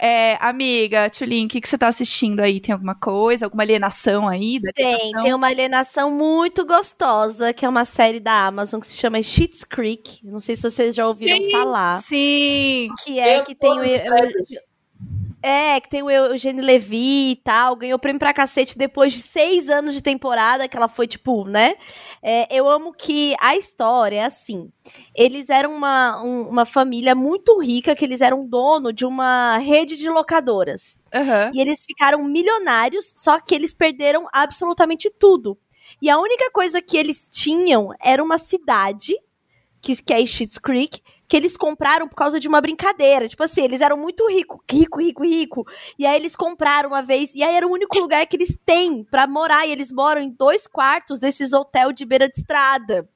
[0.00, 2.60] É, amiga, Tulin, o que, que você tá assistindo aí?
[2.60, 3.46] Tem alguma coisa?
[3.46, 4.60] Alguma alienação aí?
[4.60, 8.96] da Tem, tem uma alienação muito gostosa, que é uma série da Amazon que se
[8.96, 10.20] chama Schitt's Creek.
[10.24, 11.50] Não sei se vocês já ouviram Sim.
[11.50, 12.02] falar.
[12.02, 12.88] Sim.
[13.04, 13.82] Que é Eu que tem o-
[15.44, 19.68] É, que tem o Eugênio Levi e tal, ganhou prêmio pra cacete depois de seis
[19.68, 21.74] anos de temporada, que ela foi, tipo, né?
[22.22, 24.70] É, eu amo que a história é assim.
[25.14, 29.96] Eles eram uma, um- uma família muito rica, que eles eram dono de uma rede
[29.96, 30.96] de locadoras.
[31.12, 31.50] Aham.
[31.52, 35.58] E eles ficaram milionários, só que eles perderam absolutamente tudo.
[36.00, 39.14] E a única coisa que eles tinham era uma cidade,
[39.80, 41.00] que, que é Schitt's Creek,
[41.32, 43.26] que eles compraram por causa de uma brincadeira.
[43.26, 45.66] Tipo assim, eles eram muito rico, rico, rico, rico.
[45.98, 49.02] E aí eles compraram uma vez, e aí era o único lugar que eles têm
[49.04, 49.66] pra morar.
[49.66, 53.08] E eles moram em dois quartos desses hotel de beira de estrada.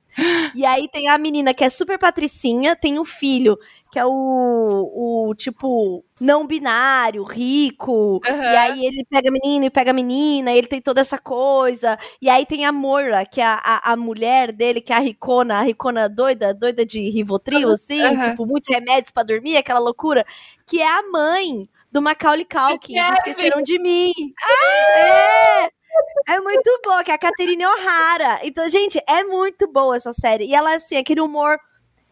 [0.55, 3.59] E aí tem a menina que é super patricinha, tem o filho,
[3.93, 8.20] que é o, o tipo, não binário, rico.
[8.26, 8.52] Aham.
[8.52, 11.98] E aí ele pega menino e pega menina, ele tem toda essa coisa.
[12.20, 15.01] E aí tem a Moira, que é a, a, a mulher dele, que é a
[15.01, 18.30] Ricona, a Ricona doida, doida de Rivotril, assim, Aham.
[18.30, 20.24] tipo, muitos remédios pra dormir, aquela loucura.
[20.66, 24.12] Que é a mãe do Macaulay Culkin, que esqueceram de mim.
[24.98, 25.76] É!
[26.28, 28.40] É muito boa, que é a Catherine O'Hara.
[28.43, 30.47] Então, gente, é muito boa essa série.
[30.47, 31.59] E ela, assim, aquele humor.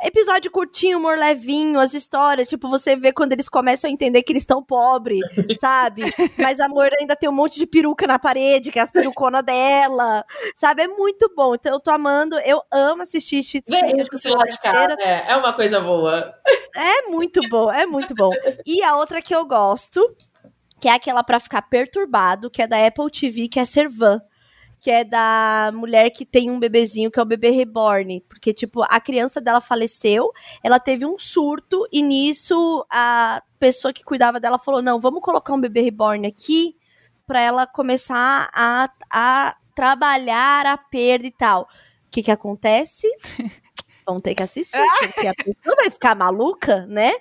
[0.02, 4.32] Episódio curtinho, humor levinho, as histórias, tipo, você vê quando eles começam a entender que
[4.32, 5.20] eles estão pobres,
[5.60, 6.02] sabe?
[6.36, 9.44] Mas a Moira ainda tem um monte de peruca na parede, que é as peruconas
[9.44, 10.24] dela,
[10.56, 10.82] sabe?
[10.82, 11.54] É muito bom.
[11.54, 15.24] Então eu tô amando, eu amo assistir Cheats Vem com lado de cá, né?
[15.28, 16.34] É uma coisa boa.
[16.74, 18.32] é muito bom, é muito bom.
[18.66, 20.04] E a outra que eu gosto,
[20.84, 24.20] que é aquela pra ficar perturbado, que é da Apple TV, que é Servan.
[24.78, 28.22] Que é da mulher que tem um bebezinho, que é o bebê reborn.
[28.28, 30.30] Porque, tipo, a criança dela faleceu,
[30.62, 35.54] ela teve um surto, e nisso a pessoa que cuidava dela falou: não, vamos colocar
[35.54, 36.76] um bebê reborn aqui
[37.26, 41.62] pra ela começar a, a trabalhar a perda e tal.
[41.62, 43.08] O que que acontece?
[44.06, 44.76] Vão ter que assistir,
[45.14, 47.12] porque a pessoa vai ficar maluca, né?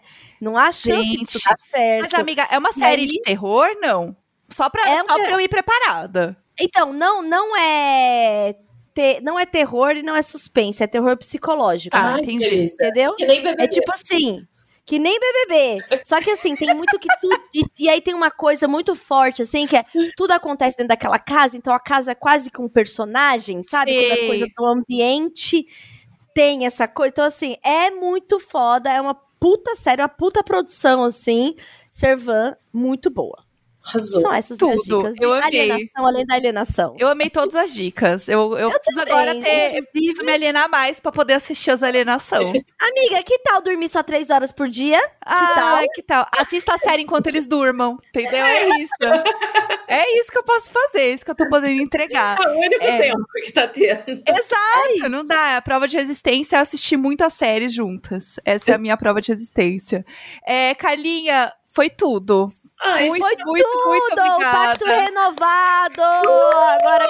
[0.42, 2.04] Não há chance Gente, disso dar certo.
[2.12, 3.68] Mas, amiga, é uma série aí- de terror?
[3.82, 4.16] Não.
[4.50, 6.36] Só pra, É só uma- pra eu ir preparada.
[6.60, 8.56] Então, não, não é.
[8.94, 11.96] te- Não é terror e não é suspense, é terror psicológico.
[11.96, 12.66] Tá, Ai, entendi.
[12.66, 13.16] Entendeu?
[13.16, 13.64] Que nem bebê.
[13.64, 14.46] É tipo assim,
[14.86, 16.02] que nem BBB.
[16.04, 17.36] Só que assim, tem muito que tudo.
[17.56, 19.84] E, e aí tem uma coisa muito forte, assim, que é
[20.16, 23.94] tudo acontece dentro daquela casa, então a casa é quase que um personagem, sabe?
[23.94, 24.24] Quando Sei.
[24.26, 25.66] a coisa do ambiente
[26.34, 27.10] tem essa coisa.
[27.12, 31.56] Então, assim, é muito foda, é uma puta série, uma puta produção, assim.
[31.90, 33.43] Servan, muito boa.
[33.86, 34.22] Arrasou.
[34.22, 35.72] São essas Tudo, dicas de eu amei.
[35.72, 36.96] alienação além da alienação.
[36.98, 38.30] Eu amei todas as dicas.
[38.30, 39.78] Eu, eu, preciso também, agora ter.
[39.78, 42.40] Eu preciso me alienar mais pra poder assistir as alienação.
[42.80, 45.02] Amiga, que tal dormir só três horas por dia?
[45.26, 46.26] ah, que tal?
[46.38, 47.98] Assista a série enquanto eles durmam.
[48.10, 48.44] Entendeu?
[48.46, 48.94] É isso.
[49.86, 52.38] É isso que eu posso fazer, é isso que eu tô podendo entregar.
[52.42, 52.98] É o único É.
[52.98, 54.24] tempo que tá tendo.
[54.28, 55.58] Exato, não dá.
[55.58, 58.40] A prova de resistência é assistir muitas séries juntas.
[58.44, 60.04] Essa é a minha prova de resistência.
[60.48, 62.52] É, Carlinha, foi tudo.
[62.86, 63.88] Ai, Muito, Foi muito, tudo!
[63.88, 66.02] muito o pacto renovado!
[66.02, 67.06] Agora,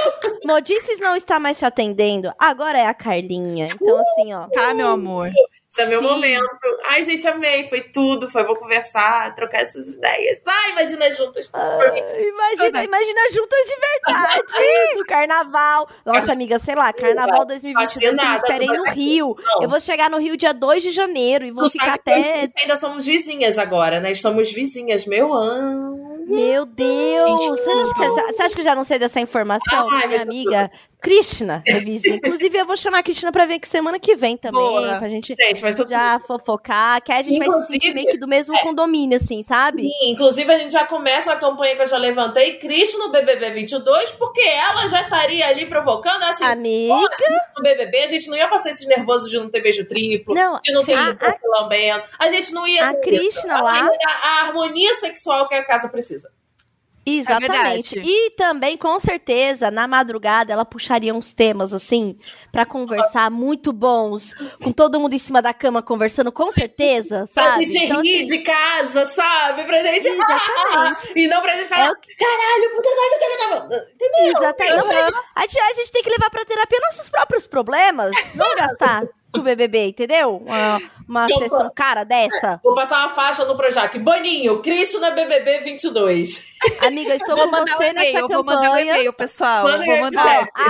[0.45, 2.31] Modices não está mais te atendendo.
[2.37, 3.67] Agora é a Carlinha.
[3.73, 4.47] Então, assim, ó.
[4.49, 5.31] Tá, meu amor.
[5.73, 6.05] Esse é meu Sim.
[6.05, 6.77] momento.
[6.85, 7.67] Ai, gente, amei.
[7.67, 8.29] Foi tudo.
[8.29, 10.43] Foi bom conversar, trocar essas ideias.
[10.45, 11.49] Ai, imagina juntas.
[11.49, 12.85] Imagina, Saudade.
[12.85, 15.89] imagina juntas de verdade no carnaval.
[16.05, 19.35] Nossa, amiga, sei lá, carnaval 2022, eu esperei no Rio.
[19.39, 19.63] Não.
[19.63, 22.47] Eu vou chegar no Rio dia 2 de janeiro e vou Tu ficar até.
[22.61, 24.11] ainda somos vizinhas agora, né?
[24.11, 26.12] Estamos vizinhas, meu anjo.
[26.27, 27.41] Meu Deus!
[27.41, 29.89] Gente, você, acha que eu já, você acha que eu já não sei dessa informação?
[29.89, 30.71] Ai, Minha amiga
[31.03, 32.15] Krishna é vizinha.
[32.15, 34.95] Inclusive, eu vou chamar a Krishna pra ver que semana que vem também, Boa.
[34.95, 38.07] pra gente Gente, tudo já fofocar, que aí a gente vai se sentir Inclusive, meio
[38.07, 39.81] que do mesmo condomínio, assim, sabe?
[39.81, 43.49] Sim, inclusive a gente já começa a campanha que eu já levantei, Cris no BBB
[43.49, 47.09] 22, porque ela já estaria ali provocando, assim, Amiga,
[47.57, 50.57] no BBB a gente não ia passar esses nervosos de não ter beijo triplo, não,
[50.59, 52.87] de não ter a, se lambendo, a gente não ia...
[52.87, 53.91] a Krishna Ela lá,
[54.23, 56.12] a harmonia sexual que a casa precisa.
[57.05, 57.95] Exatamente.
[57.95, 58.01] verdade.
[58.09, 62.17] e também, com certeza, na madrugada, ela puxaria uns temas, assim,
[62.49, 64.33] pra conversar muito bons,
[64.63, 67.63] com todo mundo em cima da cama conversando, com certeza, Pra sabe?
[67.69, 69.63] gente Então, rir assim, de casa, sabe?
[69.65, 70.07] Pra gente...
[70.07, 71.11] Exatamente.
[71.13, 73.85] e não pra gente falar, É o caralho, puta merda, que ele tava...
[73.93, 74.37] Entendeu?
[74.37, 74.77] Exatamente.
[74.77, 78.15] Não, pra- a, gente, a gente tem que levar pra terapia nossos próprios problemas.
[78.35, 79.03] Não gastar
[79.33, 80.37] com o BBB, entendeu?
[80.37, 82.59] Uma, uma Então, sessão cara dessa.
[82.63, 83.97] Vou passar uma faixa no Projac.
[83.99, 86.45] Boninho, Cristo na BBB 22.
[86.81, 88.93] Amiga, eu estou Vou com mandar um você nessa e-mail, vou mandar um campanha.
[88.93, 89.63] e-mail, pessoal.
[89.63, 90.47] Manda Vou mandar.
[90.57, 90.61] Ó,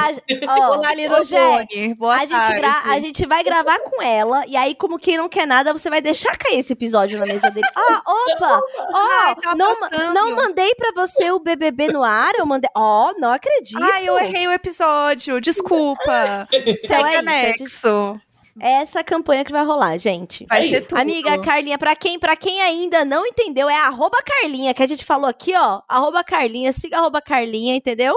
[0.49, 1.37] a, ó, Olá, Lino ô, Jé,
[1.67, 1.93] Boni.
[1.95, 2.59] Boa a gente, tarde.
[2.59, 5.89] gra- a gente vai gravar com ela, e aí, como quem não quer nada, você
[5.89, 7.67] vai deixar cair esse episódio na mesa dele.
[7.75, 8.01] Ó,
[8.33, 8.61] opa!
[8.93, 10.13] Ó, tá não, passando.
[10.13, 12.69] não mandei pra você o BBB no ar, eu mandei.
[12.75, 13.81] Ó, não acredito.
[13.83, 15.39] Ai, eu errei o episódio.
[15.41, 16.47] Desculpa.
[16.51, 18.21] Então Segue é isso, anexo.
[18.59, 20.45] É essa campanha que vai rolar, gente.
[20.47, 20.89] Vai É ser isso.
[20.89, 20.99] tudo.
[21.01, 25.03] Amiga Carlinha, pra quem, pra quem ainda não entendeu, é arroba Carlinha, que a gente
[25.03, 25.81] falou aqui, ó.
[25.89, 28.13] Arroba Carlinha, siga arroba Carlinha, entendeu?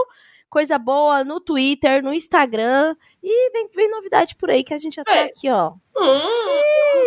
[0.48, 2.94] Coisa boa no Twitter, no Instagram.
[3.22, 5.24] E vem, vem novidade por aí que a gente já tá É.
[5.24, 5.72] aqui, ó.
[5.96, 6.20] Hum,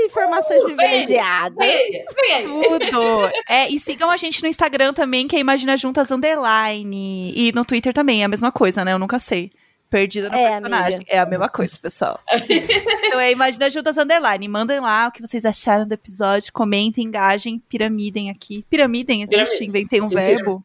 [0.02, 1.58] Ih, Informações privilegiadas.
[1.66, 2.04] vem.
[2.44, 3.32] Tudo.
[3.48, 7.32] É, e sigam a gente no Instagram também, que é Imagina Juntas Underline.
[7.36, 8.94] E no Twitter também, é a mesma coisa, né?
[8.94, 9.52] Eu nunca sei.
[9.90, 10.96] Perdida no É, personagem.
[10.98, 11.12] amiga.
[11.12, 12.20] É a mesma coisa, pessoal.
[13.06, 14.48] então é Imagina Juntas Underline.
[14.48, 16.54] Mandem lá o que vocês acharam do episódio.
[16.54, 18.64] Comentem, engajem, piramidem aqui.
[18.70, 19.36] Piramidem existe?
[19.58, 19.66] Piramide.
[19.66, 20.64] Inventei um Sim, verbo.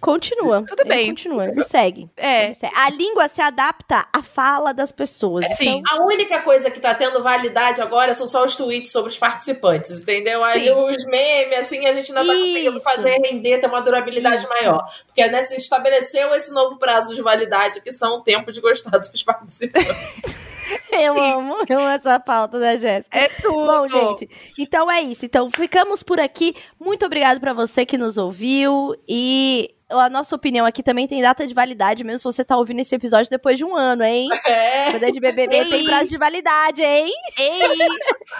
[0.00, 0.64] Continua.
[0.66, 1.08] Tudo Ele bem.
[1.08, 1.46] Continua.
[1.46, 2.08] Ele segue.
[2.16, 2.44] É.
[2.46, 2.74] Ele segue.
[2.76, 5.46] A língua se adapta à fala das pessoas.
[5.56, 5.78] Sim.
[5.78, 9.18] Então, A única coisa que tá tendo validade agora são só os tweets sobre os
[9.18, 10.42] participantes, entendeu?
[10.44, 10.72] Aí Sim.
[10.72, 12.84] os memes, assim, a gente ainda tá conseguindo Isso.
[12.84, 14.84] fazer render, ter uma durabilidade maior.
[15.06, 18.98] Porque né, se estabeleceu esse novo prazo de validade, que são o tempo de gostar
[18.98, 19.60] dos participantes.
[20.92, 23.16] eu amo, eu amo essa pauta da Jéssica.
[23.16, 23.66] É tudo.
[23.66, 25.24] Bom, gente, então é isso.
[25.24, 26.54] Então ficamos por aqui.
[26.78, 31.46] Muito obrigado pra você que nos ouviu e a nossa opinião aqui também tem data
[31.46, 34.28] de validade, mesmo se você tá ouvindo esse episódio depois de um ano, hein?
[34.46, 34.96] É.
[34.96, 35.84] É de BBB tem Ei.
[35.84, 37.12] prazo de validade, hein?
[37.38, 37.60] Ei!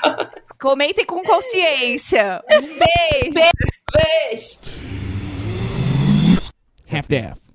[0.60, 2.42] Comentem com consciência.
[2.50, 3.50] Um beijo.
[3.92, 4.58] Beijo.
[6.90, 7.47] half-daff.